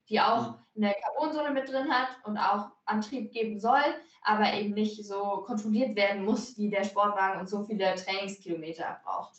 [0.07, 0.83] die auch mhm.
[0.83, 3.83] eine Carbonsohle mit drin hat und auch Antrieb geben soll,
[4.21, 9.37] aber eben nicht so kontrolliert werden muss, wie der Sportwagen und so viele Trainingskilometer braucht.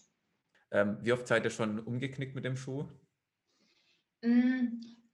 [0.73, 2.87] Ähm, wie oft seid ihr schon umgeknickt mit dem Schuh?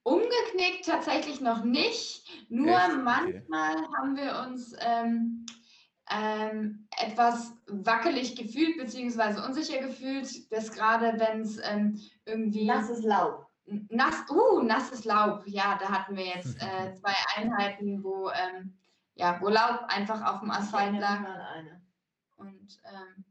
[0.07, 2.31] Umgeknickt tatsächlich noch nicht.
[2.49, 3.03] Nur Echt?
[3.03, 3.87] manchmal okay.
[3.97, 5.45] haben wir uns ähm,
[6.09, 12.67] ähm, etwas wackelig gefühlt, beziehungsweise unsicher gefühlt, dass gerade wenn es ähm, irgendwie.
[12.67, 13.49] Nasses Laub.
[13.65, 18.79] Nass, uh, nasses Laub, ja, da hatten wir jetzt äh, zwei Einheiten, wo, ähm,
[19.17, 21.25] ja, wo Laub einfach auf dem Asphalt lag.
[22.37, 23.25] Und ähm,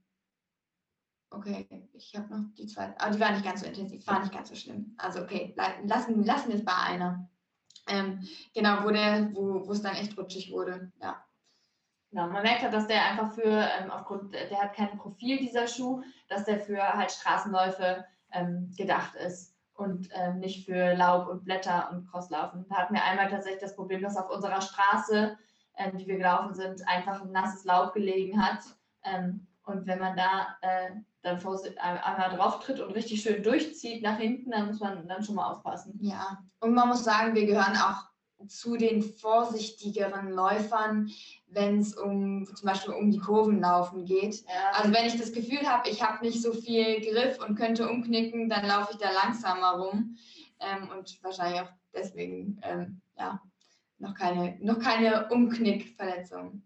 [1.36, 4.34] okay, ich habe noch die zwei, aber die war nicht ganz so intensiv, war nicht
[4.34, 4.96] ganz so schlimm.
[4.98, 7.30] Also okay, lassen, lassen es bei einer.
[7.88, 11.24] Ähm, genau, wo der, wo es dann echt rutschig wurde, ja.
[12.12, 15.68] Genau, man merkt halt, dass der einfach für, ähm, aufgrund, der hat kein Profil, dieser
[15.68, 21.44] Schuh, dass der für halt Straßenläufe ähm, gedacht ist und ähm, nicht für Laub und
[21.44, 22.66] Blätter und Crosslaufen.
[22.70, 25.38] Da hatten wir einmal tatsächlich das Problem, dass auf unserer Straße,
[25.78, 28.60] ähm, die wir gelaufen sind, einfach ein nasses Laub gelegen hat.
[29.04, 30.92] Ähm, und wenn man da äh,
[31.26, 31.40] dann
[31.78, 35.52] einmal drauf tritt und richtig schön durchzieht nach hinten, dann muss man dann schon mal
[35.52, 35.98] aufpassen.
[36.02, 38.06] Ja, und man muss sagen, wir gehören auch
[38.48, 41.10] zu den vorsichtigeren Läufern,
[41.48, 44.42] wenn es um zum Beispiel um die Kurvenlaufen geht.
[44.42, 44.72] Ja.
[44.74, 48.50] Also wenn ich das Gefühl habe, ich habe nicht so viel Griff und könnte umknicken,
[48.50, 50.18] dann laufe ich da langsamer rum
[50.60, 53.42] ähm, und wahrscheinlich auch deswegen ähm, ja
[53.98, 56.62] noch keine noch keine Umknickverletzung.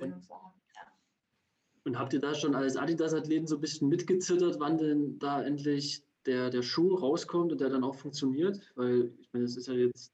[0.00, 0.28] Und,
[1.88, 6.02] und habt ihr da schon als Adidas-Athleten so ein bisschen mitgezittert, wann denn da endlich
[6.26, 8.60] der, der Schuh rauskommt und der dann auch funktioniert?
[8.76, 10.12] Weil ich meine, das ist ja jetzt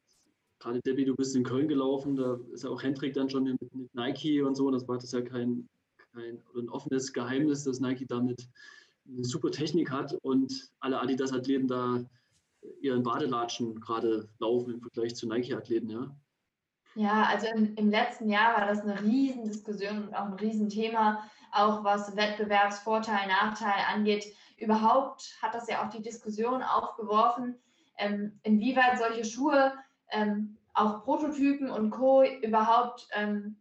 [0.60, 3.74] gerade Debbie, du bist in Köln gelaufen, da ist ja auch Hendrik dann schon mit,
[3.74, 5.68] mit Nike und so, das war das ja kein,
[6.14, 8.48] kein ein offenes Geheimnis, dass Nike damit
[9.06, 12.04] eine super Technik hat und alle Adidas-Athleten da
[12.80, 16.16] ihren Badelatschen gerade laufen im Vergleich zu Nike-Athleten, ja.
[16.96, 21.84] Ja, also im, im, letzten Jahr war das eine Riesendiskussion und auch ein Riesenthema, auch
[21.84, 24.34] was Wettbewerbsvorteil, Nachteil angeht.
[24.56, 27.58] Überhaupt hat das ja auch die Diskussion aufgeworfen,
[27.98, 29.72] ähm, inwieweit solche Schuhe
[30.10, 32.22] ähm, auch Prototypen und Co.
[32.22, 33.56] überhaupt ähm,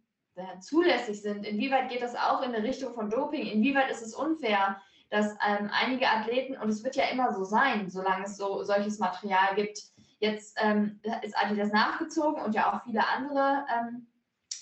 [0.60, 1.46] zulässig sind.
[1.46, 3.46] Inwieweit geht das auch in eine Richtung von Doping?
[3.46, 4.80] Inwieweit ist es unfair,
[5.10, 8.98] dass ähm, einige Athleten, und es wird ja immer so sein, solange es so solches
[8.98, 9.78] Material gibt,
[10.18, 14.06] jetzt ähm, ist Adidas nachgezogen und ja auch viele andere ähm,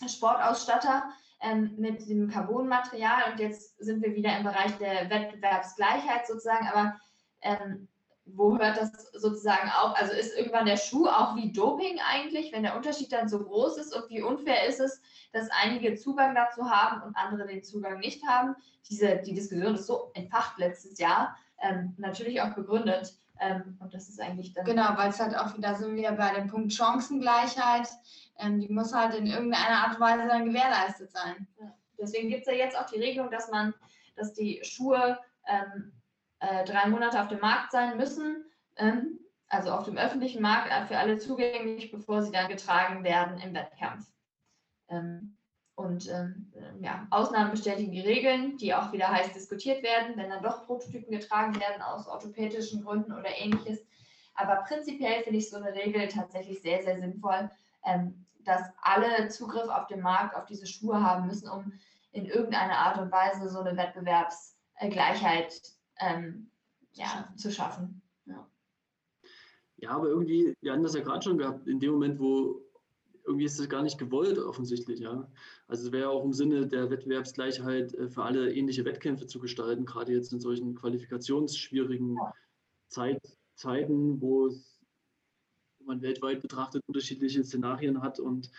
[0.07, 1.05] Sportausstatter
[1.43, 6.97] ähm, mit dem Carbonmaterial und jetzt sind wir wieder im Bereich der Wettbewerbsgleichheit sozusagen, aber
[7.43, 7.89] ähm,
[8.25, 9.97] wo hört das sozusagen auf?
[9.97, 13.79] Also ist irgendwann der Schuh auch wie Doping eigentlich, wenn der Unterschied dann so groß
[13.79, 15.01] ist und wie unfair ist es,
[15.33, 18.55] dass einige Zugang dazu haben und andere den Zugang nicht haben?
[18.89, 23.15] Diese, die Diskussion ist so entfacht letztes Jahr, ähm, natürlich auch begründet.
[23.41, 24.65] Ähm, und das ist eigentlich dann.
[24.65, 27.89] Genau, weil es halt auch wieder so wieder bei dem Punkt Chancengleichheit,
[28.43, 31.47] ähm, die muss halt in irgendeiner Art und Weise dann gewährleistet sein.
[31.61, 31.75] Ja.
[31.99, 33.75] Deswegen gibt es ja jetzt auch die Regelung, dass man,
[34.17, 35.93] dass die Schuhe ähm,
[36.41, 38.45] äh, drei Monate auf dem Markt sein müssen,
[38.77, 43.39] ähm, also auf dem öffentlichen Markt äh, für alle zugänglich, bevor sie dann getragen werden
[43.39, 44.07] im Wettkampf.
[44.89, 45.37] Ähm,
[45.75, 50.43] und ähm, ja, Ausnahmen bestätigen die Regeln, die auch wieder heiß diskutiert werden, wenn dann
[50.43, 53.81] doch Prototypen getragen werden aus orthopädischen Gründen oder ähnliches.
[54.35, 57.51] Aber prinzipiell finde ich so eine Regel tatsächlich sehr, sehr sinnvoll,
[57.85, 61.73] ähm, dass alle Zugriff auf den Markt auf diese Schuhe haben müssen, um
[62.13, 65.61] in irgendeiner Art und Weise so eine Wettbewerbsgleichheit
[65.99, 66.51] ähm,
[66.93, 68.03] ja, zu schaffen.
[68.27, 68.47] Ja.
[69.79, 72.61] ja, aber irgendwie, wir hatten das ja gerade schon gehabt, in dem Moment, wo
[73.25, 75.29] irgendwie ist das gar nicht gewollt, offensichtlich, ja.
[75.69, 79.85] Also es wäre auch im Sinne der Wettbewerbsgleichheit äh, für alle ähnliche Wettkämpfe zu gestalten,
[79.85, 82.33] gerade jetzt in solchen qualifikationsschwierigen ja.
[82.89, 83.23] Zeit,
[83.55, 84.49] Zeiten, wo
[85.87, 88.51] man weltweit betrachtet unterschiedliche Szenarien hat und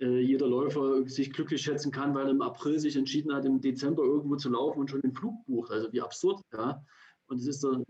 [0.00, 3.60] äh, jeder Läufer sich glücklich schätzen kann, weil er im April sich entschieden hat, im
[3.60, 5.70] Dezember irgendwo zu laufen und schon den Flug bucht.
[5.70, 6.82] Also wie absurd, ja.
[7.26, 7.84] Und es ist eine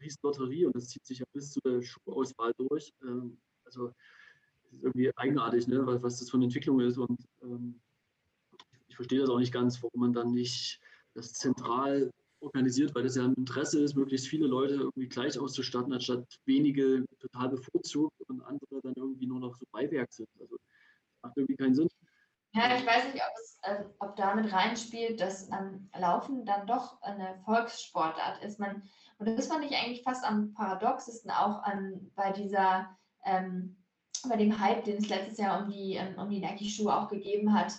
[0.00, 2.92] riesen Lotterie und das zieht sich ja bis zu der Schuhauswahl durch.
[3.02, 3.92] Ähm, also
[4.64, 6.96] es ist irgendwie eigenartig, ne, was, was das für eine Entwicklung ist.
[6.96, 7.80] Und ähm,
[8.88, 10.80] ich verstehe das auch nicht ganz, warum man dann nicht
[11.14, 12.10] das zentral
[12.40, 17.04] organisiert, weil das ja ein Interesse ist, möglichst viele Leute irgendwie gleich auszustatten, anstatt wenige
[17.18, 20.28] total bevorzugt und andere dann irgendwie nur noch so Beiwerk sind.
[20.40, 20.56] Also
[21.22, 21.88] macht irgendwie keinen Sinn.
[22.52, 27.00] Ja, ich weiß nicht, ob, es, äh, ob damit reinspielt, dass ähm, Laufen dann doch
[27.00, 28.58] eine Volkssportart ist.
[28.58, 28.82] Man,
[29.18, 33.76] und das fand ich eigentlich fast am paradoxesten auch an, bei dieser, ähm,
[34.28, 37.54] bei dem Hype, den es letztes Jahr um die, ähm, um die Nike-Schuhe auch gegeben
[37.54, 37.72] hat,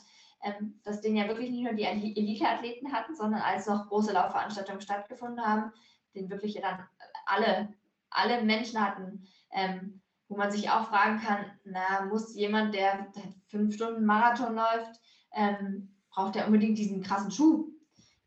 [0.44, 4.82] ähm, dass den ja wirklich nicht nur die Elite-Athleten hatten, sondern als noch große Laufveranstaltungen
[4.82, 5.72] stattgefunden haben,
[6.16, 6.88] den wirklich dann
[7.26, 7.74] alle,
[8.10, 9.28] alle Menschen hatten.
[9.52, 13.12] Ähm, wo man sich auch fragen kann, na, muss jemand, der
[13.48, 15.02] fünf Stunden Marathon läuft,
[15.34, 17.68] ähm, braucht er unbedingt diesen krassen Schuh?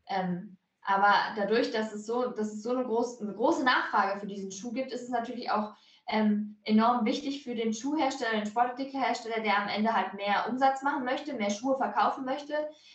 [0.05, 4.27] Ähm, Aber dadurch, dass es so, dass es so eine, groß, eine große Nachfrage für
[4.27, 5.73] diesen Schuh gibt, ist es natürlich auch
[6.07, 11.05] ähm, enorm wichtig für den Schuhhersteller, den Sportartikelhersteller, der am Ende halt mehr Umsatz machen
[11.05, 12.53] möchte, mehr Schuhe verkaufen möchte.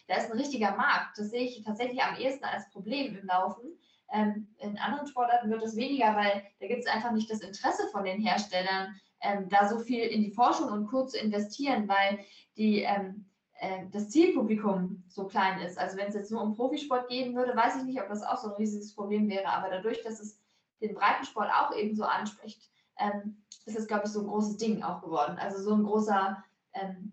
[0.08, 1.16] Da ist ein richtiger Markt.
[1.16, 3.78] Das sehe ich tatsächlich am ehesten als Problem im Laufen.
[4.12, 7.86] Ähm, in anderen Sportarten wird es weniger, weil da gibt es einfach nicht das Interesse
[7.92, 11.06] von den Herstellern, ähm, da so viel in die Forschung und Co.
[11.06, 12.18] zu investieren, weil
[12.56, 15.78] die, ähm, äh, das Zielpublikum so klein ist.
[15.78, 18.36] Also wenn es jetzt nur um Profisport gehen würde, weiß ich nicht, ob das auch
[18.36, 19.46] so ein riesiges Problem wäre.
[19.46, 20.40] Aber dadurch, dass es
[20.80, 22.69] den Breitensport auch eben so anspricht,
[23.00, 25.38] ähm, ist es, glaube ich, so ein großes Ding auch geworden.
[25.38, 26.42] Also so ein großer,
[26.74, 27.12] ähm,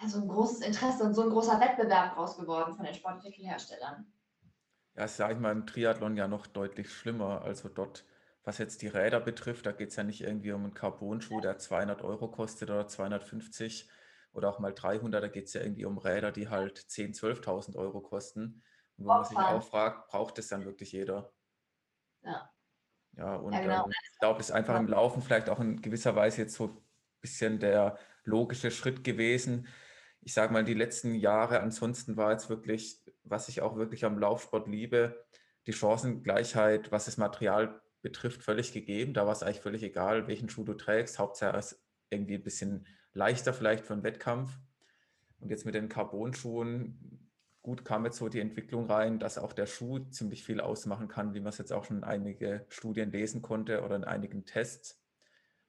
[0.00, 4.12] ja, so ein großes Interesse und so ein großer Wettbewerb raus geworden von den Sportartikelherstellern.
[4.94, 7.42] Ja, das sage ich mal im Triathlon ja noch deutlich schlimmer.
[7.42, 8.04] Also dort,
[8.44, 11.58] was jetzt die Räder betrifft, da geht es ja nicht irgendwie um einen Carbon-Schuh, der
[11.58, 13.90] 200 Euro kostet oder 250
[14.32, 15.22] oder auch mal 300.
[15.22, 18.62] Da geht es ja irgendwie um Räder, die halt 10.000, 12.000 Euro kosten.
[18.96, 21.32] Und wo man sich auch fragt, braucht es dann wirklich jeder?
[22.22, 22.50] Ja.
[23.16, 23.84] Ja, und ja, genau.
[23.84, 26.64] ähm, ich glaube, es ist einfach im Laufen vielleicht auch in gewisser Weise jetzt so
[26.66, 26.76] ein
[27.20, 29.66] bisschen der logische Schritt gewesen.
[30.20, 34.18] Ich sage mal, die letzten Jahre, ansonsten war jetzt wirklich, was ich auch wirklich am
[34.18, 35.24] Laufsport liebe,
[35.66, 39.14] die Chancengleichheit, was das Material betrifft, völlig gegeben.
[39.14, 41.18] Da war es eigentlich völlig egal, welchen Schuh du trägst.
[41.18, 44.50] Hauptsache es ist irgendwie ein bisschen leichter vielleicht für einen Wettkampf.
[45.40, 47.17] Und jetzt mit den Carbon-Schuhen
[47.68, 51.34] gut kam jetzt so die Entwicklung rein, dass auch der Schuh ziemlich viel ausmachen kann,
[51.34, 54.98] wie man es jetzt auch schon in einige Studien lesen konnte oder in einigen Tests.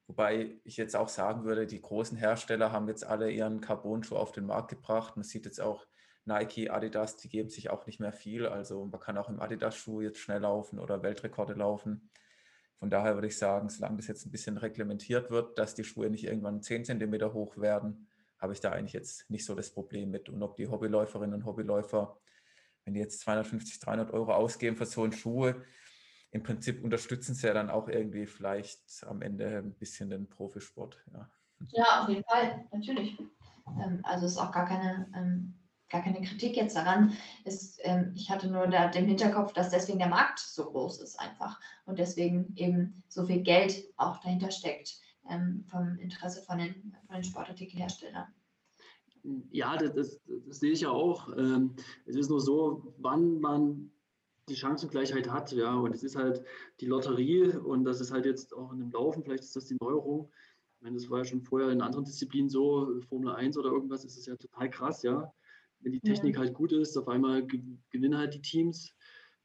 [0.08, 4.32] Wobei ich jetzt auch sagen würde, die großen Hersteller haben jetzt alle ihren Carbon-Schuh auf
[4.32, 5.18] den Markt gebracht.
[5.18, 5.86] Man sieht jetzt auch
[6.24, 8.46] Nike, Adidas, die geben sich auch nicht mehr viel.
[8.46, 12.10] Also man kann auch im Adidas-Schuh jetzt schnell laufen oder Weltrekorde laufen.
[12.78, 16.10] Von daher würde ich sagen, solange das jetzt ein bisschen reglementiert wird, dass die Schuhe
[16.10, 18.08] nicht irgendwann 10 cm hoch werden,
[18.40, 20.30] habe ich da eigentlich jetzt nicht so das Problem mit.
[20.30, 22.18] Und ob die Hobbyläuferinnen und Hobbyläufer,
[22.86, 25.54] wenn die jetzt 250, 300 Euro ausgeben für so einen Schuh,
[26.32, 31.04] im Prinzip unterstützen sie ja dann auch irgendwie vielleicht am Ende ein bisschen den Profisport.
[31.12, 31.30] Ja,
[31.72, 33.18] ja auf jeden Fall, natürlich.
[33.84, 35.56] Ähm, also ist auch gar keine, ähm,
[35.90, 37.14] gar keine Kritik jetzt daran.
[37.46, 41.20] Ist, ähm, ich hatte nur da den Hinterkopf, dass deswegen der Markt so groß ist
[41.20, 46.96] einfach und deswegen eben so viel Geld auch dahinter steckt ähm, vom Interesse von den,
[47.08, 48.28] von den Sportartikelherstellern.
[49.52, 51.36] Ja, das, das, das, sehe ich ja auch.
[51.38, 51.76] Ähm,
[52.06, 53.92] es ist nur so, wann man
[54.48, 56.44] die Chancengleichheit hat, ja, und es ist halt
[56.80, 59.78] die Lotterie und das ist halt jetzt auch in dem Laufen, vielleicht ist das die
[59.80, 60.32] Neuerung.
[60.78, 64.06] Ich meine, das war ja schon vorher in anderen Disziplinen so, Formel 1 oder irgendwas,
[64.06, 65.32] ist es ja total krass, ja.
[65.82, 66.42] Wenn die Technik ja.
[66.42, 68.94] halt gut ist, auf einmal gewinnen halt die Teams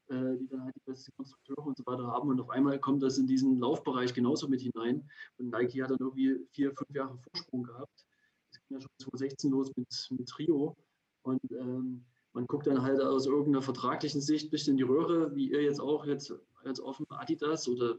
[0.09, 2.29] äh, die dann halt die besten Konstrukteure und so weiter haben.
[2.29, 5.09] Und auf einmal kommt das in diesen Laufbereich genauso mit hinein.
[5.37, 8.05] Und Nike hat dann irgendwie vier, fünf Jahre Vorsprung gehabt.
[8.51, 10.75] Das ging ja schon 2016 los mit, mit Trio.
[11.23, 15.33] Und ähm, man guckt dann halt aus irgendeiner vertraglichen Sicht ein bisschen in die Röhre,
[15.35, 16.33] wie ihr jetzt auch jetzt
[16.63, 17.97] als offen Adidas oder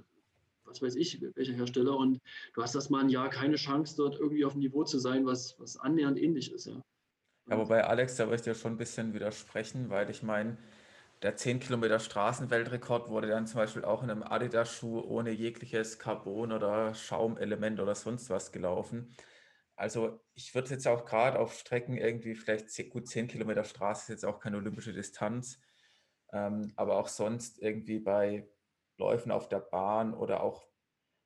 [0.65, 1.97] was weiß ich, welcher Hersteller.
[1.97, 2.21] Und
[2.55, 5.25] du hast das mal ein Jahr keine Chance, dort irgendwie auf dem Niveau zu sein,
[5.27, 6.67] was, was annähernd ähnlich ist.
[6.67, 6.83] Ja.
[7.49, 10.59] Ja, wobei Alex, da würde ich dir schon ein bisschen widersprechen, weil ich meine,
[11.23, 16.53] der 10 Kilometer Straßenweltrekord wurde dann zum Beispiel auch in einem Adidas-Schuh ohne jegliches Carbon
[16.53, 19.15] oder Schaumelement oder sonst was gelaufen.
[19.77, 24.09] Also ich würde jetzt auch gerade auf Strecken irgendwie vielleicht gut 10 Kilometer Straße ist
[24.09, 25.61] jetzt auch keine olympische Distanz,
[26.33, 28.49] ähm, aber auch sonst irgendwie bei
[28.99, 30.67] Läufen auf der Bahn oder auch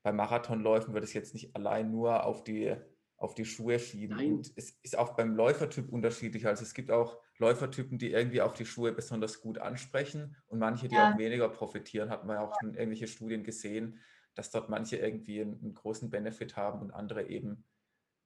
[0.03, 2.75] bei Marathonläufen würde ich jetzt nicht allein nur auf die,
[3.17, 4.17] auf die Schuhe schieben.
[4.17, 4.33] Nein.
[4.35, 6.47] Und es ist auch beim Läufertyp unterschiedlich.
[6.47, 10.89] Also es gibt auch Läufertypen, die irgendwie auf die Schuhe besonders gut ansprechen und manche,
[10.89, 11.13] die ja.
[11.13, 12.11] auch weniger profitieren.
[12.11, 13.99] Hat man ja auch schon irgendwelche Studien gesehen,
[14.35, 17.65] dass dort manche irgendwie einen, einen großen Benefit haben und andere eben,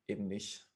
[0.08, 0.68] eben nicht.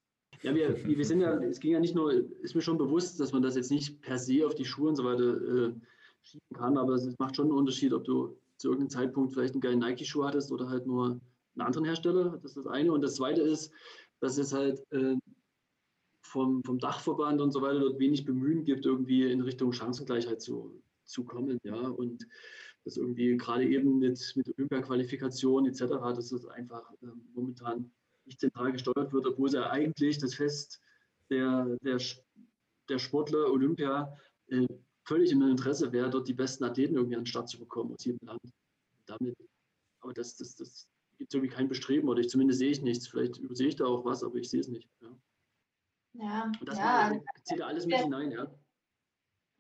[0.42, 2.12] Ja, wir, wir sind ja, es ging ja nicht nur,
[2.42, 4.96] ist mir schon bewusst, dass man das jetzt nicht per se auf die Schuhe und
[4.96, 5.74] so weiter äh,
[6.22, 9.60] schieben kann, aber es macht schon einen Unterschied, ob du zu irgendeinem Zeitpunkt vielleicht einen
[9.60, 11.20] geilen Nike-Schuh hattest oder halt nur
[11.54, 12.38] einen anderen Hersteller.
[12.42, 12.92] Das ist das eine.
[12.92, 13.72] Und das zweite ist,
[14.20, 15.16] dass es halt äh,
[16.28, 20.82] vom, vom Dachverband und so weiter dort wenig Bemühen gibt, irgendwie in Richtung Chancengleichheit zu,
[21.04, 21.58] zu kommen.
[21.64, 21.74] Ja?
[21.74, 22.26] Und
[22.84, 25.80] das irgendwie gerade eben mit, mit Olympia-Qualifikation etc.,
[26.14, 27.90] dass das einfach äh, momentan
[28.24, 30.80] nicht zentral gesteuert wird, obwohl es ja eigentlich das Fest
[31.30, 31.98] der, der,
[32.88, 34.16] der Sportler Olympia
[34.48, 34.66] äh,
[35.04, 38.04] völlig im Interesse wäre, dort die besten Athleten irgendwie an den Start zu bekommen aus
[38.04, 38.40] jedem Land.
[39.06, 39.36] Damit,
[40.00, 40.86] aber das, das, das
[41.16, 43.08] gibt irgendwie kein Bestreben oder ich zumindest sehe ich nichts.
[43.08, 44.88] Vielleicht übersehe ich da auch was, aber ich sehe es nicht.
[45.00, 45.08] Ja.
[46.18, 47.12] Ja, und das ja,
[47.44, 48.46] zählt da alles mit hinein, ja.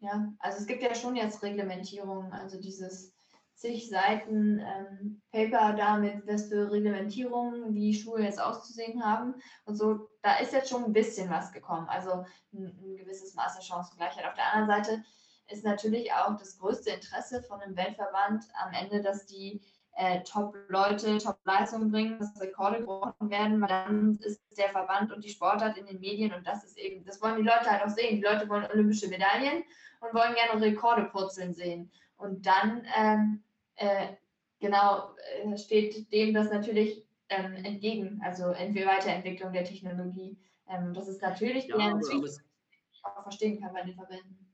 [0.00, 3.12] Ja, also es gibt ja schon jetzt Reglementierungen, also dieses
[3.54, 9.76] zig Seiten ähm, Paper da mit was für Reglementierungen, wie Schuhe jetzt auszusehen haben und
[9.76, 13.62] so, da ist jetzt schon ein bisschen was gekommen, also ein, ein gewisses Maß der
[13.62, 14.26] Chancengleichheit.
[14.26, 15.04] Auf der anderen Seite
[15.48, 19.60] ist natürlich auch das größte Interesse von einem Weltverband am Ende, dass die
[19.98, 25.76] äh, Top-Leute Top-Leistungen bringen, dass Rekorde gebrochen werden, dann ist der Verband und die Sportart
[25.76, 28.16] in den Medien und das ist eben, das wollen die Leute halt auch sehen.
[28.16, 29.64] Die Leute wollen olympische Medaillen
[30.00, 31.90] und wollen gerne Rekorde purzeln sehen.
[32.16, 33.42] Und dann, ähm,
[33.74, 34.14] äh,
[34.60, 40.38] genau, äh, steht dem das natürlich ähm, entgegen, also entweder Weiterentwicklung der Technologie.
[40.68, 44.47] Ähm, das ist natürlich ja, deren Ziel, ich auch verstehen kann bei den Verbänden.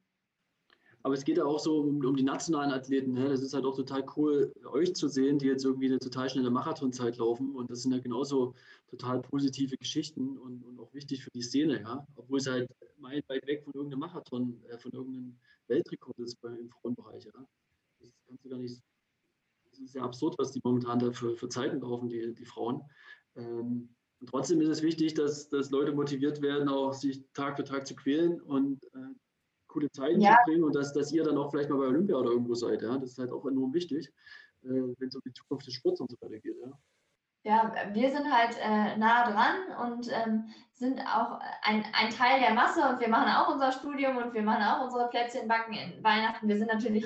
[1.04, 3.12] Aber es geht ja auch so um, um die nationalen Athleten.
[3.12, 3.28] Ne?
[3.28, 6.50] Das ist halt auch total cool, euch zu sehen, die jetzt irgendwie eine total schnelle
[6.50, 7.54] Marathonzeit laufen.
[7.54, 8.54] Und das sind ja genauso
[8.88, 12.06] total positive Geschichten und, und auch wichtig für die Szene, ja.
[12.16, 12.70] Obwohl es halt
[13.00, 17.46] weit weg von irgendeinem Marathon, äh, von irgendeinem Weltrekord ist bei, im Frauenbereich, ja.
[18.00, 18.80] Das kannst du gar nicht.
[19.70, 22.80] Das ist ja absurd, was die momentan da für, für Zeiten laufen, die, die Frauen.
[23.36, 27.64] Ähm, und trotzdem ist es wichtig, dass, dass Leute motiviert werden, auch sich Tag für
[27.64, 29.14] Tag zu quälen und äh,
[29.74, 30.38] coole Zeiten ja.
[30.38, 32.80] zu bringen und dass, dass ihr dann auch vielleicht mal bei Olympia oder irgendwo seid.
[32.82, 32.96] Ja?
[32.96, 34.08] Das ist halt auch enorm wichtig,
[34.62, 36.56] äh, wenn es um die Zukunft des Sports und so weiter geht.
[36.62, 36.72] Ja?
[37.46, 42.54] Ja, wir sind halt äh, nah dran und ähm, sind auch ein, ein Teil der
[42.54, 46.48] Masse und wir machen auch unser Studium und wir machen auch unsere Plätzchenbacken in Weihnachten.
[46.48, 47.04] Wir sind natürlich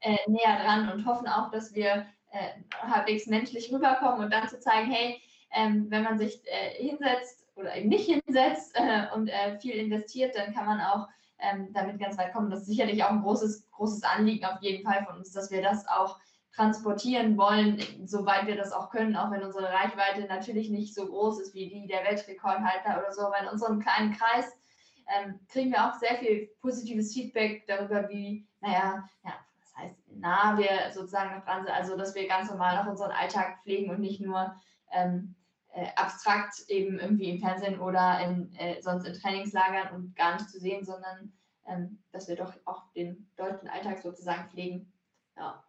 [0.00, 2.50] äh, näher dran und hoffen auch, dass wir äh,
[2.82, 5.22] halbwegs menschlich rüberkommen und dann zu zeigen, hey,
[5.52, 10.36] ähm, wenn man sich äh, hinsetzt oder eben nicht hinsetzt äh, und äh, viel investiert,
[10.36, 11.08] dann kann man auch
[11.38, 12.50] ähm, damit ganz weit kommen.
[12.50, 15.62] Das ist sicherlich auch ein großes, großes Anliegen auf jeden Fall von uns, dass wir
[15.62, 16.18] das auch
[16.52, 21.40] transportieren wollen, soweit wir das auch können, auch wenn unsere Reichweite natürlich nicht so groß
[21.40, 24.58] ist wie die der Weltrekordhalter oder so, aber in unserem kleinen Kreis
[25.06, 30.58] ähm, kriegen wir auch sehr viel positives Feedback darüber, wie, naja, ja, das heißt, nah
[30.58, 34.00] wir sozusagen noch dran sind, also dass wir ganz normal noch unseren Alltag pflegen und
[34.00, 34.54] nicht nur
[34.90, 35.36] ähm,
[35.78, 40.50] äh, abstrakt eben irgendwie im Fernsehen oder in, äh, sonst in Trainingslagern und gar nicht
[40.50, 41.32] zu sehen, sondern
[41.66, 44.92] ähm, dass wir doch auch den deutschen Alltag sozusagen pflegen.
[45.36, 45.64] Ja.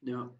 [0.00, 0.34] Ja.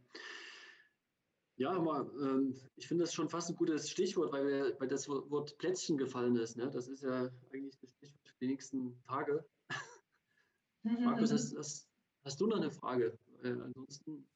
[1.55, 5.09] Ja, aber ähm, ich finde das schon fast ein gutes Stichwort, weil, wir, weil das
[5.09, 6.56] Wort Plätzchen gefallen ist.
[6.56, 6.69] Ne?
[6.69, 9.44] Das ist ja eigentlich das Stichwort für die nächsten Tage.
[10.82, 11.89] Markus, hast, hast,
[12.24, 13.16] hast, du noch eine Frage?
[13.44, 14.27] Äh, ansonsten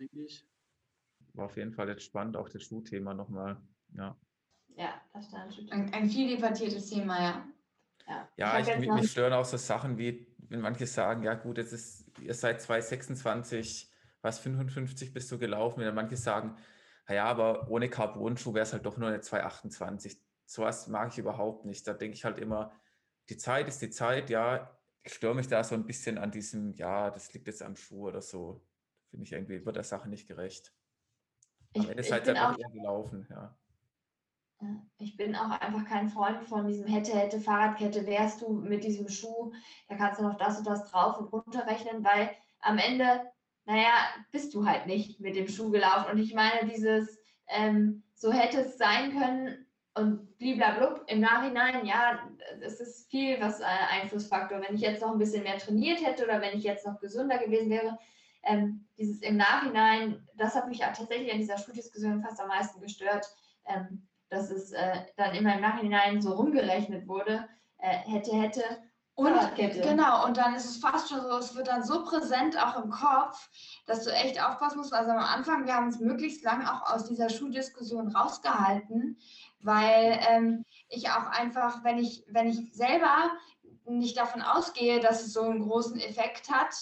[0.00, 0.44] denke ich,
[1.36, 3.60] war auf jeden Fall jetzt spannend, auch das Schuhthema nochmal.
[3.94, 4.16] Ja.
[4.76, 5.26] Ja, das
[5.58, 7.48] ist ein, ein viel debattiertes Thema, ja.
[8.06, 11.58] Ja, ja ich, mich, mich stören auch so Sachen wie, wenn manche sagen, ja gut,
[11.58, 13.90] jetzt ist, ihr seid 226,
[14.20, 16.56] was 55 bist du gelaufen, wenn manche sagen,
[17.08, 20.20] naja, aber ohne Carbon-Schuh wäre es halt doch nur eine 228.
[20.44, 21.86] Sowas mag ich überhaupt nicht.
[21.86, 22.72] Da denke ich halt immer,
[23.28, 24.76] die Zeit ist die Zeit, ja.
[25.02, 28.08] Ich störe mich da so ein bisschen an diesem, ja, das liegt jetzt am Schuh
[28.08, 28.66] oder so.
[29.10, 30.74] Finde ich irgendwie, wird der Sache nicht gerecht.
[31.80, 33.54] Am Ende ist halt auch eher gelaufen, ja.
[34.98, 39.08] Ich bin auch einfach kein Freund von diesem hätte, hätte, Fahrradkette, wärst du mit diesem
[39.08, 39.52] Schuh,
[39.88, 42.30] da kannst du noch das und das drauf und runter rechnen, weil
[42.60, 43.20] am Ende,
[43.66, 43.92] naja,
[44.32, 46.10] bist du halt nicht mit dem Schuh gelaufen.
[46.10, 52.18] Und ich meine, dieses, ähm, so hätte es sein können und bliblablub im Nachhinein, ja,
[52.60, 54.62] es ist viel was äh, Einflussfaktor.
[54.62, 57.38] Wenn ich jetzt noch ein bisschen mehr trainiert hätte oder wenn ich jetzt noch gesünder
[57.38, 57.98] gewesen wäre,
[58.46, 63.26] ähm, dieses im Nachhinein, das hat mich tatsächlich an dieser Schuldiskussion fast am meisten gestört,
[63.66, 67.48] ähm, dass es äh, dann immer im Nachhinein so rumgerechnet wurde,
[67.78, 68.62] äh, hätte, hätte.
[69.14, 72.82] Und genau, und dann ist es fast schon so, es wird dann so präsent auch
[72.84, 73.48] im Kopf,
[73.86, 74.92] dass du echt aufpassen musst.
[74.92, 79.18] Also am Anfang, wir haben es möglichst lang auch aus dieser Schuldiskussion rausgehalten,
[79.60, 83.30] weil ähm, ich auch einfach, wenn ich, wenn ich selber
[83.86, 86.74] nicht davon ausgehe, dass es so einen großen Effekt hat,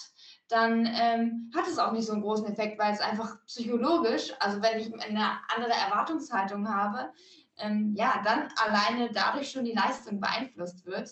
[0.47, 4.61] dann ähm, hat es auch nicht so einen großen Effekt, weil es einfach psychologisch, also
[4.61, 7.11] wenn ich eine andere Erwartungshaltung habe,
[7.57, 11.11] ähm, ja, dann alleine dadurch schon die Leistung beeinflusst wird.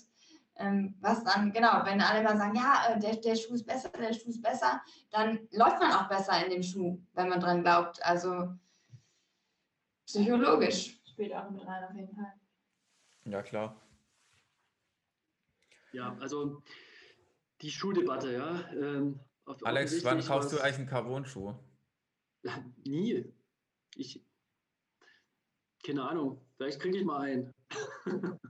[0.56, 3.90] Ähm, was dann, genau, wenn alle mal sagen, ja, äh, der, der Schuh ist besser,
[3.90, 7.64] der Schuh ist besser, dann läuft man auch besser in dem Schuh, wenn man dran
[7.64, 8.06] glaubt.
[8.06, 8.54] Also
[10.06, 12.34] psychologisch spielt auch mit rein auf jeden Fall.
[13.26, 13.82] Ja, klar.
[15.92, 16.62] Ja, also
[17.64, 18.70] die Schuhdebatte, ja.
[18.74, 19.20] Ähm,
[19.64, 21.54] Alex, wann kaufst du eigentlich einen Carbon-Schuh?
[22.86, 23.26] Nie.
[23.96, 24.22] Ich,
[25.86, 27.54] keine Ahnung, vielleicht kriege ich mal einen.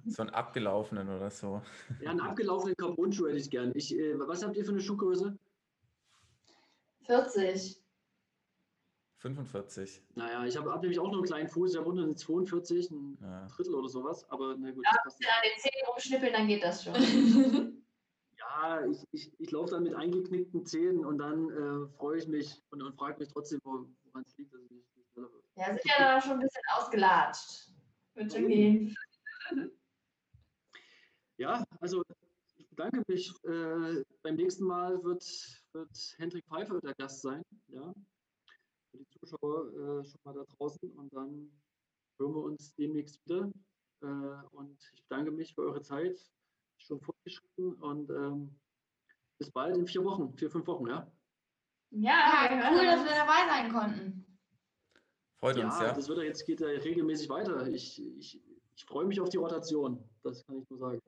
[0.06, 1.62] so einen abgelaufenen oder so.
[2.02, 3.72] Ja, einen abgelaufenen Carbon-Schuh hätte ich gern.
[3.76, 5.38] Ich, äh, was habt ihr für eine Schuhgröße?
[7.06, 7.80] 40.
[9.18, 10.02] 45.
[10.16, 12.92] Naja, ich habe hab nämlich auch nur einen kleinen Fuß, ich habe unter eine 42,
[12.92, 13.48] ein ja.
[13.48, 14.84] Drittel oder sowas, aber na gut.
[14.86, 16.94] Ja, wenn du an den Zehen rumschnippeln, dann geht das schon.
[18.54, 22.62] ja, ich, ich, ich laufe dann mit eingeknickten Zähnen und dann äh, freue ich mich
[22.70, 25.44] und, und frage mich trotzdem, woran es liegt, dass ich nicht schneller wird.
[25.56, 27.72] Ja, sind ja dann schon ein bisschen ausgelatscht.
[28.16, 28.96] Wird schon gehen.
[31.38, 32.04] Ja, also
[32.70, 33.34] bedanke mich.
[33.44, 35.24] Äh, beim nächsten Mal wird,
[35.74, 37.42] wird Hendrik Pfeiffer der Gast sein.
[37.68, 37.94] Ja?
[38.92, 40.92] Für die Zuschauer äh, schon mal da draußen.
[40.92, 41.52] Und dann
[42.20, 43.52] hören wir uns demnächst wieder.
[44.02, 44.06] Äh,
[44.52, 46.20] und ich bedanke mich für eure Zeit.
[46.86, 47.74] Schon fortgeschritten.
[47.76, 48.56] Und ähm,
[49.38, 51.12] bis bald in vier Wochen, vier, fünf Wochen, ja?
[51.92, 54.26] Ja, ja cool, dass wir dabei sein konnten.
[55.40, 55.94] Freut uns, ja.
[55.94, 57.68] Das wird ja jetzt geht ja regelmäßig weiter.
[57.68, 58.42] Ich, ich,
[58.76, 60.04] ich freue mich auf die Rotation.
[60.24, 61.02] Das kann ich nur sagen.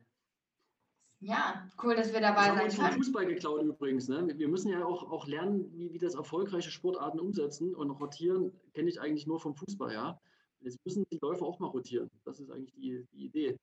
[1.21, 2.93] Ja, cool, dass wir dabei das sein können.
[2.93, 4.07] Vom Fußball geklaut übrigens.
[4.09, 4.27] Ne?
[4.37, 8.89] Wir müssen ja auch, auch lernen, wie, wie das erfolgreiche Sportarten umsetzen und rotieren kenne
[8.89, 10.19] ich eigentlich nur vom Fußball, ja.
[10.59, 12.09] Jetzt müssen die Läufer auch mal rotieren.
[12.25, 13.57] Das ist eigentlich die, die Idee.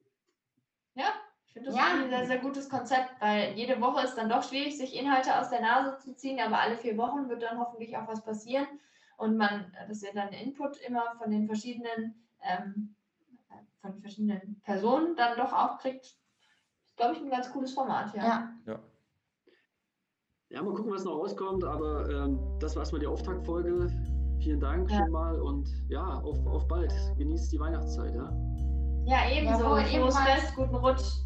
[1.52, 2.02] Ich finde das ja.
[2.02, 5.50] ein sehr, sehr gutes Konzept, weil jede Woche ist dann doch schwierig, sich Inhalte aus
[5.50, 8.66] der Nase zu ziehen, aber alle vier Wochen wird dann hoffentlich auch was passieren
[9.18, 12.94] und man, dass wir dann Input immer von den verschiedenen, ähm,
[13.82, 16.16] von verschiedenen Personen dann doch auch kriegt,
[16.96, 18.24] glaube ich, ein ganz cooles Format, ja.
[18.24, 18.52] ja.
[18.66, 18.78] ja.
[20.48, 23.88] Ja, mal gucken, was noch rauskommt, aber ähm, das war erstmal die Auftaktfolge.
[24.40, 24.98] Vielen Dank ja.
[24.98, 26.92] schon mal und ja, auf, auf bald.
[27.18, 28.32] Genießt die Weihnachtszeit, ja.
[29.04, 29.76] Ja, ebenso.
[29.76, 31.22] Ja, Frohes Fest, guten Rutsch.